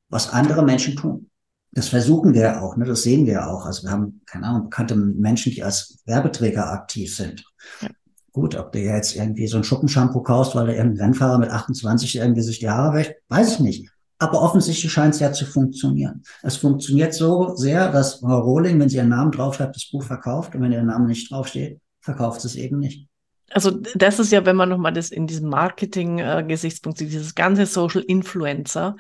was 0.10 0.30
andere 0.30 0.64
Menschen 0.64 0.96
tun. 0.96 1.30
Das 1.72 1.90
versuchen 1.90 2.34
wir 2.34 2.62
auch, 2.62 2.78
ne? 2.78 2.86
das 2.86 3.04
sehen 3.04 3.26
wir 3.26 3.48
auch. 3.48 3.66
Also 3.66 3.84
wir 3.84 3.92
haben, 3.92 4.22
keine 4.26 4.46
Ahnung, 4.46 4.70
bekannte 4.70 4.96
Menschen, 4.96 5.52
die 5.52 5.64
als 5.64 6.02
Werbeträger 6.06 6.72
aktiv 6.72 7.16
sind. 7.16 7.44
Ja. 7.82 7.90
Gut, 8.32 8.56
ob 8.56 8.72
der 8.72 8.96
jetzt 8.96 9.16
irgendwie 9.16 9.48
so 9.48 9.58
ein 9.58 9.64
Schuppenshampoo 9.64 10.22
kaufst, 10.22 10.56
weil 10.56 10.70
er 10.70 10.78
irgendein 10.78 11.06
Rennfahrer 11.06 11.38
mit 11.38 11.50
28 11.50 12.16
irgendwie 12.16 12.42
sich 12.42 12.60
die 12.60 12.70
Haare 12.70 12.96
wäscht, 12.96 13.14
weiß 13.30 13.54
ich 13.54 13.60
nicht. 13.60 13.90
Aber 14.20 14.42
offensichtlich 14.42 14.92
scheint 14.92 15.16
es 15.16 15.20
ja 15.20 15.34
zu 15.34 15.46
funktionieren. 15.46 16.24
Es 16.42 16.58
funktioniert 16.58 17.14
so 17.14 17.56
sehr, 17.56 17.92
dass 17.92 18.16
Frau 18.16 18.40
Rohling, 18.40 18.80
wenn 18.80 18.90
sie 18.90 18.98
ihren 18.98 19.10
Namen 19.10 19.32
draufschreibt, 19.32 19.76
das 19.76 19.90
Buch 19.90 20.04
verkauft 20.04 20.56
und 20.56 20.62
wenn 20.62 20.72
ihr 20.72 20.84
Name 20.84 21.08
nicht 21.08 21.32
draufsteht, 21.32 21.80
verkauft 22.00 22.46
es 22.46 22.56
eben 22.56 22.80
nicht. 22.80 23.08
Also 23.52 23.72
das 23.96 24.20
ist 24.20 24.32
ja, 24.32 24.46
wenn 24.46 24.56
man 24.56 24.70
nochmal 24.70 24.94
das 24.94 25.12
in 25.12 25.28
diesem 25.28 25.50
Marketing-Gesichtspunkt 25.50 26.98
sieht, 26.98 27.12
dieses 27.12 27.36
ganze 27.36 27.66
Social 27.66 28.02
Influencer, 28.02 28.96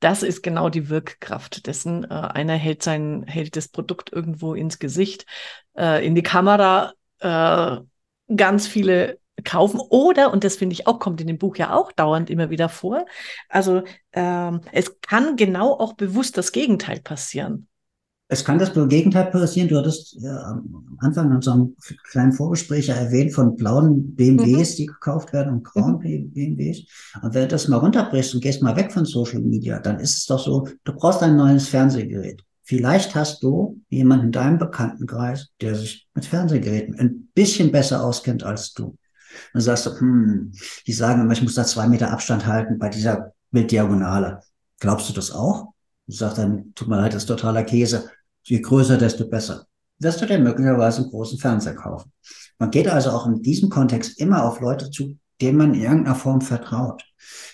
das 0.00 0.22
ist 0.22 0.42
genau 0.42 0.68
die 0.68 0.90
Wirkkraft 0.90 1.66
dessen. 1.66 2.04
Äh, 2.04 2.08
einer 2.08 2.54
hält 2.54 2.82
sein, 2.82 3.24
hält 3.26 3.56
das 3.56 3.68
Produkt 3.68 4.12
irgendwo 4.12 4.54
ins 4.54 4.78
Gesicht, 4.78 5.24
äh, 5.76 6.06
in 6.06 6.14
die 6.14 6.22
Kamera, 6.22 6.92
äh, 7.20 7.78
ganz 8.34 8.66
viele 8.66 9.18
kaufen 9.44 9.80
oder, 9.80 10.32
und 10.32 10.44
das 10.44 10.56
finde 10.56 10.74
ich 10.74 10.86
auch, 10.86 10.98
kommt 10.98 11.20
in 11.20 11.26
dem 11.26 11.38
Buch 11.38 11.56
ja 11.56 11.74
auch 11.74 11.92
dauernd 11.92 12.30
immer 12.30 12.50
wieder 12.50 12.68
vor, 12.68 13.06
also 13.48 13.82
ähm, 14.12 14.60
es 14.72 15.00
kann 15.00 15.36
genau 15.36 15.72
auch 15.72 15.94
bewusst 15.94 16.36
das 16.36 16.52
Gegenteil 16.52 17.00
passieren. 17.00 17.68
Es 18.28 18.44
kann 18.44 18.58
das 18.58 18.72
Gegenteil 18.72 19.26
passieren. 19.26 19.68
Du 19.68 19.76
hattest 19.76 20.16
ja 20.20 20.36
am 20.44 20.96
Anfang 20.98 21.26
in 21.26 21.36
unserem 21.36 21.76
kleinen 22.10 22.32
Vorgespräch 22.32 22.86
ja 22.86 22.94
erwähnt 22.94 23.34
von 23.34 23.54
blauen 23.54 24.14
BMWs, 24.14 24.72
mhm. 24.72 24.76
die 24.76 24.86
gekauft 24.86 25.32
werden 25.34 25.52
und 25.52 25.64
grauen 25.64 25.98
mhm. 25.98 26.32
BMWs. 26.32 26.86
Und 27.22 27.34
wenn 27.34 27.42
du 27.42 27.48
das 27.48 27.68
mal 27.68 27.76
runterbrichst 27.76 28.34
und 28.34 28.40
gehst 28.40 28.62
mal 28.62 28.76
weg 28.76 28.92
von 28.92 29.04
Social 29.04 29.40
Media, 29.40 29.78
dann 29.78 30.00
ist 30.00 30.18
es 30.18 30.26
doch 30.26 30.38
so, 30.38 30.66
du 30.84 30.92
brauchst 30.94 31.22
ein 31.22 31.36
neues 31.36 31.68
Fernsehgerät. 31.68 32.42
Vielleicht 32.62 33.14
hast 33.14 33.42
du 33.42 33.82
jemanden 33.90 34.26
in 34.26 34.32
deinem 34.32 34.58
Bekanntenkreis, 34.58 35.50
der 35.60 35.74
sich 35.74 36.08
mit 36.14 36.24
Fernsehgeräten 36.24 36.98
ein 36.98 37.28
bisschen 37.34 37.70
besser 37.70 38.02
auskennt 38.02 38.42
als 38.42 38.72
du. 38.72 38.96
Dann 39.52 39.62
sagst 39.62 39.86
du, 39.86 39.98
hm, 39.98 40.52
die 40.86 40.92
sagen 40.92 41.22
immer, 41.22 41.32
ich 41.32 41.42
muss 41.42 41.54
da 41.54 41.64
zwei 41.64 41.88
Meter 41.88 42.10
Abstand 42.10 42.46
halten 42.46 42.78
bei 42.78 42.88
dieser 42.88 43.32
Bilddiagonale. 43.50 44.40
Glaubst 44.80 45.08
du 45.08 45.12
das 45.12 45.30
auch? 45.30 45.72
Und 46.06 46.14
sagt 46.14 46.38
dann, 46.38 46.74
tut 46.74 46.88
mir 46.88 46.96
leid, 46.96 47.14
das 47.14 47.22
ist 47.22 47.28
totaler 47.28 47.64
Käse. 47.64 48.10
Je 48.42 48.60
größer, 48.60 48.98
desto 48.98 49.28
besser. 49.28 49.66
Wirst 49.98 50.20
du 50.20 50.26
dir 50.26 50.38
möglicherweise 50.38 51.02
einen 51.02 51.10
großen 51.10 51.38
Fernseher 51.38 51.74
kaufen. 51.74 52.12
Man 52.58 52.70
geht 52.70 52.88
also 52.88 53.10
auch 53.10 53.26
in 53.26 53.42
diesem 53.42 53.70
Kontext 53.70 54.20
immer 54.20 54.44
auf 54.44 54.60
Leute 54.60 54.90
zu, 54.90 55.16
denen 55.40 55.58
man 55.58 55.74
in 55.74 55.82
irgendeiner 55.82 56.16
Form 56.16 56.40
vertraut. 56.40 57.04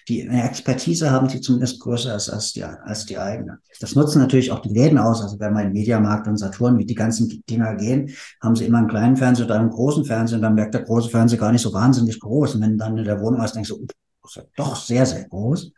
Die 0.09 0.26
Expertise 0.26 1.11
haben, 1.11 1.28
die 1.28 1.40
zumindest 1.40 1.80
größer 1.80 2.14
ist 2.16 2.28
als 2.28 2.52
die, 2.52 2.64
als 2.64 3.06
die 3.06 3.18
eigene. 3.18 3.59
Das 3.80 3.94
nutzen 3.94 4.20
natürlich 4.20 4.50
auch 4.50 4.61
die 4.61 4.72
Läden 4.72 4.98
aus. 4.98 5.22
Also 5.22 5.38
wenn 5.38 5.52
man 5.52 5.66
in 5.66 5.72
Mediamarkt 5.72 6.26
und 6.26 6.36
Saturn, 6.36 6.78
wie 6.78 6.86
die 6.86 6.95
ganzen 6.95 7.42
Dinger 7.49 7.74
gehen, 7.76 8.11
haben 8.42 8.57
sie 8.57 8.64
immer 8.64 8.78
einen 8.78 8.88
kleinen 8.88 9.16
Fernseher 9.16 9.47
oder 9.47 9.61
einen 9.61 9.70
großen 9.70 10.05
Fernseher 10.05 10.36
und 10.36 10.42
dann 10.42 10.55
merkt 10.55 10.74
der 10.74 10.82
große 10.82 11.11
Fernseher 11.11 11.38
gar 11.38 11.53
nicht 11.53 11.62
so 11.62 11.72
wahnsinnig 11.72 12.18
groß. 12.20 12.55
Und 12.57 12.62
wenn 12.62 12.78
dann 12.78 12.97
in 12.97 13.05
der 13.05 13.20
Wohnung 13.20 13.40
hast, 13.40 13.55
denkst 13.55 13.70
du, 13.70 13.86
doch 14.57 14.76
sehr, 14.76 15.07
sehr 15.07 15.28
groß. 15.28 15.72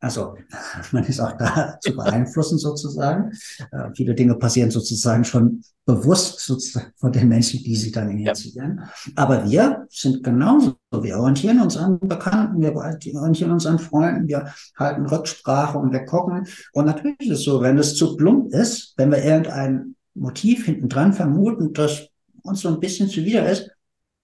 Also 0.00 0.34
man 0.92 1.04
ist 1.04 1.20
auch 1.20 1.36
da 1.36 1.78
zu 1.80 1.94
beeinflussen 1.94 2.58
sozusagen. 2.58 3.32
Äh, 3.72 3.90
viele 3.94 4.14
Dinge 4.14 4.34
passieren 4.34 4.70
sozusagen 4.70 5.24
schon 5.24 5.62
bewusst 5.84 6.40
sozusagen 6.40 6.92
von 6.96 7.12
den 7.12 7.28
Menschen, 7.28 7.62
die 7.62 7.76
sie 7.76 7.92
dann 7.92 8.10
initiieren. 8.10 8.80
Ja. 8.80 9.12
Aber 9.14 9.48
wir 9.48 9.86
sind 9.88 10.22
genauso. 10.22 10.76
Wir 10.92 11.18
orientieren 11.18 11.60
uns 11.60 11.76
an 11.76 11.98
Bekannten, 12.00 12.60
wir 12.60 12.74
orientieren 12.74 13.52
uns 13.52 13.66
an 13.66 13.78
Freunden, 13.78 14.28
wir 14.28 14.52
halten 14.78 15.06
Rücksprache 15.06 15.78
und 15.78 15.92
wir 15.92 16.04
gucken. 16.04 16.46
Und 16.72 16.86
natürlich 16.86 17.20
ist 17.20 17.38
es 17.38 17.44
so, 17.44 17.60
wenn 17.62 17.78
es 17.78 17.94
zu 17.94 18.16
plump 18.16 18.52
ist, 18.52 18.94
wenn 18.96 19.10
wir 19.10 19.22
irgendein 19.22 19.94
Motiv 20.14 20.64
hinten 20.64 20.88
dran 20.88 21.12
vermuten, 21.12 21.72
das 21.72 22.08
uns 22.42 22.60
so 22.60 22.68
ein 22.68 22.80
bisschen 22.80 23.08
zuwider 23.08 23.48
ist, 23.48 23.70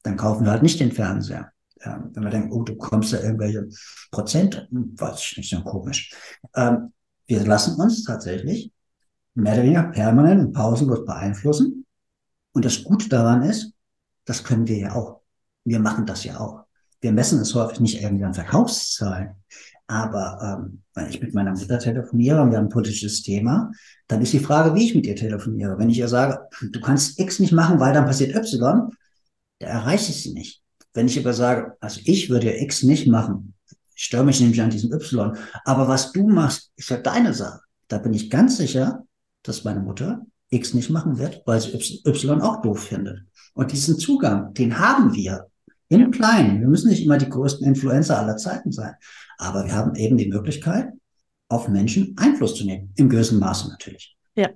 dann 0.03 0.17
kaufen 0.17 0.45
wir 0.45 0.53
halt 0.53 0.63
nicht 0.63 0.81
den 0.81 0.93
Fernseher. 0.93 1.53
Ja, 1.85 2.09
wenn 2.13 2.23
wir 2.23 2.31
denken, 2.31 2.53
oh, 2.53 2.63
du 2.63 2.77
kommst 2.77 3.13
da 3.13 3.21
irgendwelche 3.21 3.69
Prozent, 4.11 4.69
hm, 4.71 4.95
weiß 4.97 5.21
ich 5.21 5.37
nicht, 5.39 5.51
so 5.51 5.63
komisch. 5.63 6.13
Ähm, 6.55 6.93
wir 7.27 7.45
lassen 7.45 7.81
uns 7.81 8.05
tatsächlich 8.05 8.73
mehr 9.35 9.55
oder 9.55 9.63
weniger 9.63 9.85
permanent 9.85 10.41
und 10.41 10.53
pausenlos 10.53 11.05
beeinflussen. 11.05 11.87
Und 12.53 12.65
das 12.65 12.85
Gute 12.85 13.09
daran 13.09 13.43
ist, 13.43 13.73
das 14.25 14.45
können 14.45 14.69
wir 14.69 14.77
ja 14.77 14.95
auch. 14.95 15.23
Wir 15.65 15.81
machen 15.81 16.07
das 16.07 16.25
ja 16.25 16.39
auch. 16.39 16.65
Wir 17.01 17.13
messen 17.13 17.41
es 17.41 17.55
häufig 17.55 17.81
nicht 17.81 18.01
irgendwie 18.01 18.25
an 18.25 18.35
Verkaufszahlen. 18.35 19.37
Aber 19.87 20.39
ähm, 20.43 20.83
wenn 20.95 21.09
ich 21.09 21.21
mit 21.21 21.35
meiner 21.35 21.53
Mutter 21.53 21.79
telefoniere 21.79 22.41
und 22.41 22.51
wir 22.51 22.59
haben 22.59 22.67
ein 22.67 22.71
politisches 22.71 23.23
Thema, 23.23 23.73
dann 24.07 24.23
ist 24.23 24.33
die 24.33 24.39
Frage, 24.39 24.75
wie 24.75 24.85
ich 24.85 24.95
mit 24.95 25.07
ihr 25.07 25.17
telefoniere. 25.17 25.79
Wenn 25.79 25.91
ich 25.91 25.99
ihr 25.99 26.09
sage, 26.09 26.39
du 26.61 26.81
kannst 26.81 27.19
X 27.19 27.41
nicht 27.41 27.53
machen, 27.53 27.81
weil 27.81 27.93
dann 27.93 28.07
passiert 28.07 28.35
Y, 28.35 28.91
da 29.59 29.67
erreiche 29.67 30.13
ich 30.13 30.23
sie 30.23 30.33
nicht. 30.33 30.62
Wenn 30.95 31.07
ich 31.07 31.19
aber 31.19 31.33
sage, 31.33 31.77
also 31.81 32.01
ich 32.05 32.31
würde 32.31 32.61
X 32.61 32.83
nicht 32.83 33.07
machen, 33.07 33.55
ich 33.95 34.05
störe 34.05 34.25
mich 34.25 34.41
nämlich 34.41 34.61
an 34.61 34.71
diesem 34.71 34.93
Y, 34.93 35.37
aber 35.65 35.89
was 35.89 36.13
du 36.13 36.27
machst, 36.27 36.73
ist 36.77 36.91
ja 36.91 36.97
deine 36.97 37.35
Sache. 37.35 37.61
Da 37.89 37.99
bin 37.99 38.15
ich 38.15 38.31
ganz 38.31 38.57
sicher, 38.57 39.05
dass 39.43 39.65
meine 39.65 39.81
Mutter 39.81 40.25
X 40.51 40.75
nicht 40.75 40.91
machen 40.91 41.19
wird, 41.19 41.43
weil 41.47 41.61
sie 41.61 42.03
Y 42.07 42.41
auch 42.41 42.63
doof 42.63 42.85
findet. 42.85 43.21
Und 43.55 43.73
diesen 43.73 43.99
Zugang, 43.99 44.55
den 44.55 44.79
haben 44.79 45.15
wir 45.15 45.47
im 45.89 46.11
Kleinen. 46.11 46.61
Wir 46.61 46.69
müssen 46.69 46.89
nicht 46.89 47.05
immer 47.05 47.19
die 47.19 47.29
größten 47.29 47.67
Influencer 47.67 48.19
aller 48.19 48.37
Zeiten 48.37 48.73
sein, 48.73 48.95
aber 49.39 49.65
wir 49.65 49.73
haben 49.73 49.95
eben 49.95 50.17
die 50.17 50.29
Möglichkeit, 50.29 50.91
auf 51.49 51.69
Menschen 51.69 52.17
Einfluss 52.19 52.55
zu 52.55 52.65
nehmen. 52.65 52.93
Im 52.97 53.09
gewissen 53.09 53.39
Maße 53.39 53.69
natürlich. 53.69 54.17
Ja, 54.35 54.49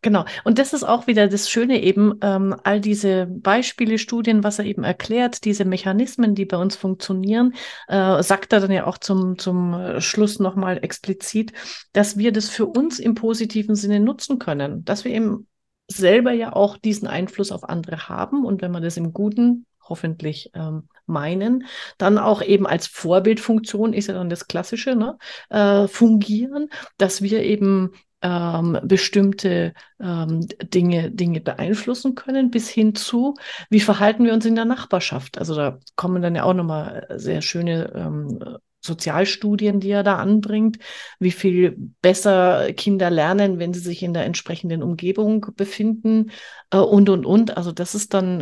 Genau. 0.00 0.24
Und 0.44 0.58
das 0.58 0.72
ist 0.72 0.84
auch 0.84 1.06
wieder 1.06 1.28
das 1.28 1.50
Schöne 1.50 1.82
eben, 1.82 2.14
ähm, 2.22 2.56
all 2.64 2.80
diese 2.80 3.26
Beispiele, 3.26 3.98
Studien, 3.98 4.42
was 4.42 4.58
er 4.58 4.64
eben 4.64 4.84
erklärt, 4.84 5.44
diese 5.44 5.64
Mechanismen, 5.64 6.34
die 6.34 6.46
bei 6.46 6.56
uns 6.56 6.76
funktionieren, 6.76 7.54
äh, 7.88 8.22
sagt 8.22 8.52
er 8.52 8.60
dann 8.60 8.72
ja 8.72 8.86
auch 8.86 8.98
zum, 8.98 9.38
zum 9.38 10.00
Schluss 10.00 10.40
nochmal 10.40 10.78
explizit, 10.82 11.52
dass 11.92 12.16
wir 12.16 12.32
das 12.32 12.48
für 12.48 12.66
uns 12.66 12.98
im 12.98 13.14
positiven 13.14 13.74
Sinne 13.74 14.00
nutzen 14.00 14.38
können, 14.38 14.84
dass 14.84 15.04
wir 15.04 15.12
eben 15.12 15.46
selber 15.88 16.32
ja 16.32 16.52
auch 16.52 16.78
diesen 16.78 17.06
Einfluss 17.06 17.52
auf 17.52 17.68
andere 17.68 18.08
haben 18.08 18.44
und 18.44 18.62
wenn 18.62 18.72
man 18.72 18.82
das 18.82 18.96
im 18.96 19.12
Guten 19.12 19.66
hoffentlich 19.88 20.50
ähm, 20.54 20.88
meinen, 21.06 21.66
dann 21.98 22.18
auch 22.18 22.42
eben 22.42 22.66
als 22.66 22.86
Vorbildfunktion 22.86 23.92
ist 23.92 24.08
ja 24.08 24.14
dann 24.14 24.30
das 24.30 24.46
Klassische, 24.46 24.96
ne, 24.96 25.18
äh, 25.50 25.86
fungieren, 25.86 26.70
dass 26.96 27.20
wir 27.20 27.42
eben 27.42 27.92
ähm, 28.22 28.78
bestimmte 28.84 29.74
ähm, 30.00 30.46
Dinge, 30.62 31.10
Dinge 31.10 31.40
beeinflussen 31.40 32.14
können, 32.14 32.50
bis 32.50 32.68
hin 32.68 32.94
zu, 32.94 33.34
wie 33.70 33.80
verhalten 33.80 34.24
wir 34.24 34.32
uns 34.32 34.46
in 34.46 34.54
der 34.54 34.64
Nachbarschaft. 34.64 35.38
Also 35.38 35.54
da 35.54 35.78
kommen 35.96 36.22
dann 36.22 36.34
ja 36.34 36.44
auch 36.44 36.54
nochmal 36.54 37.06
sehr 37.16 37.42
schöne 37.42 37.92
ähm, 37.94 38.58
Sozialstudien, 38.84 39.80
die 39.80 39.90
er 39.90 40.02
da 40.02 40.16
anbringt, 40.16 40.78
wie 41.20 41.30
viel 41.30 41.76
besser 42.00 42.72
Kinder 42.72 43.10
lernen, 43.10 43.58
wenn 43.58 43.72
sie 43.72 43.80
sich 43.80 44.02
in 44.02 44.12
der 44.12 44.24
entsprechenden 44.24 44.82
Umgebung 44.82 45.46
befinden 45.56 46.30
äh, 46.70 46.78
und, 46.78 47.08
und, 47.08 47.24
und. 47.24 47.56
Also 47.56 47.72
das 47.72 47.94
ist 47.94 48.14
dann 48.14 48.40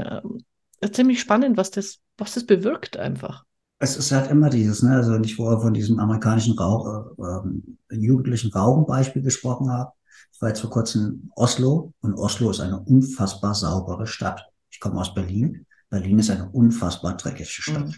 äh, 0.81 0.91
ziemlich 0.91 1.21
spannend, 1.21 1.57
was 1.57 1.71
das, 1.71 1.99
was 2.17 2.35
das 2.35 2.47
bewirkt 2.47 2.97
einfach 2.97 3.45
es 3.83 3.97
ist 3.97 4.13
halt 4.13 4.31
immer 4.31 4.51
dieses, 4.51 4.83
ne, 4.83 4.95
also 4.95 5.17
nicht 5.19 5.37
vorher 5.37 5.61
von 5.61 5.73
diesem 5.73 5.99
amerikanischen 5.99 6.57
Rauch, 6.57 7.15
äh, 7.19 7.95
äh, 7.95 7.99
jugendlichen 7.99 8.53
Rauchen-Beispiel 8.53 9.23
gesprochen 9.23 9.71
habe. 9.71 9.93
Ich 10.33 10.41
war 10.41 10.51
jetzt 10.51 10.61
vor 10.61 10.71
kurzem 10.71 11.03
in 11.03 11.31
Oslo 11.35 11.95
und 12.03 12.15
Oslo 12.15 12.51
ist 12.51 12.61
eine 12.61 12.79
unfassbar 12.79 13.55
saubere 13.55 14.07
Stadt. 14.07 14.47
Ich 14.71 14.81
komme 14.81 15.01
aus 15.01 15.15
Berlin. 15.15 15.67
Berlin 15.89 16.19
ist 16.19 16.31
eine 16.31 16.51
unfassbar 16.51 17.17
dreckige 17.17 17.47
Stadt. 17.47 17.87
Mhm. 17.87 17.95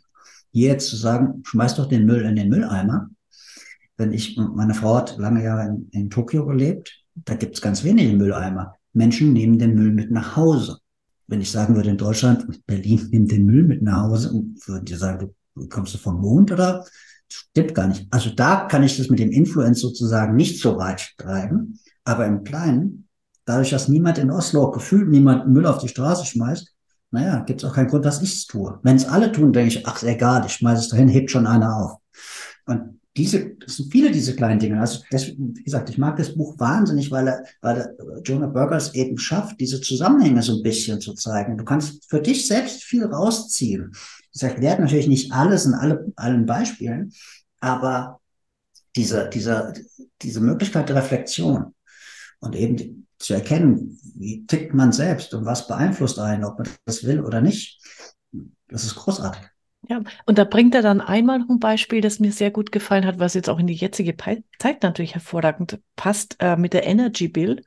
Hier 0.53 0.69
jetzt 0.69 0.89
zu 0.89 0.97
sagen, 0.97 1.43
schmeiß 1.45 1.75
doch 1.75 1.89
den 1.89 2.07
Müll 2.07 2.23
in 2.23 2.37
den 2.37 2.49
Mülleimer. 2.49 3.11
Wenn 3.97 4.13
ich, 4.13 4.37
meine 4.37 4.75
Frau 4.75 4.97
hat 4.97 5.19
lange 5.19 5.43
Jahre 5.43 5.67
in, 5.67 5.89
in 5.91 6.11
Tokio 6.11 6.47
gelebt, 6.47 7.05
da 7.15 7.35
gibt's 7.35 7.61
ganz 7.61 7.83
wenige 7.83 8.17
Mülleimer. 8.17 8.77
Menschen 8.93 9.33
nehmen 9.33 9.59
den 9.59 9.75
Müll 9.75 9.91
mit 9.91 10.13
nach 10.13 10.37
Hause. 10.37 10.79
Wenn 11.27 11.41
ich 11.41 11.51
sagen 11.51 11.75
würde 11.75 11.91
in 11.91 11.99
Deutschland, 11.99 12.65
Berlin 12.67 13.09
nimmt 13.11 13.33
den 13.33 13.47
Müll 13.47 13.65
mit 13.65 13.83
nach 13.83 14.03
Hause, 14.03 14.33
würden 14.67 14.85
die 14.85 14.95
sagen, 14.95 15.35
kommst 15.69 15.95
du 15.95 15.99
vom 15.99 16.21
Mond 16.21 16.53
oder? 16.53 16.85
Stimmt 17.29 17.75
gar 17.75 17.87
nicht. 17.87 18.07
Also 18.11 18.31
da 18.31 18.67
kann 18.67 18.83
ich 18.83 18.97
das 18.97 19.09
mit 19.09 19.19
dem 19.19 19.31
Influence 19.31 19.81
sozusagen 19.81 20.37
nicht 20.37 20.61
so 20.61 20.77
weit 20.77 21.15
treiben. 21.17 21.79
Aber 22.05 22.27
im 22.27 22.45
Kleinen, 22.45 23.09
dadurch, 23.45 23.71
dass 23.71 23.89
niemand 23.89 24.19
in 24.19 24.31
Oslo 24.31 24.71
gefühlt 24.71 25.09
niemand 25.09 25.49
Müll 25.49 25.67
auf 25.67 25.79
die 25.79 25.89
Straße 25.89 26.27
schmeißt, 26.27 26.73
naja, 27.11 27.41
gibt 27.41 27.63
es 27.63 27.69
auch 27.69 27.75
keinen 27.75 27.89
Grund, 27.89 28.05
dass 28.05 28.23
ich 28.23 28.33
es 28.33 28.47
tue. 28.47 28.79
Wenn 28.83 28.97
es 28.97 29.07
alle 29.07 29.33
tun, 29.33 29.53
denke 29.53 29.69
ich, 29.69 29.87
ach, 29.87 30.03
egal, 30.03 30.45
ich 30.47 30.55
schmeiße 30.55 30.81
es 30.81 30.89
dahin, 30.89 31.09
hebt 31.09 31.31
schon 31.31 31.47
einer 31.47 31.77
auf. 31.77 31.99
Und 32.65 33.01
diese, 33.17 33.55
das 33.57 33.77
sind 33.77 33.93
viele 33.93 34.11
diese 34.11 34.35
kleinen 34.35 34.59
Dinge. 34.59 34.81
Also, 34.81 35.01
das, 35.11 35.29
wie 35.29 35.63
gesagt, 35.63 35.91
ich 35.91 35.99
mag 35.99 36.17
das 36.17 36.35
Buch 36.35 36.59
wahnsinnig, 36.59 37.11
weil 37.11 37.29
er, 37.29 37.45
weil 37.61 37.77
er, 37.77 38.21
Jonah 38.23 38.47
Burger 38.47 38.77
es 38.77 38.95
eben 38.95 39.19
schafft, 39.19 39.61
diese 39.61 39.81
Zusammenhänge 39.83 40.43
so 40.43 40.57
ein 40.57 40.63
bisschen 40.63 41.01
zu 41.01 41.13
zeigen. 41.13 41.59
Du 41.59 41.65
kannst 41.65 42.09
für 42.09 42.21
dich 42.21 42.47
selbst 42.47 42.83
viel 42.83 43.05
rausziehen. 43.05 43.93
Das 44.33 44.43
erklärt 44.43 44.81
natürlich 44.81 45.09
nicht 45.09 45.33
alles 45.33 45.67
in 45.67 45.75
alle, 45.75 46.13
allen 46.17 46.47
Beispielen, 46.47 47.13
aber 47.61 48.21
diese, 48.97 49.29
diese, 49.29 49.75
diese 50.23 50.41
Möglichkeit 50.41 50.89
der 50.89 50.97
Reflexion 50.97 51.75
und 52.41 52.57
eben 52.57 53.07
zu 53.19 53.35
erkennen, 53.35 53.99
wie 54.15 54.47
tickt 54.47 54.75
man 54.75 54.93
selbst 54.93 55.33
und 55.35 55.45
was 55.45 55.67
beeinflusst 55.67 56.19
einen, 56.19 56.45
ob 56.45 56.59
man 56.59 56.69
das 56.85 57.05
will 57.05 57.21
oder 57.21 57.41
nicht, 57.41 57.81
das 58.69 58.85
ist 58.85 58.97
großartig. 58.97 59.43
Ja, 59.89 60.01
und 60.27 60.39
da 60.39 60.45
bringt 60.45 60.77
er 60.77 60.83
dann 60.83 61.01
einmal 61.01 61.41
noch 61.41 61.49
ein 61.49 61.59
Beispiel, 61.59 62.01
das 62.01 62.21
mir 62.21 62.31
sehr 62.31 62.53
gut 62.53 62.71
gefallen 62.71 63.05
hat, 63.05 63.19
was 63.19 63.35
jetzt 63.35 63.51
auch 63.51 63.59
in 63.59 63.67
die 63.67 63.75
jetzige 63.75 64.17
Zeit 64.59 64.83
natürlich 64.83 65.15
hervorragend 65.15 65.81
passt, 65.97 66.37
äh, 66.39 66.57
mit 66.57 66.73
der 66.73 66.87
Energy 66.87 67.27
Bill, 67.27 67.65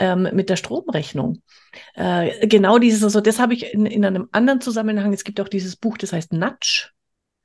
ähm, 0.00 0.28
mit 0.32 0.50
der 0.50 0.56
Stromrechnung. 0.56 1.40
Äh, 1.94 2.48
genau 2.48 2.78
dieses, 2.78 3.04
also 3.04 3.20
das 3.20 3.38
habe 3.38 3.54
ich 3.54 3.72
in, 3.72 3.86
in 3.86 4.04
einem 4.04 4.28
anderen 4.32 4.60
Zusammenhang, 4.60 5.12
es 5.12 5.22
gibt 5.22 5.40
auch 5.40 5.48
dieses 5.48 5.76
Buch, 5.76 5.96
das 5.98 6.12
heißt 6.12 6.32
Nudge, 6.32 6.90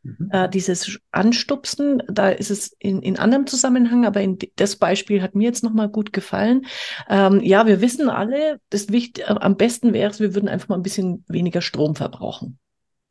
mhm. 0.01 0.30
äh, 0.32 0.49
dieses 0.49 0.99
Anstupsen, 1.11 2.01
da 2.09 2.30
ist 2.30 2.49
es 2.49 2.76
in, 2.80 3.03
in 3.03 3.20
anderem 3.20 3.45
Zusammenhang, 3.45 4.03
aber 4.07 4.22
in, 4.22 4.39
das 4.55 4.78
Beispiel 4.78 5.22
hat 5.22 5.36
mir 5.36 5.45
jetzt 5.45 5.63
nochmal 5.63 5.89
gut 5.89 6.11
gefallen. 6.11 6.65
Ähm, 7.07 7.39
ja, 7.43 7.68
wir 7.68 7.82
wissen 7.82 8.09
alle, 8.09 8.59
das 8.72 8.89
Wicht, 8.89 9.30
am 9.30 9.57
besten 9.57 9.93
wäre 9.93 10.09
es, 10.09 10.20
wir 10.20 10.34
würden 10.34 10.49
einfach 10.49 10.70
mal 10.70 10.76
ein 10.76 10.84
bisschen 10.84 11.24
weniger 11.28 11.61
Strom 11.61 11.95
verbrauchen. 11.95 12.57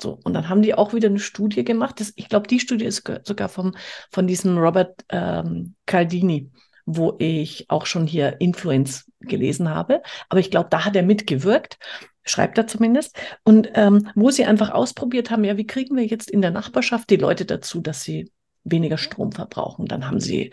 So, 0.01 0.19
und 0.25 0.35
dann 0.35 0.49
haben 0.49 0.63
die 0.63 0.75
auch 0.75 0.93
wieder 0.93 1.09
eine 1.09 1.19
Studie 1.19 1.65
gemacht. 1.65 2.01
Das, 2.01 2.13
ich 2.17 2.29
glaube, 2.29 2.49
die 2.49 2.61
Studie 2.61 2.85
ist 2.85 3.03
sogar 3.25 3.49
vom, 3.49 3.75
von 4.11 4.27
diesem 4.27 4.59
Robert 4.59 5.05
ähm, 5.09 5.75
Caldini, 5.87 6.51
wo 6.85 7.17
ich 7.19 7.67
auch 7.69 7.87
schon 7.87 8.07
hier 8.07 8.41
Influence 8.41 9.11
gelesen 9.21 9.71
habe. 9.71 10.03
Aber 10.29 10.41
ich 10.41 10.51
glaube, 10.51 10.69
da 10.71 10.85
hat 10.85 10.97
er 10.97 11.03
mitgewirkt, 11.03 11.79
schreibt 12.25 12.59
er 12.59 12.67
zumindest. 12.67 13.19
Und 13.43 13.71
ähm, 13.75 14.11
wo 14.15 14.31
sie 14.31 14.45
einfach 14.45 14.71
ausprobiert 14.71 15.31
haben, 15.31 15.45
ja, 15.45 15.57
wie 15.57 15.67
kriegen 15.67 15.97
wir 15.97 16.05
jetzt 16.05 16.31
in 16.31 16.43
der 16.43 16.51
Nachbarschaft 16.51 17.09
die 17.11 17.17
Leute 17.17 17.45
dazu, 17.45 17.81
dass 17.81 18.03
sie 18.03 18.31
weniger 18.65 18.99
Strom 18.99 19.33
verbrauchen? 19.33 19.87
Dann 19.87 20.07
haben 20.07 20.21
sie 20.21 20.53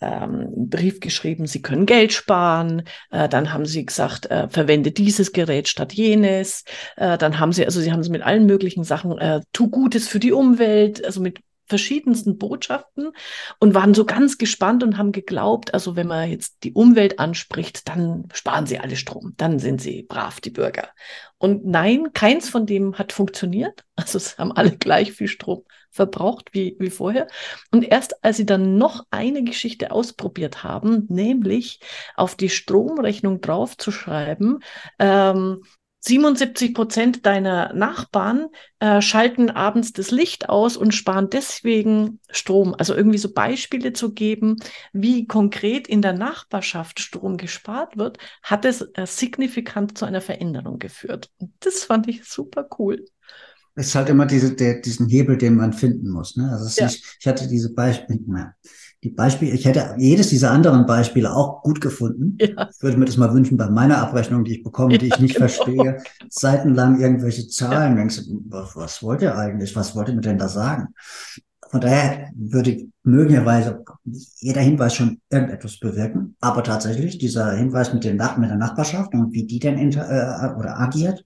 ähm, 0.00 0.68
Brief 0.68 1.00
geschrieben, 1.00 1.46
sie 1.46 1.62
können 1.62 1.86
Geld 1.86 2.12
sparen. 2.12 2.82
Äh, 3.10 3.28
dann 3.28 3.52
haben 3.52 3.66
sie 3.66 3.84
gesagt, 3.84 4.26
äh, 4.30 4.48
verwende 4.48 4.92
dieses 4.92 5.32
Gerät 5.32 5.68
statt 5.68 5.92
jenes. 5.92 6.64
Äh, 6.96 7.18
dann 7.18 7.38
haben 7.38 7.52
sie, 7.52 7.64
also 7.64 7.80
sie 7.80 7.92
haben 7.92 8.00
es 8.00 8.08
mit 8.08 8.22
allen 8.22 8.46
möglichen 8.46 8.84
Sachen, 8.84 9.18
äh, 9.18 9.40
tu 9.52 9.68
Gutes 9.70 10.08
für 10.08 10.20
die 10.20 10.32
Umwelt, 10.32 11.04
also 11.04 11.20
mit 11.20 11.40
verschiedensten 11.70 12.36
Botschaften 12.36 13.12
und 13.58 13.74
waren 13.74 13.94
so 13.94 14.04
ganz 14.04 14.36
gespannt 14.36 14.82
und 14.82 14.98
haben 14.98 15.12
geglaubt, 15.12 15.72
also 15.72 15.96
wenn 15.96 16.08
man 16.08 16.28
jetzt 16.28 16.64
die 16.64 16.74
Umwelt 16.74 17.18
anspricht, 17.18 17.88
dann 17.88 18.28
sparen 18.34 18.66
sie 18.66 18.78
alle 18.78 18.96
Strom, 18.96 19.32
dann 19.38 19.58
sind 19.58 19.80
sie 19.80 20.02
brav, 20.02 20.40
die 20.40 20.50
Bürger. 20.50 20.90
Und 21.38 21.64
nein, 21.64 22.12
keins 22.12 22.50
von 22.50 22.66
dem 22.66 22.98
hat 22.98 23.12
funktioniert. 23.12 23.84
Also 24.00 24.16
es 24.16 24.38
haben 24.38 24.52
alle 24.52 24.78
gleich 24.78 25.12
viel 25.12 25.28
Strom 25.28 25.62
verbraucht 25.90 26.54
wie, 26.54 26.74
wie 26.78 26.88
vorher. 26.88 27.26
Und 27.70 27.82
erst 27.82 28.24
als 28.24 28.38
sie 28.38 28.46
dann 28.46 28.78
noch 28.78 29.04
eine 29.10 29.44
Geschichte 29.44 29.90
ausprobiert 29.90 30.64
haben, 30.64 31.04
nämlich 31.10 31.80
auf 32.16 32.34
die 32.34 32.48
Stromrechnung 32.48 33.42
draufzuschreiben, 33.42 34.60
ähm, 34.98 35.62
77 36.00 36.74
Prozent 36.74 37.26
deiner 37.26 37.74
Nachbarn 37.74 38.48
äh, 38.78 39.02
schalten 39.02 39.50
abends 39.50 39.92
das 39.92 40.10
Licht 40.10 40.48
aus 40.48 40.76
und 40.76 40.94
sparen 40.94 41.28
deswegen 41.30 42.20
Strom. 42.30 42.74
Also 42.76 42.94
irgendwie 42.94 43.18
so 43.18 43.32
Beispiele 43.32 43.92
zu 43.92 44.14
geben, 44.14 44.56
wie 44.92 45.26
konkret 45.26 45.88
in 45.88 46.00
der 46.00 46.14
Nachbarschaft 46.14 47.00
Strom 47.00 47.36
gespart 47.36 47.98
wird, 47.98 48.18
hat 48.42 48.64
es 48.64 48.80
äh, 48.80 49.06
signifikant 49.06 49.98
zu 49.98 50.06
einer 50.06 50.22
Veränderung 50.22 50.78
geführt. 50.78 51.30
Und 51.38 51.52
das 51.60 51.84
fand 51.84 52.08
ich 52.08 52.24
super 52.24 52.68
cool. 52.78 53.04
Es 53.80 53.88
ist 53.88 53.94
halt 53.94 54.10
immer 54.10 54.26
diese, 54.26 54.54
der, 54.54 54.80
diesen 54.80 55.08
Hebel, 55.08 55.38
den 55.38 55.56
man 55.56 55.72
finden 55.72 56.10
muss. 56.10 56.36
Ne? 56.36 56.50
Also 56.50 56.68
ja. 56.78 56.86
nicht, 56.86 57.16
ich 57.18 57.26
hatte 57.26 57.48
diese 57.48 57.72
Beispiele, 57.72 58.52
die 59.02 59.08
Beispiele, 59.08 59.52
ich 59.52 59.64
hätte 59.64 59.94
jedes 59.96 60.28
dieser 60.28 60.50
anderen 60.50 60.84
Beispiele 60.84 61.34
auch 61.34 61.62
gut 61.62 61.80
gefunden. 61.80 62.36
Ja. 62.38 62.68
Ich 62.70 62.82
würde 62.82 62.98
mir 62.98 63.06
das 63.06 63.16
mal 63.16 63.32
wünschen 63.32 63.56
bei 63.56 63.70
meiner 63.70 63.98
Abrechnung, 63.98 64.44
die 64.44 64.58
ich 64.58 64.62
bekomme, 64.62 64.98
die 64.98 65.06
ich 65.06 65.18
nicht 65.18 65.36
genau. 65.36 65.48
verstehe. 65.48 66.02
Seitenlang 66.28 67.00
irgendwelche 67.00 67.48
Zahlen. 67.48 67.96
Denkst 67.96 68.26
du, 68.26 68.42
was, 68.48 68.76
was 68.76 69.02
wollt 69.02 69.22
ihr 69.22 69.34
eigentlich? 69.34 69.74
Was 69.74 69.96
wollt 69.96 70.08
ihr 70.08 70.14
mir 70.14 70.20
denn 70.20 70.36
da 70.38 70.48
sagen? 70.48 70.88
Von 71.70 71.80
daher 71.80 72.30
würde 72.34 72.88
möglicherweise 73.04 73.82
jeder 74.40 74.60
Hinweis 74.60 74.94
schon 74.94 75.20
irgendetwas 75.30 75.78
bewirken. 75.78 76.36
Aber 76.40 76.62
tatsächlich, 76.62 77.16
dieser 77.16 77.52
Hinweis 77.52 77.94
mit, 77.94 78.04
den, 78.04 78.16
mit 78.16 78.50
der 78.50 78.56
Nachbarschaft 78.56 79.14
und 79.14 79.32
wie 79.32 79.44
die 79.44 79.60
denn 79.60 79.78
inter, 79.78 80.10
äh, 80.10 80.58
oder 80.58 80.78
agiert, 80.78 81.24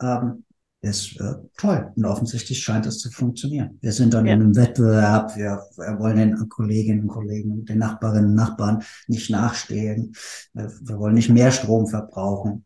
ähm, 0.00 0.44
ist 0.86 1.20
äh, 1.20 1.34
toll. 1.56 1.92
Und 1.94 2.04
offensichtlich 2.04 2.62
scheint 2.62 2.86
es 2.86 2.98
zu 2.98 3.10
funktionieren. 3.10 3.78
Wir 3.80 3.92
sind 3.92 4.14
dann 4.14 4.26
ja. 4.26 4.34
in 4.34 4.40
einem 4.40 4.56
Wettbewerb. 4.56 5.36
Wir, 5.36 5.62
wir, 5.76 5.98
wollen 5.98 6.16
den 6.16 6.48
Kolleginnen 6.48 7.02
und 7.02 7.08
Kollegen, 7.08 7.64
den 7.64 7.78
Nachbarinnen 7.78 8.30
und 8.30 8.34
Nachbarn 8.34 8.82
nicht 9.06 9.30
nachstehen. 9.30 10.14
Wir, 10.52 10.72
wir 10.82 10.98
wollen 10.98 11.14
nicht 11.14 11.30
mehr 11.30 11.50
Strom 11.50 11.86
verbrauchen. 11.86 12.64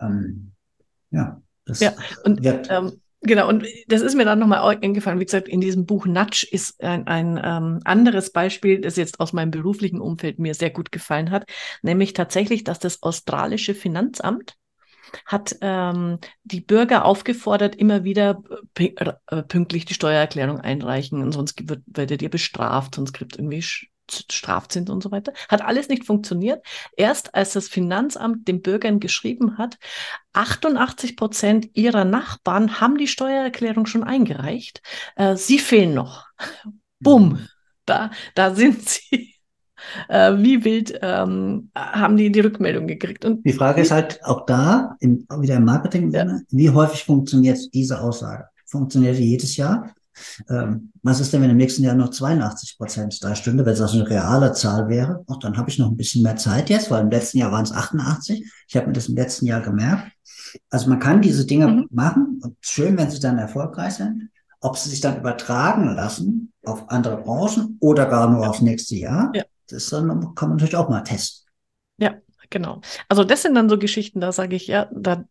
Ähm, 0.00 0.52
ja, 1.10 1.40
das 1.64 1.80
ja. 1.80 1.92
Und, 2.24 2.42
wird. 2.42 2.68
Ähm, 2.70 3.00
Genau, 3.20 3.48
und 3.48 3.66
das 3.88 4.00
ist 4.00 4.14
mir 4.14 4.24
dann 4.24 4.38
nochmal 4.38 4.78
eingefallen. 4.80 5.18
Wie 5.18 5.24
gesagt, 5.24 5.48
in 5.48 5.60
diesem 5.60 5.86
Buch 5.86 6.06
Nudge 6.06 6.46
ist 6.48 6.80
ein, 6.80 7.08
ein 7.08 7.40
ähm, 7.42 7.80
anderes 7.84 8.30
Beispiel, 8.30 8.80
das 8.80 8.94
jetzt 8.94 9.18
aus 9.18 9.32
meinem 9.32 9.50
beruflichen 9.50 10.00
Umfeld 10.00 10.38
mir 10.38 10.54
sehr 10.54 10.70
gut 10.70 10.92
gefallen 10.92 11.32
hat, 11.32 11.44
nämlich 11.82 12.12
tatsächlich, 12.12 12.62
dass 12.62 12.78
das 12.78 13.02
australische 13.02 13.74
Finanzamt 13.74 14.56
hat 15.26 15.56
ähm, 15.60 16.18
die 16.44 16.60
Bürger 16.60 17.04
aufgefordert, 17.04 17.76
immer 17.76 18.04
wieder 18.04 18.42
äh, 18.76 19.42
pünktlich 19.42 19.84
die 19.84 19.94
Steuererklärung 19.94 20.60
einreichen, 20.60 21.22
und 21.22 21.32
sonst 21.32 21.68
wird, 21.68 21.82
werdet 21.86 22.22
ihr 22.22 22.30
bestraft, 22.30 22.94
sonst 22.94 23.12
kriegt 23.12 23.36
irgendwie 23.36 23.62
Strafzins 24.10 24.90
und 24.90 25.02
so 25.02 25.10
weiter. 25.10 25.32
Hat 25.48 25.62
alles 25.62 25.88
nicht 25.88 26.04
funktioniert. 26.04 26.64
Erst 26.96 27.34
als 27.34 27.52
das 27.52 27.68
Finanzamt 27.68 28.48
den 28.48 28.62
Bürgern 28.62 29.00
geschrieben 29.00 29.58
hat, 29.58 29.78
88 30.32 31.16
Prozent 31.16 31.68
ihrer 31.74 32.04
Nachbarn 32.04 32.80
haben 32.80 32.96
die 32.96 33.08
Steuererklärung 33.08 33.86
schon 33.86 34.04
eingereicht. 34.04 34.82
Äh, 35.16 35.36
sie 35.36 35.58
fehlen 35.58 35.94
noch. 35.94 36.26
Bumm. 37.00 37.28
Mhm. 37.30 37.48
Da, 37.84 38.10
da 38.34 38.54
sind 38.54 38.86
sie 38.88 39.34
äh, 40.08 40.32
wie 40.36 40.64
wild 40.64 40.98
ähm, 41.02 41.70
haben 41.74 42.16
die 42.16 42.30
die 42.30 42.40
Rückmeldung 42.40 42.86
gekriegt. 42.86 43.24
Und 43.24 43.44
die 43.44 43.52
Frage 43.52 43.82
ist 43.82 43.90
halt 43.90 44.20
auch 44.24 44.46
da, 44.46 44.96
im, 45.00 45.26
wieder 45.38 45.56
im 45.56 45.64
Marketing, 45.64 46.10
ja. 46.12 46.26
wie 46.50 46.70
häufig 46.70 47.04
funktioniert 47.04 47.58
diese 47.72 48.00
Aussage? 48.00 48.46
Funktioniert 48.66 49.18
die 49.18 49.30
jedes 49.30 49.56
Jahr? 49.56 49.94
Ähm, 50.48 50.92
was 51.02 51.20
ist 51.20 51.32
denn, 51.32 51.42
wenn 51.42 51.50
im 51.50 51.56
nächsten 51.56 51.84
Jahr 51.84 51.94
noch 51.94 52.10
82 52.10 52.76
Prozent 52.76 53.22
da 53.22 53.34
stünde, 53.34 53.64
wenn 53.64 53.72
es 53.72 53.80
also 53.80 53.98
eine 53.98 54.10
reale 54.10 54.52
Zahl 54.52 54.88
wäre? 54.88 55.24
Ach, 55.28 55.38
dann 55.38 55.56
habe 55.56 55.70
ich 55.70 55.78
noch 55.78 55.88
ein 55.88 55.96
bisschen 55.96 56.22
mehr 56.22 56.36
Zeit 56.36 56.70
jetzt, 56.70 56.90
weil 56.90 57.02
im 57.02 57.10
letzten 57.10 57.38
Jahr 57.38 57.52
waren 57.52 57.64
es 57.64 57.72
88. 57.72 58.44
Ich 58.66 58.76
habe 58.76 58.88
mir 58.88 58.92
das 58.92 59.08
im 59.08 59.16
letzten 59.16 59.46
Jahr 59.46 59.60
gemerkt. 59.60 60.12
Also 60.70 60.88
man 60.88 60.98
kann 60.98 61.22
diese 61.22 61.46
Dinge 61.46 61.68
mhm. 61.68 61.88
machen 61.90 62.40
und 62.42 62.56
schön, 62.60 62.96
wenn 62.96 63.10
sie 63.10 63.20
dann 63.20 63.38
erfolgreich 63.38 63.94
sind. 63.94 64.30
Ob 64.60 64.76
sie 64.76 64.90
sich 64.90 65.00
dann 65.00 65.18
übertragen 65.18 65.94
lassen 65.94 66.52
auf 66.64 66.90
andere 66.90 67.18
Branchen 67.18 67.76
oder 67.80 68.06
gar 68.06 68.28
nur 68.30 68.48
aufs 68.48 68.60
nächste 68.60 68.96
Jahr, 68.96 69.30
ja 69.34 69.44
das 69.68 69.90
dann 69.90 70.34
kann 70.34 70.48
man 70.48 70.56
natürlich 70.56 70.76
auch 70.76 70.88
mal 70.88 71.02
testen. 71.02 71.50
Ja, 71.98 72.16
genau. 72.50 72.80
Also 73.08 73.24
das 73.24 73.42
sind 73.42 73.54
dann 73.54 73.68
so 73.68 73.78
Geschichten, 73.78 74.20
da 74.20 74.32
sage 74.32 74.56
ich, 74.56 74.66
ja, 74.66 74.88
da 74.92 75.24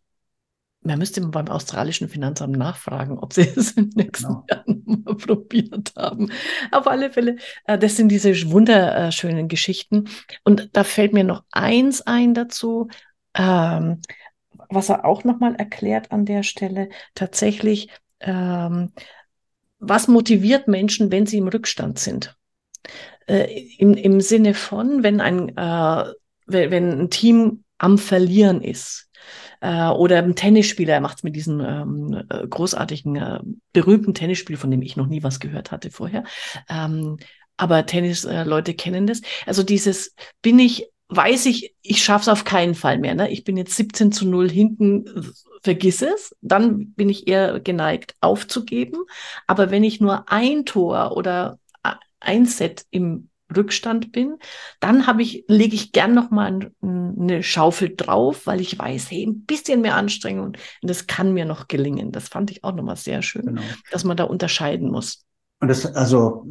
man 0.81 0.99
müsste 0.99 1.21
beim 1.21 1.47
australischen 1.47 2.09
Finanzamt 2.09 2.57
nachfragen, 2.57 3.19
ob 3.19 3.33
sie 3.33 3.41
es 3.55 3.71
im 3.71 3.89
nächsten 3.95 4.27
genau. 4.27 4.45
Jahr 4.49 4.63
mal 4.85 5.15
probiert 5.15 5.93
haben. 5.95 6.31
Auf 6.71 6.87
alle 6.87 7.11
Fälle, 7.11 7.37
äh, 7.65 7.77
das 7.77 7.97
sind 7.97 8.09
diese 8.09 8.33
wunderschönen 8.51 9.47
Geschichten. 9.47 10.05
Und 10.43 10.69
da 10.73 10.83
fällt 10.83 11.13
mir 11.13 11.23
noch 11.23 11.43
eins 11.51 12.01
ein 12.01 12.33
dazu, 12.33 12.87
ähm, 13.33 14.01
was 14.69 14.89
er 14.89 15.05
auch 15.05 15.23
nochmal 15.23 15.55
erklärt 15.55 16.11
an 16.11 16.25
der 16.25 16.43
Stelle. 16.43 16.89
Tatsächlich, 17.15 17.89
ähm, 18.19 18.91
was 19.79 20.07
motiviert 20.07 20.67
Menschen, 20.67 21.11
wenn 21.11 21.25
sie 21.25 21.37
im 21.37 21.47
Rückstand 21.47 21.99
sind? 21.99 22.35
Äh, 23.27 23.63
im, 23.77 23.93
im 23.93 24.21
Sinne 24.21 24.53
von, 24.53 25.03
wenn 25.03 25.21
ein, 25.21 25.49
äh, 25.55 26.13
wenn, 26.45 26.71
wenn 26.71 26.99
ein 27.01 27.09
Team 27.09 27.63
am 27.77 27.97
Verlieren 27.97 28.61
ist, 28.61 29.07
äh, 29.61 29.87
oder 29.89 30.19
ein 30.19 30.35
Tennisspieler, 30.35 30.93
er 30.93 31.01
macht 31.01 31.17
es 31.17 31.23
mit 31.23 31.35
diesem 31.35 31.59
ähm, 31.59 32.25
äh, 32.29 32.47
großartigen, 32.47 33.15
äh, 33.15 33.39
berühmten 33.73 34.13
Tennisspiel, 34.13 34.57
von 34.57 34.71
dem 34.71 34.81
ich 34.81 34.97
noch 34.97 35.07
nie 35.07 35.23
was 35.23 35.39
gehört 35.39 35.71
hatte 35.71 35.91
vorher. 35.91 36.23
Ähm, 36.69 37.17
aber 37.57 37.85
Tennisleute 37.85 38.71
äh, 38.71 38.75
kennen 38.75 39.07
das. 39.07 39.21
Also 39.45 39.63
dieses, 39.63 40.13
bin 40.41 40.59
ich, 40.59 40.87
weiß 41.09 41.47
ich, 41.47 41.75
ich 41.81 42.03
schaff's 42.03 42.27
auf 42.27 42.43
keinen 42.43 42.75
Fall 42.75 42.99
mehr. 42.99 43.15
Ne? 43.15 43.31
Ich 43.31 43.43
bin 43.43 43.57
jetzt 43.57 43.75
17 43.75 44.11
zu 44.11 44.27
0 44.27 44.49
hinten, 44.49 45.33
vergiss 45.63 46.01
es. 46.01 46.35
Dann 46.41 46.91
bin 46.91 47.09
ich 47.09 47.27
eher 47.27 47.59
geneigt 47.59 48.15
aufzugeben. 48.21 48.99
Aber 49.47 49.71
wenn 49.71 49.83
ich 49.83 49.99
nur 49.99 50.31
ein 50.31 50.65
Tor 50.65 51.17
oder 51.17 51.57
ein 52.27 52.45
Set 52.45 52.85
im 52.91 53.29
Rückstand 53.55 54.11
bin, 54.11 54.37
dann 54.79 55.07
habe 55.07 55.21
ich, 55.21 55.45
lege 55.47 55.75
ich 55.75 55.91
gern 55.91 56.13
noch 56.13 56.31
mal 56.31 56.71
eine 56.81 57.43
Schaufel 57.43 57.95
drauf, 57.95 58.45
weil 58.45 58.59
ich 58.59 58.77
weiß, 58.77 59.09
hey, 59.09 59.25
ein 59.25 59.45
bisschen 59.45 59.81
mehr 59.81 59.95
Anstrengung 59.95 60.47
und 60.47 60.57
das 60.81 61.07
kann 61.07 61.33
mir 61.33 61.45
noch 61.45 61.67
gelingen. 61.67 62.11
Das 62.11 62.27
fand 62.27 62.51
ich 62.51 62.63
auch 62.63 62.73
noch 62.73 62.83
mal 62.83 62.97
sehr 62.97 63.21
schön, 63.21 63.45
genau. 63.45 63.61
dass 63.91 64.03
man 64.03 64.17
da 64.17 64.25
unterscheiden 64.25 64.91
muss. 64.91 65.23
Und 65.59 65.69
das, 65.69 65.87
also 65.95 66.45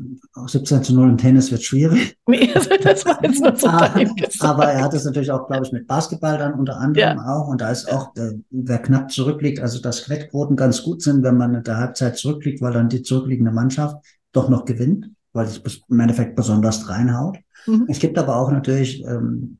17 0.46 0.82
zu 0.82 0.94
0 0.94 1.10
im 1.10 1.18
Tennis 1.18 1.52
wird 1.52 1.62
schwierig. 1.62 2.16
Nee, 2.26 2.50
also 2.52 2.70
das 2.82 3.06
war 3.06 3.22
jetzt 3.22 3.40
nur 3.40 3.54
so 3.54 3.68
ah, 3.68 3.94
Aber 4.40 4.64
er 4.64 4.82
hat 4.82 4.94
es 4.94 5.04
natürlich 5.04 5.30
auch, 5.30 5.46
glaube 5.46 5.64
ich, 5.64 5.70
mit 5.70 5.86
Basketball 5.86 6.38
dann 6.38 6.54
unter 6.54 6.76
anderem 6.78 7.18
ja. 7.18 7.24
auch. 7.24 7.46
Und 7.46 7.60
da 7.60 7.70
ist 7.70 7.92
auch, 7.92 8.16
äh, 8.16 8.32
wer 8.50 8.78
knapp 8.80 9.12
zurückliegt, 9.12 9.60
also 9.60 9.80
dass 9.80 10.10
Wettquoten 10.10 10.56
ganz 10.56 10.82
gut 10.82 11.02
sind, 11.02 11.22
wenn 11.22 11.36
man 11.36 11.54
in 11.54 11.62
der 11.62 11.76
Halbzeit 11.76 12.16
zurückliegt, 12.16 12.60
weil 12.62 12.72
dann 12.72 12.88
die 12.88 13.02
zurückliegende 13.02 13.52
Mannschaft 13.52 13.96
doch 14.32 14.48
noch 14.48 14.64
gewinnt 14.64 15.10
weil 15.36 15.46
es 15.46 15.60
im 15.88 16.00
Endeffekt 16.00 16.34
besonders 16.34 16.88
reinhaut. 16.88 17.38
Mhm. 17.66 17.86
Es 17.88 17.98
gibt 17.98 18.18
aber 18.18 18.36
auch 18.36 18.50
natürlich, 18.50 19.04
ähm, 19.04 19.58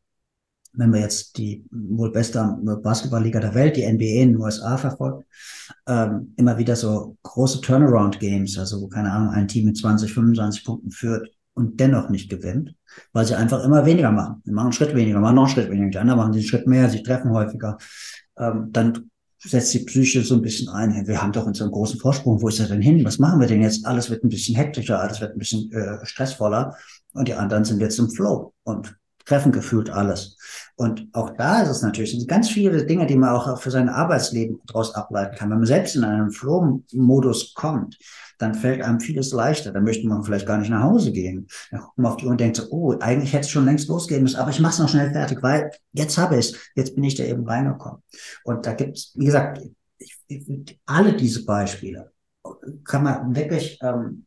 wenn 0.73 0.93
wir 0.93 1.01
jetzt 1.01 1.39
die 1.39 1.65
wohl 1.71 2.13
beste 2.13 2.59
Basketballliga 2.83 3.41
der 3.41 3.55
Welt, 3.55 3.77
die 3.77 3.87
NBA 3.87 4.23
in 4.23 4.33
den 4.33 4.37
USA 4.37 4.77
verfolgt, 4.77 5.27
ähm, 5.87 6.35
immer 6.37 6.59
wieder 6.59 6.77
so 6.77 7.17
große 7.23 7.61
Turnaround-Games, 7.61 8.59
also 8.59 8.83
wo, 8.83 8.89
keine 8.89 9.11
Ahnung, 9.11 9.31
ein 9.31 9.49
Team 9.49 9.67
mit 9.67 9.77
20, 9.77 10.13
25 10.13 10.65
Punkten 10.65 10.91
führt 10.91 11.31
und 11.55 11.81
dennoch 11.81 12.11
nicht 12.11 12.29
gewinnt, 12.29 12.75
weil 13.13 13.25
sie 13.25 13.35
einfach 13.35 13.65
immer 13.65 13.87
weniger 13.87 14.13
machen. 14.13 14.43
Sie 14.45 14.53
machen 14.53 14.67
einen 14.67 14.73
Schritt 14.73 14.95
weniger, 14.95 15.21
machen 15.21 15.37
noch 15.37 15.45
einen 15.45 15.53
Schritt 15.53 15.71
weniger, 15.71 15.91
die 15.91 15.99
anderen 15.99 16.19
machen 16.19 16.33
den 16.33 16.43
Schritt 16.43 16.67
mehr, 16.67 16.91
sie 16.91 17.03
treffen 17.03 17.31
häufiger. 17.31 17.79
Ähm, 18.39 18.69
dann 18.73 19.11
setzt 19.47 19.75
die 19.75 19.81
Psyche 19.81 20.23
so 20.23 20.35
ein 20.35 20.43
bisschen 20.43 20.69
ein. 20.69 21.07
Wir 21.07 21.23
haben 21.23 21.33
doch 21.33 21.47
unseren 21.47 21.71
großen 21.71 22.01
Vorsprung. 22.01 22.41
Wo 22.43 22.49
ist 22.49 22.61
er 22.61 22.67
denn 22.67 22.83
hin? 22.83 23.05
Was 23.05 23.19
machen 23.19 23.41
wir 23.41 23.47
denn 23.47 23.63
jetzt? 23.63 23.87
Alles 23.87 24.11
wird 24.11 24.25
ein 24.25 24.29
bisschen 24.29 24.57
hektischer, 24.57 25.01
alles 25.01 25.21
wird 25.21 25.33
ein 25.33 25.39
bisschen 25.39 25.73
äh, 25.73 26.05
stressvoller. 26.05 26.77
Und 27.13 27.29
die 27.29 27.35
anderen 27.35 27.65
sind 27.65 27.81
jetzt 27.81 27.99
im 27.99 28.11
Flow 28.11 28.53
und 28.65 28.97
treffen 29.27 29.53
gefühlt 29.53 29.91
alles. 29.91 30.39
Und 30.77 31.09
auch 31.13 31.31
da 31.37 31.63
ist 31.63 31.69
es 31.69 31.83
natürlich, 31.83 32.13
sind 32.13 32.29
ganz 32.29 32.49
viele 32.49 32.87
Dinge, 32.87 33.07
die 33.07 33.17
man 33.17 33.31
auch 33.31 33.61
für 33.61 33.71
sein 33.71 33.89
Arbeitsleben 33.89 34.61
daraus 34.67 34.95
ableiten 34.95 35.37
kann. 35.37 35.51
Wenn 35.51 35.59
man 35.59 35.67
selbst 35.67 35.97
in 35.97 36.05
einen 36.05 36.31
Flow-Modus 36.31 37.55
kommt, 37.55 37.99
dann 38.39 38.55
fällt 38.55 38.83
einem 38.83 39.01
vieles 39.01 39.33
leichter. 39.33 39.73
Dann 39.73 39.85
möchte 39.85 40.07
man 40.07 40.23
vielleicht 40.23 40.47
gar 40.47 40.59
nicht 40.59 40.71
nach 40.71 40.83
Hause 40.83 41.13
gehen. 41.13 41.49
Dann 41.71 41.81
guckt 41.81 41.99
man 41.99 42.13
auf 42.13 42.17
die 42.17 42.27
Uhr 42.27 42.31
und 42.31 42.41
denkt 42.41 42.57
so, 42.57 42.71
oh, 42.71 42.95
eigentlich 43.01 43.33
hätte 43.33 43.47
es 43.47 43.51
schon 43.51 43.65
längst 43.65 43.89
losgehen 43.89 44.23
müssen, 44.23 44.39
aber 44.39 44.51
ich 44.51 44.61
mache 44.61 44.73
es 44.73 44.79
noch 44.79 44.89
schnell 44.89 45.11
fertig, 45.11 45.43
weil 45.43 45.71
jetzt 45.93 46.19
habe 46.19 46.35
ich 46.37 46.51
es. 46.53 46.57
Jetzt 46.75 46.95
bin 46.95 47.05
ich 47.05 47.15
da 47.15 47.25
eben 47.25 47.47
reingekommen. 47.47 48.03
Und 48.45 48.67
da 48.67 48.75
gibt 48.75 48.99
es, 48.99 49.13
wie 49.15 49.27
gesagt, 49.27 49.63
ich, 49.99 50.19
ich, 50.29 50.79
alle 50.87 51.15
diese 51.15 51.45
Beispiele 51.45 52.13
kann 52.85 53.03
man 53.03 53.35
wirklich 53.35 53.79
ähm, 53.83 54.26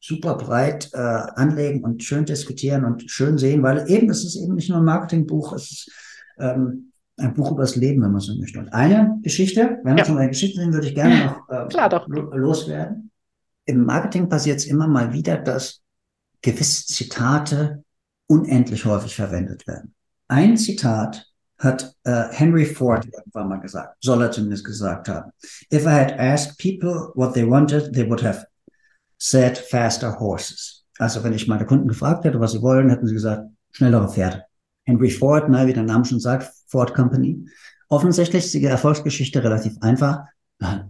super 0.00 0.36
breit 0.36 0.90
äh, 0.92 0.98
anlegen 0.98 1.84
und 1.84 2.02
schön 2.02 2.24
diskutieren 2.24 2.84
und 2.84 3.10
schön 3.10 3.38
sehen, 3.38 3.62
weil 3.62 3.88
eben 3.90 4.10
es 4.10 4.24
ist 4.24 4.36
eben 4.36 4.54
nicht 4.54 4.70
nur 4.70 4.78
ein 4.78 4.84
Marketingbuch, 4.84 5.52
es 5.52 5.70
ist 5.70 5.92
ähm, 6.38 6.92
ein 7.18 7.34
Buch 7.34 7.52
über 7.52 7.62
das 7.62 7.76
Leben, 7.76 8.02
wenn 8.02 8.12
man 8.12 8.20
so 8.20 8.34
möchte. 8.36 8.58
Und 8.58 8.70
eine 8.70 9.18
Geschichte, 9.22 9.78
wenn 9.84 9.94
wir 9.94 10.00
ja. 10.00 10.04
schon 10.06 10.16
bei 10.16 10.26
Geschichten 10.26 10.60
sind, 10.60 10.72
würde 10.72 10.88
ich 10.88 10.94
gerne 10.94 11.24
noch 11.48 11.48
äh, 11.48 11.68
Klar 11.68 11.90
doch. 11.90 12.08
loswerden 12.08 13.10
im 13.70 13.84
Marketing 13.84 14.28
passiert 14.28 14.58
es 14.58 14.66
immer 14.66 14.88
mal 14.88 15.12
wieder, 15.12 15.38
dass 15.38 15.80
gewisse 16.42 16.86
Zitate 16.86 17.84
unendlich 18.26 18.84
häufig 18.84 19.14
verwendet 19.14 19.66
werden. 19.66 19.94
Ein 20.28 20.56
Zitat 20.56 21.26
hat 21.58 21.94
äh, 22.04 22.28
Henry 22.30 22.64
Ford 22.64 23.06
irgendwann 23.06 23.48
mal 23.48 23.60
gesagt, 23.60 23.96
soll 24.00 24.22
er 24.22 24.30
zumindest 24.30 24.64
gesagt 24.64 25.08
haben. 25.08 25.30
If 25.72 25.84
I 25.84 25.90
had 25.90 26.18
asked 26.18 26.58
people 26.58 27.12
what 27.14 27.34
they 27.34 27.48
wanted, 27.48 27.92
they 27.92 28.08
would 28.08 28.22
have 28.22 28.46
said 29.20 29.58
faster 29.58 30.18
horses. 30.18 30.84
Also 30.98 31.22
wenn 31.22 31.32
ich 31.32 31.46
meine 31.46 31.66
Kunden 31.66 31.88
gefragt 31.88 32.24
hätte, 32.24 32.40
was 32.40 32.52
sie 32.52 32.62
wollen, 32.62 32.90
hätten 32.90 33.06
sie 33.06 33.14
gesagt, 33.14 33.46
schnellere 33.72 34.08
Pferde. 34.08 34.44
Henry 34.84 35.10
Ford, 35.10 35.48
na, 35.48 35.66
wie 35.66 35.72
der 35.72 35.82
Name 35.82 36.04
schon 36.04 36.20
sagt, 36.20 36.50
Ford 36.66 36.94
Company. 36.94 37.46
Offensichtlich 37.88 38.44
ist 38.44 38.54
die 38.54 38.64
Erfolgsgeschichte 38.64 39.42
relativ 39.44 39.76
einfach. 39.80 40.24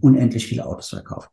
Unendlich 0.01 0.47
viele 0.47 0.65
Autos 0.65 0.89
verkauft. 0.89 1.29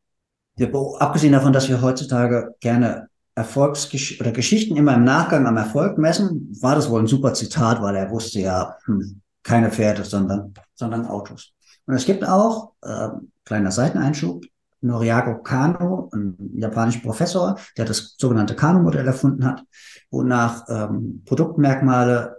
Wir, 0.57 0.72
abgesehen 0.99 1.32
davon, 1.32 1.53
dass 1.53 1.68
wir 1.68 1.80
heutzutage 1.80 2.55
gerne 2.61 3.09
Erfolgsgesch 3.34 4.20
oder 4.20 4.32
Geschichten 4.32 4.76
immer 4.76 4.94
im 4.94 5.05
Nachgang 5.05 5.46
am 5.46 5.57
Erfolg 5.57 5.99
messen, 5.99 6.57
war 6.61 6.74
das 6.74 6.90
wohl 6.90 7.01
ein 7.01 7.07
super 7.07 7.34
Zitat, 7.34 7.80
weil 7.80 7.94
er 7.94 8.11
wusste 8.11 8.40
ja, 8.40 8.76
hm, 8.84 9.20
keine 9.44 9.70
Pferde, 9.70 10.05
sondern, 10.05 10.55
sondern 10.74 11.07
Autos. 11.07 11.53
Und 11.86 11.94
es 11.94 12.05
gibt 12.05 12.26
auch, 12.26 12.72
äh, 12.82 13.09
kleiner 13.44 13.70
Seiteneinschub, 13.70 14.44
Noriago 14.81 15.43
Kano, 15.43 16.09
ein 16.12 16.37
japanischer 16.55 17.01
Professor, 17.01 17.59
der 17.76 17.85
das 17.85 18.14
sogenannte 18.18 18.55
Kano-Modell 18.55 19.07
erfunden 19.07 19.45
hat, 19.45 19.64
wonach 20.11 20.64
ähm, 20.68 21.22
Produktmerkmale 21.24 22.39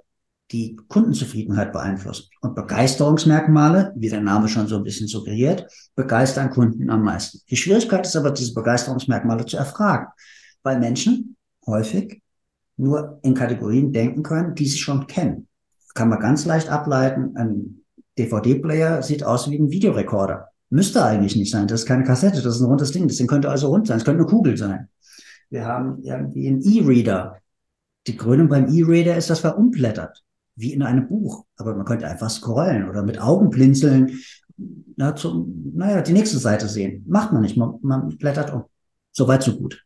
die 0.51 0.75
Kundenzufriedenheit 0.87 1.71
beeinflussen. 1.71 2.29
Und 2.41 2.55
Begeisterungsmerkmale, 2.55 3.93
wie 3.95 4.09
der 4.09 4.21
Name 4.21 4.47
schon 4.47 4.67
so 4.67 4.77
ein 4.77 4.83
bisschen 4.83 5.07
suggeriert, 5.07 5.67
begeistern 5.95 6.49
Kunden 6.49 6.89
am 6.89 7.03
meisten. 7.03 7.41
Die 7.49 7.57
Schwierigkeit 7.57 8.05
ist 8.05 8.15
aber, 8.15 8.31
diese 8.31 8.53
Begeisterungsmerkmale 8.53 9.45
zu 9.45 9.57
erfragen, 9.57 10.07
weil 10.63 10.79
Menschen 10.79 11.35
häufig 11.67 12.21
nur 12.77 13.19
in 13.21 13.33
Kategorien 13.33 13.91
denken 13.91 14.23
können, 14.23 14.55
die 14.55 14.65
sie 14.65 14.77
schon 14.77 15.05
kennen. 15.05 15.47
Kann 15.93 16.09
man 16.09 16.19
ganz 16.19 16.45
leicht 16.45 16.69
ableiten. 16.69 17.35
Ein 17.35 17.85
DVD-Player 18.17 19.03
sieht 19.03 19.23
aus 19.23 19.49
wie 19.49 19.59
ein 19.59 19.69
Videorekorder. 19.69 20.48
Müsste 20.69 21.03
eigentlich 21.03 21.35
nicht 21.35 21.51
sein. 21.51 21.67
Das 21.67 21.81
ist 21.81 21.85
keine 21.87 22.03
Kassette, 22.03 22.41
das 22.41 22.55
ist 22.55 22.61
ein 22.61 22.67
rundes 22.67 22.91
Ding. 22.91 23.07
Das 23.07 23.17
Ding 23.17 23.27
könnte 23.27 23.49
also 23.49 23.67
rund 23.69 23.87
sein. 23.87 23.97
Es 23.97 24.05
könnte 24.05 24.21
eine 24.21 24.29
Kugel 24.29 24.55
sein. 24.57 24.87
Wir 25.49 25.65
haben 25.65 26.03
irgendwie 26.03 26.47
einen 26.47 26.61
E-Reader. 26.61 27.37
Die 28.07 28.15
Krönung 28.15 28.49
beim 28.49 28.67
E-Reader 28.67 29.17
ist, 29.17 29.29
dass 29.29 29.43
er 29.43 29.57
umblättert 29.57 30.23
wie 30.55 30.73
in 30.73 30.83
einem 30.83 31.07
Buch. 31.07 31.45
Aber 31.57 31.75
man 31.75 31.85
könnte 31.85 32.07
einfach 32.07 32.29
scrollen 32.29 32.87
oder 32.89 33.01
mit 33.01 33.19
Augen 33.19 33.49
blinzeln, 33.49 34.19
na, 34.97 35.15
zum, 35.15 35.71
naja, 35.73 36.01
die 36.01 36.13
nächste 36.13 36.37
Seite 36.37 36.67
sehen. 36.67 37.05
Macht 37.07 37.31
man 37.31 37.41
nicht, 37.41 37.57
man, 37.57 37.75
man 37.81 38.09
blättert 38.17 38.53
um. 38.53 38.65
Soweit, 39.11 39.41
so 39.41 39.57
gut. 39.57 39.83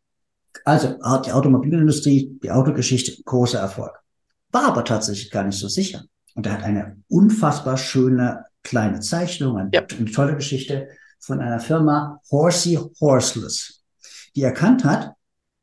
Also, 0.65 0.97
die 1.25 1.31
Automobilindustrie, 1.31 2.39
die 2.41 2.51
Autogeschichte, 2.51 3.21
großer 3.23 3.59
Erfolg. 3.59 3.93
War 4.51 4.65
aber 4.65 4.83
tatsächlich 4.83 5.31
gar 5.31 5.43
nicht 5.43 5.59
so 5.59 5.67
sicher. 5.67 6.03
Und 6.35 6.47
er 6.47 6.53
hat 6.53 6.63
eine 6.63 6.97
unfassbar 7.07 7.77
schöne 7.77 8.45
kleine 8.63 8.99
Zeichnung, 8.99 9.57
eine, 9.57 9.69
ja. 9.73 9.85
eine 9.85 10.11
tolle 10.11 10.35
Geschichte 10.35 10.89
von 11.19 11.39
einer 11.39 11.59
Firma 11.59 12.19
Horsey 12.31 12.79
Horseless, 12.99 13.83
die 14.35 14.43
erkannt 14.43 14.83
hat, 14.83 15.13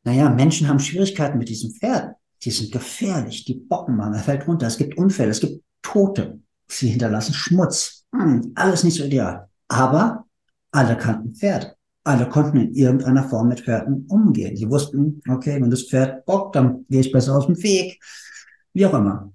naja, 0.05 0.31
Menschen 0.31 0.69
haben 0.69 0.81
Schwierigkeiten 0.81 1.39
mit 1.39 1.49
diesen 1.49 1.75
Pferden 1.75 2.15
die 2.45 2.51
sind 2.51 2.73
gefährlich, 2.73 3.45
die 3.45 3.55
bocken 3.55 3.97
man, 3.97 4.15
er 4.15 4.21
fällt 4.21 4.47
runter, 4.47 4.67
es 4.67 4.79
gibt 4.79 4.97
Unfälle, 4.97 5.31
es 5.31 5.41
gibt 5.41 5.63
Tote, 5.83 6.41
sie 6.69 6.89
hinterlassen 6.89 7.35
Schmutz, 7.35 8.07
hm, 8.13 8.53
alles 8.55 8.85
nicht 8.85 8.97
so 8.97 9.05
ideal. 9.05 9.49
Aber 9.69 10.25
alle 10.73 10.97
kannten 10.97 11.35
Pferde. 11.35 11.75
Alle 12.03 12.29
konnten 12.29 12.57
in 12.57 12.75
irgendeiner 12.75 13.29
Form 13.29 13.49
mit 13.49 13.61
Pferden 13.61 14.07
umgehen. 14.09 14.57
Sie 14.57 14.69
wussten, 14.71 15.21
okay, 15.29 15.61
wenn 15.61 15.71
das 15.71 15.83
Pferd 15.83 16.25
bockt, 16.25 16.57
dann 16.57 16.87
gehe 16.89 17.01
ich 17.01 17.13
besser 17.13 17.37
aus 17.37 17.47
dem 17.47 17.63
Weg. 17.63 18.01
Wie 18.73 18.87
auch 18.87 18.95
immer. 18.95 19.33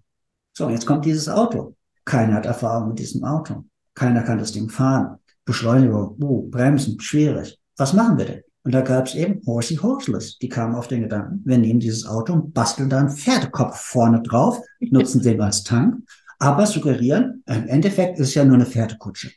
So, 0.54 0.70
jetzt 0.70 0.86
kommt 0.86 1.06
dieses 1.06 1.30
Auto. 1.30 1.75
Keiner 2.06 2.36
hat 2.36 2.46
Erfahrung 2.46 2.90
mit 2.90 3.00
diesem 3.00 3.24
Auto. 3.24 3.66
Keiner 3.96 4.24
kann 4.24 4.38
das 4.38 4.52
Ding 4.52 4.70
fahren. 4.70 5.18
Beschleunigung, 5.44 6.18
uh, 6.22 6.50
Bremsen, 6.50 7.00
schwierig. 7.00 7.60
Was 7.78 7.94
machen 7.94 8.18
wir 8.18 8.26
denn? 8.26 8.42
Und 8.64 8.74
da 8.74 8.82
gab 8.82 9.06
es 9.06 9.14
eben 9.14 9.42
Horsey 9.46 9.78
Horseless. 9.78 10.40
Die 10.40 10.50
kamen 10.50 10.76
auf 10.76 10.88
den 10.88 11.02
Gedanken, 11.02 11.42
wir 11.46 11.58
nehmen 11.58 11.80
dieses 11.80 12.08
Auto 12.08 12.34
und 12.34 12.54
basteln 12.54 12.90
da 12.90 13.00
einen 13.00 13.10
Pferdekopf 13.10 13.78
vorne 13.78 14.24
drauf, 14.24 14.60
nutzen 14.80 15.22
den 15.22 15.40
als 15.40 15.64
Tank, 15.64 16.04
aber 16.40 16.66
suggerieren, 16.66 17.44
im 17.46 17.68
Endeffekt 17.68 18.20
ist 18.20 18.30
es 18.30 18.34
ja 18.34 18.44
nur 18.44 18.56
eine 18.56 18.66
Pferdekutsche. 18.66 19.32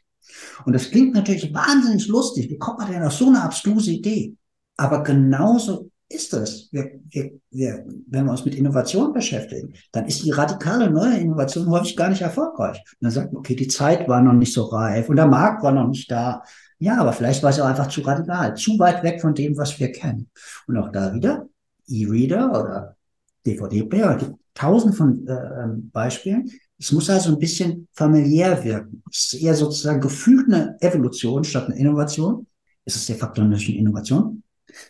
Und 0.64 0.72
das 0.72 0.90
klingt 0.90 1.14
natürlich 1.14 1.52
wahnsinnig 1.52 2.08
lustig. 2.08 2.48
Wie 2.48 2.58
kommt 2.58 2.78
man 2.78 2.90
denn 2.90 3.02
auf 3.02 3.12
so 3.12 3.28
eine 3.28 3.42
abstruse 3.42 3.92
Idee? 3.92 4.34
Aber 4.76 5.02
genauso 5.02 5.90
ist 6.08 6.32
es. 6.32 6.68
Wir, 6.72 6.90
wir, 7.10 7.32
wir, 7.50 7.84
wenn 8.06 8.24
wir 8.24 8.30
uns 8.30 8.44
mit 8.44 8.54
Innovation 8.54 9.12
beschäftigen, 9.12 9.74
dann 9.92 10.06
ist 10.06 10.24
die 10.24 10.30
radikale 10.30 10.90
neue 10.90 11.18
Innovation 11.18 11.68
häufig 11.68 11.96
gar 11.96 12.08
nicht 12.08 12.22
erfolgreich. 12.22 12.78
Und 12.78 13.02
dann 13.02 13.10
sagt 13.10 13.32
man, 13.32 13.40
okay, 13.40 13.54
die 13.54 13.68
Zeit 13.68 14.08
war 14.08 14.22
noch 14.22 14.32
nicht 14.32 14.52
so 14.52 14.64
reif 14.64 15.08
und 15.08 15.16
der 15.16 15.26
Markt 15.26 15.62
war 15.62 15.72
noch 15.72 15.88
nicht 15.88 16.10
da. 16.10 16.42
Ja, 16.78 16.98
aber 16.98 17.12
vielleicht 17.12 17.42
war 17.42 17.50
es 17.50 17.60
auch 17.60 17.66
einfach 17.66 17.88
zu 17.88 18.00
radikal, 18.02 18.54
zu 18.56 18.78
weit 18.78 19.02
weg 19.02 19.20
von 19.20 19.34
dem, 19.34 19.56
was 19.56 19.78
wir 19.78 19.92
kennen. 19.92 20.30
Und 20.66 20.78
auch 20.78 20.90
da 20.92 21.12
wieder 21.12 21.48
E-Reader 21.88 22.50
oder 22.50 22.96
DVD-Player, 23.44 24.36
tausend 24.54 24.94
von 24.94 25.26
äh, 25.26 25.32
ähm, 25.32 25.90
Beispielen. 25.90 26.50
Es 26.78 26.92
muss 26.92 27.10
also 27.10 27.30
ein 27.30 27.38
bisschen 27.38 27.88
familiär 27.92 28.62
wirken. 28.62 29.02
Es 29.10 29.32
ist 29.32 29.42
eher 29.42 29.54
sozusagen 29.54 30.00
gefühlt 30.00 30.46
eine 30.46 30.76
Evolution 30.80 31.44
statt 31.44 31.66
eine 31.66 31.78
Innovation. 31.78 32.46
Es 32.84 32.96
ist 32.96 33.08
der 33.08 33.16
Faktor 33.16 33.44
natürlich 33.44 33.70
eine 33.70 33.80
Innovation. 33.80 34.42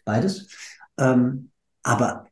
Beides. 0.04 0.48
Ähm, 0.98 1.50
aber 1.82 2.26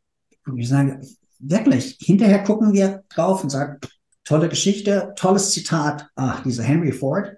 wir 0.44 0.66
sagen, 0.66 1.06
wirklich, 1.38 1.98
hinterher 2.00 2.42
gucken 2.44 2.72
wir 2.72 3.04
drauf 3.08 3.42
und 3.42 3.50
sagen, 3.50 3.78
tolle 4.24 4.48
Geschichte, 4.48 5.12
tolles 5.16 5.52
Zitat. 5.52 6.08
Ach, 6.14 6.42
dieser 6.42 6.62
Henry 6.62 6.92
Ford, 6.92 7.36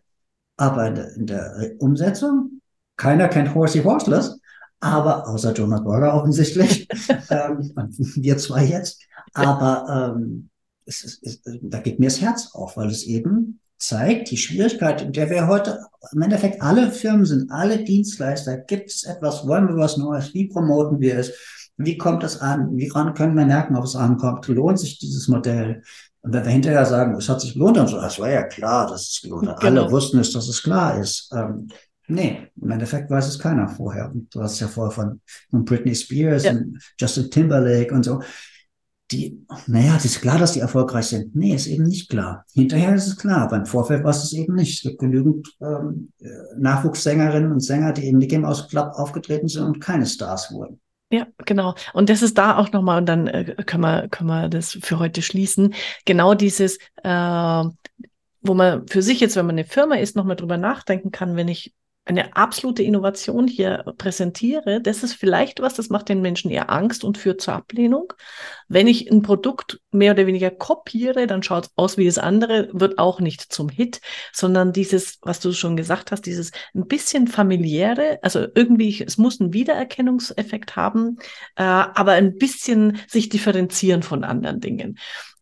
aber 0.57 0.89
in 0.89 0.95
der, 0.95 1.14
in 1.14 1.26
der 1.26 1.72
Umsetzung, 1.79 2.61
keiner 2.97 3.29
kennt 3.29 3.55
Horsey 3.55 3.83
Horseless, 3.83 4.41
aber 4.81 5.29
außer 5.29 5.53
Jonas 5.53 5.83
Burger 5.83 6.14
offensichtlich, 6.14 6.89
ähm, 7.31 7.72
wir 8.16 8.39
zwei 8.39 8.64
jetzt. 8.64 9.03
Aber 9.35 10.14
ähm, 10.16 10.51
es 10.87 11.05
ist, 11.05 11.22
es, 11.22 11.43
da 11.62 11.81
geht 11.81 12.01
mir 12.01 12.07
das 12.07 12.20
Herz 12.20 12.51
auf, 12.55 12.76
weil 12.76 12.89
es 12.89 13.05
eben 13.05 13.58
zeigt, 13.79 14.31
die 14.31 14.37
Schwierigkeit, 14.37 15.03
in 15.03 15.12
der 15.12 15.31
wir 15.31 15.47
heute 15.47 15.81
im 16.12 16.22
Endeffekt 16.22 16.62
alle 16.62 16.91
Firmen 16.91 17.24
sind, 17.24 17.51
alle 17.51 17.85
Dienstleister, 17.85 18.59
gibt 18.59 18.91
es 18.91 19.05
etwas, 19.05 19.47
wollen 19.47 19.68
wir 19.68 19.76
was 19.76 19.97
Neues, 19.97 20.35
wie 20.35 20.49
promoten 20.49 21.01
wir 21.01 21.18
es, 21.18 21.33
wie 21.76 21.97
kommt 21.97 22.24
es 22.24 22.41
an, 22.41 22.76
wie 22.76 22.89
können 22.89 23.37
wir 23.37 23.47
merken, 23.47 23.76
ob 23.76 23.85
es 23.85 23.95
ankommt, 23.95 24.47
lohnt 24.49 24.81
sich 24.81 24.99
dieses 24.99 25.29
Modell, 25.29 25.83
und 26.29 26.33
wenn 26.35 26.45
wir 26.45 26.53
hinterher 26.53 26.85
sagen, 26.85 27.14
es 27.14 27.29
hat 27.29 27.41
sich 27.41 27.55
gelohnt, 27.55 27.76
dann 27.76 27.87
so, 27.87 28.01
das 28.01 28.18
war 28.18 28.29
ja 28.29 28.43
klar, 28.43 28.89
dass 28.89 29.09
es 29.09 29.20
gelohnt 29.22 29.49
hat. 29.49 29.61
Genau. 29.61 29.83
Alle 29.83 29.91
wussten 29.91 30.18
es, 30.18 30.33
dass 30.33 30.49
es 30.49 30.62
klar 30.62 30.99
ist. 30.99 31.33
Ähm, 31.35 31.68
nee, 32.09 32.49
im 32.61 32.70
Endeffekt 32.70 33.09
weiß 33.09 33.29
es 33.29 33.39
keiner 33.39 33.68
vorher. 33.68 34.11
Und 34.11 34.35
du 34.35 34.43
hast 34.43 34.59
ja 34.61 34.68
vorher 34.68 34.91
von, 34.91 35.20
von 35.51 35.64
Britney 35.64 35.95
Spears 35.95 36.45
ja. 36.45 36.53
und 36.53 36.79
Justin 36.99 37.31
Timberlake 37.31 37.95
und 37.95 38.05
so. 38.05 38.20
Die, 39.11 39.43
naja, 39.67 39.97
es 39.97 40.05
ist 40.05 40.21
klar, 40.21 40.39
dass 40.39 40.53
die 40.53 40.61
erfolgreich 40.61 41.07
sind. 41.07 41.35
Nee, 41.35 41.55
ist 41.55 41.67
eben 41.67 41.85
nicht 41.85 42.11
klar. 42.11 42.45
Hinterher 42.53 42.95
ist 42.95 43.07
es 43.07 43.17
klar, 43.17 43.43
aber 43.43 43.57
im 43.57 43.65
Vorfeld 43.65 44.05
war 44.05 44.11
es 44.11 44.33
eben 44.35 44.55
nicht. 44.55 44.77
Es 44.77 44.83
gibt 44.83 44.99
genügend 44.99 45.49
ähm, 45.63 46.13
Nachwuchssängerinnen 46.59 47.51
und 47.51 47.61
Sänger, 47.61 47.93
die 47.93 48.07
im 48.09 48.19
Mickey 48.19 48.39
Mouse 48.39 48.69
Club 48.69 48.93
aufgetreten 48.95 49.49
sind 49.49 49.65
und 49.65 49.81
keine 49.81 50.05
Stars 50.05 50.53
wurden. 50.53 50.79
Ja, 51.11 51.27
genau. 51.47 51.75
Und 51.95 52.11
das 52.11 52.21
ist 52.21 52.37
da 52.37 52.59
auch 52.59 52.71
nochmal, 52.73 52.99
und 52.99 53.07
dann 53.07 53.29
äh, 53.29 53.55
können, 53.65 53.83
wir, 53.83 54.09
können 54.11 54.29
wir 54.29 54.49
das 54.51 54.79
für 54.83 54.99
heute 54.99 55.23
schließen. 55.23 55.73
Genau 56.05 56.35
dieses, 56.35 56.79
äh, 57.03 57.65
wo 58.43 58.55
man 58.55 58.87
für 58.89 59.01
sich 59.01 59.21
jetzt, 59.21 59.37
wenn 59.37 59.47
man 59.47 59.55
eine 59.55 59.65
Firma 59.65 59.97
ist, 59.97 60.17
nochmal 60.17 60.37
drüber 60.37 60.59
nachdenken 60.59 61.11
kann, 61.11 61.35
wenn 61.35 61.49
ich 61.49 61.73
eine 62.09 62.35
absolute 62.37 62.83
Innovation 62.83 63.47
hier 63.47 63.85
präsentiere, 63.99 64.81
das 64.81 65.03
ist 65.03 65.13
vielleicht 65.13 65.61
was, 65.61 65.75
das 65.75 65.91
macht 65.91 66.09
den 66.09 66.23
Menschen 66.23 66.51
eher 66.51 66.71
Angst 66.71 67.05
und 67.05 67.19
führt 67.19 67.43
zur 67.43 67.55
Ablehnung. 67.55 68.13
Wenn 68.67 68.87
ich 68.87 69.11
ein 69.11 69.23
Produkt 69.23 69.81
mehr 69.91 70.13
oder 70.13 70.27
weniger 70.27 70.51
kopiere, 70.51 71.27
dann 71.27 71.43
schaut 71.43 71.67
es 71.67 71.73
aus 71.77 71.99
wie 71.99 72.07
das 72.07 72.19
andere, 72.19 72.71
wird 72.73 72.99
auch 72.99 73.21
nicht 73.21 73.53
zum 73.53 73.69
Hit, 73.69 74.01
sondern 74.33 74.73
dieses, 74.73 75.19
was 75.21 75.41
du 75.41 75.53
schon 75.53 75.77
gesagt 75.77 76.11
hast, 76.11 76.23
dieses 76.23 76.51
ein 76.75 76.87
bisschen 76.87 77.29
familiäre, 77.29 78.19
also 78.23 78.47
irgendwie, 78.55 79.05
es 79.05 79.19
muss 79.19 79.41
einen 79.41 79.53
Wiedererkennungseffekt 79.53 80.77
haben, 80.77 81.19
äh, 81.57 81.63
aber 81.63 82.13
ein 82.13 82.37
bisschen 82.37 83.01
sich 83.07 83.29
differenzieren 83.29 84.03
von 84.03 84.25
anderen 84.25 84.61
Dingen. 84.61 84.99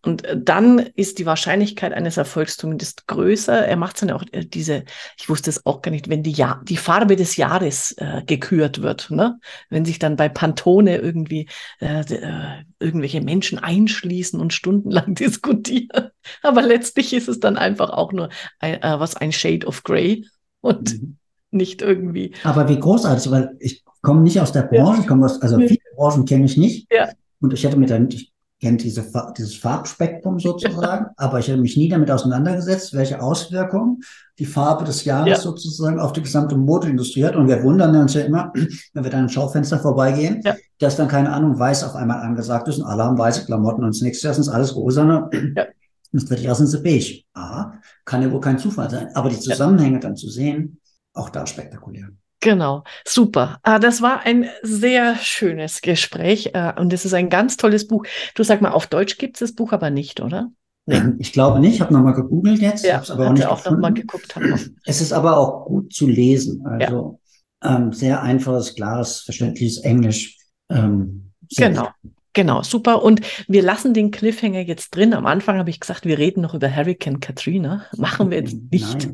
Und 0.07 0.25
äh, 0.25 0.41
dann 0.41 0.79
ist 0.79 1.19
die 1.19 1.27
Wahrscheinlichkeit 1.27 1.93
eines 1.93 2.17
Erfolgs 2.17 2.57
zumindest 2.57 3.07
größer. 3.09 3.67
Er 3.67 3.77
macht 3.77 4.01
dann 4.01 4.13
auch 4.13 4.23
äh, 4.33 4.45
diese, 4.45 4.85
ich 5.19 5.29
wusste 5.29 5.51
es 5.51 5.67
auch 5.67 5.83
gar 5.83 5.91
nicht, 5.91 6.09
wenn 6.09 6.23
die, 6.23 6.33
ja 6.33 6.61
die 6.65 6.77
Farbe 6.77 7.17
des 7.17 7.37
Jahres 7.37 7.93
äh, 7.99 8.23
gekürt 8.25 8.83
wird, 8.83 9.11
ne? 9.11 9.39
wenn 9.69 9.85
sich 9.85 9.99
dann 9.99 10.17
bei 10.17 10.29
Pantone 10.29 10.99
irgendwie 10.99 11.49
äh, 11.81 12.01
äh, 12.01 12.65
irgendwelche 12.79 13.21
Menschen 13.21 13.59
einschließen 13.59 14.41
und 14.41 14.53
stundenlang 14.53 15.15
diskutieren. 15.17 16.11
Aber 16.43 16.63
letztlich 16.63 17.13
ist 17.13 17.29
es 17.29 17.41
dann 17.41 17.57
einfach 17.57 17.91
auch 17.91 18.13
nur 18.13 18.29
ein, 18.61 18.83
äh, 18.83 19.01
was 19.01 19.17
ein 19.17 19.33
Shade 19.33 19.67
of 19.67 19.83
Grey 19.83 20.27
und 20.61 21.03
mhm. 21.03 21.17
nicht 21.51 21.83
irgendwie. 21.83 22.33
Aber 22.45 22.69
wie 22.69 22.79
großartig, 22.79 23.31
weil 23.33 23.57
ich 23.59 23.85
komme 24.03 24.21
nicht 24.21 24.41
aus 24.41 24.53
der 24.53 24.63
Branche, 24.63 24.99
ja. 24.99 25.01
ich 25.01 25.07
komme 25.09 25.27
aus, 25.27 25.43
also 25.43 25.59
viele 25.59 25.81
Branchen 25.97 26.25
kenne 26.25 26.45
ich 26.45 26.57
nicht. 26.57 26.93
Ja. 26.93 27.09
Und 27.41 27.53
ich 27.53 27.65
hätte 27.65 27.77
mir 27.77 27.87
dann, 27.87 28.09
ich 28.09 28.33
kennt 28.61 28.83
diese, 28.83 29.05
dieses 29.37 29.57
Farbspektrum 29.57 30.39
sozusagen, 30.39 31.07
aber 31.17 31.39
ich 31.39 31.51
habe 31.51 31.61
mich 31.61 31.77
nie 31.77 31.89
damit 31.89 32.11
auseinandergesetzt, 32.11 32.95
welche 32.95 33.21
Auswirkungen 33.21 34.01
die 34.39 34.47
Farbe 34.47 34.85
des 34.85 35.05
Jahres 35.05 35.29
ja. 35.29 35.37
sozusagen 35.37 36.01
auf 36.01 36.13
die 36.13 36.23
gesamte 36.23 36.57
Modeindustrie 36.57 37.25
hat. 37.25 37.37
Und 37.37 37.49
wir 37.49 37.63
wundern 37.63 37.95
uns 37.97 38.15
ja 38.15 38.23
immer, 38.23 38.53
wenn 38.95 39.05
wir 39.05 39.11
dann 39.11 39.25
im 39.25 39.29
Schaufenster 39.29 39.79
vorbeigehen, 39.79 40.41
ja. 40.45 40.55
dass 40.79 40.97
dann 40.97 41.09
keine 41.09 41.33
Ahnung 41.33 41.59
weiß 41.59 41.85
auf 41.85 41.95
einmal 41.95 42.21
angesagt 42.21 42.69
ist 42.69 42.79
und 42.79 42.85
alle 42.85 43.05
haben 43.05 43.19
weiße 43.19 43.45
Klamotten 43.45 43.85
und 43.85 43.95
das 43.95 44.03
nächste 44.03 44.29
Jahr 44.29 44.35
sind 44.35 44.49
alles 44.49 44.75
rosa. 44.75 45.05
Ja. 45.05 45.67
Und 46.13 46.23
das 46.23 46.25
dritte 46.27 46.43
Jahr 46.43 46.55
sind 46.55 46.69
sie 46.69 46.83
beige. 46.83 47.25
Ah, 47.35 47.73
kann 48.05 48.23
ja 48.23 48.31
wohl 48.31 48.41
kein 48.41 48.59
Zufall 48.59 48.89
sein. 48.89 49.09
Aber 49.15 49.29
die 49.29 49.39
Zusammenhänge 49.41 50.01
dann 50.01 50.17
zu 50.17 50.31
sehen, 50.31 50.81
auch 51.13 51.29
da 51.31 51.47
spektakulär. 51.47 52.09
Genau, 52.41 52.84
super. 53.07 53.59
Ah, 53.62 53.78
das 53.78 54.03
war 54.03 54.20
ein 54.20 54.47
sehr 54.62 55.16
schönes 55.16 55.80
Gespräch 55.80 56.51
äh, 56.55 56.72
und 56.78 56.93
es 56.93 57.05
ist 57.05 57.14
ein 57.14 57.30
ganz 57.30 57.57
tolles 57.57 57.87
Buch. 57.87 58.05
Du 58.34 58.43
sag 58.43 58.61
mal, 58.61 58.72
auf 58.72 58.87
Deutsch 58.87 59.18
gibt 59.18 59.37
es 59.37 59.41
das 59.41 59.53
Buch 59.55 59.72
aber 59.72 59.91
nicht, 59.91 60.20
oder? 60.20 60.51
Nee. 60.89 61.03
Ich 61.18 61.32
glaube 61.32 61.59
nicht, 61.59 61.74
ich 61.74 61.80
habe 61.80 61.93
nochmal 61.93 62.14
gegoogelt 62.14 62.61
jetzt, 62.61 62.84
ja, 62.84 63.01
habe 63.01 63.12
aber 63.12 63.28
auch 63.28 63.32
nicht 63.32 63.47
auch 63.47 63.64
noch 63.64 63.78
mal 63.78 63.93
geguckt. 63.93 64.39
Es 64.84 65.01
ist 65.01 65.12
aber 65.12 65.37
auch 65.37 65.66
gut 65.66 65.93
zu 65.93 66.07
lesen, 66.07 66.64
also 66.64 67.18
ja. 67.62 67.76
ähm, 67.76 67.93
sehr 67.93 68.22
einfaches, 68.22 68.76
klares, 68.76 69.22
verständliches 69.22 69.78
Englisch. 69.78 70.37
Ähm, 70.70 71.32
genau. 71.57 71.89
Genau, 72.37 72.62
super. 72.62 73.03
Und 73.03 73.22
wir 73.49 73.62
lassen 73.62 73.95
den 73.95 74.11
Cliffhanger 74.11 74.61
jetzt 74.61 74.95
drin. 74.95 75.14
Am 75.14 75.24
Anfang 75.24 75.57
habe 75.57 75.70
ich 75.70 75.80
gesagt, 75.80 76.05
wir 76.05 76.18
reden 76.18 76.43
noch 76.43 76.53
über 76.53 76.68
Hurricane 76.68 77.18
Katrina. 77.18 77.87
Machen 77.97 78.30
wir 78.30 78.41
jetzt 78.41 78.59
nicht, 78.70 79.09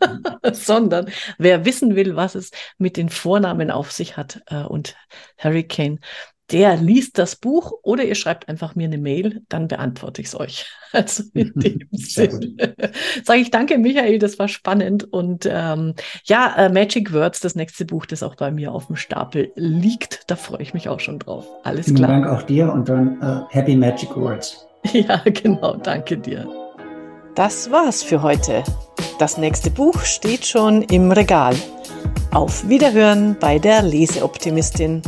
sondern 0.52 1.10
wer 1.36 1.66
wissen 1.66 1.96
will, 1.96 2.16
was 2.16 2.34
es 2.34 2.50
mit 2.78 2.96
den 2.96 3.10
Vornamen 3.10 3.70
auf 3.70 3.92
sich 3.92 4.16
hat 4.16 4.40
äh, 4.46 4.62
und 4.62 4.96
Hurricane, 5.36 6.00
der 6.50 6.76
liest 6.76 7.18
das 7.18 7.36
Buch 7.36 7.72
oder 7.82 8.04
ihr 8.04 8.14
schreibt 8.14 8.48
einfach 8.48 8.74
mir 8.74 8.84
eine 8.84 8.98
Mail, 8.98 9.42
dann 9.48 9.68
beantworte 9.68 10.20
ich 10.20 10.28
es 10.28 10.38
euch. 10.38 10.66
Also 10.94 11.22
in 11.32 11.50
dem 11.54 11.88
Sinne 11.92 12.54
sage 13.24 13.40
ich 13.40 13.50
danke, 13.50 13.78
Michael, 13.78 14.18
das 14.18 14.38
war 14.38 14.46
spannend. 14.46 15.10
Und 15.10 15.48
ähm, 15.50 15.94
ja, 16.24 16.54
äh, 16.54 16.68
Magic 16.68 17.14
Words, 17.14 17.40
das 17.40 17.54
nächste 17.54 17.86
Buch, 17.86 18.04
das 18.04 18.22
auch 18.22 18.34
bei 18.36 18.50
mir 18.50 18.72
auf 18.72 18.88
dem 18.88 18.96
Stapel 18.96 19.52
liegt, 19.54 20.30
da 20.30 20.36
freue 20.36 20.60
ich 20.60 20.74
mich 20.74 20.90
auch 20.90 21.00
schon 21.00 21.18
drauf. 21.18 21.46
Alles 21.62 21.86
Vielen 21.86 21.96
klar. 21.96 22.10
Vielen 22.10 22.22
Dank 22.24 22.38
auch 22.38 22.42
dir 22.42 22.70
und 22.70 22.90
dann 22.90 23.22
uh, 23.22 23.48
Happy 23.48 23.74
Magic 23.74 24.14
Words. 24.14 24.66
Ja, 24.92 25.22
genau, 25.24 25.76
danke 25.76 26.18
dir. 26.18 26.46
Das 27.34 27.70
war's 27.70 28.02
für 28.02 28.20
heute. 28.20 28.62
Das 29.18 29.38
nächste 29.38 29.70
Buch 29.70 30.00
steht 30.00 30.44
schon 30.44 30.82
im 30.82 31.10
Regal. 31.10 31.54
Auf 32.32 32.68
Wiederhören 32.68 33.36
bei 33.40 33.58
der 33.58 33.82
Leseoptimistin. 33.82 35.00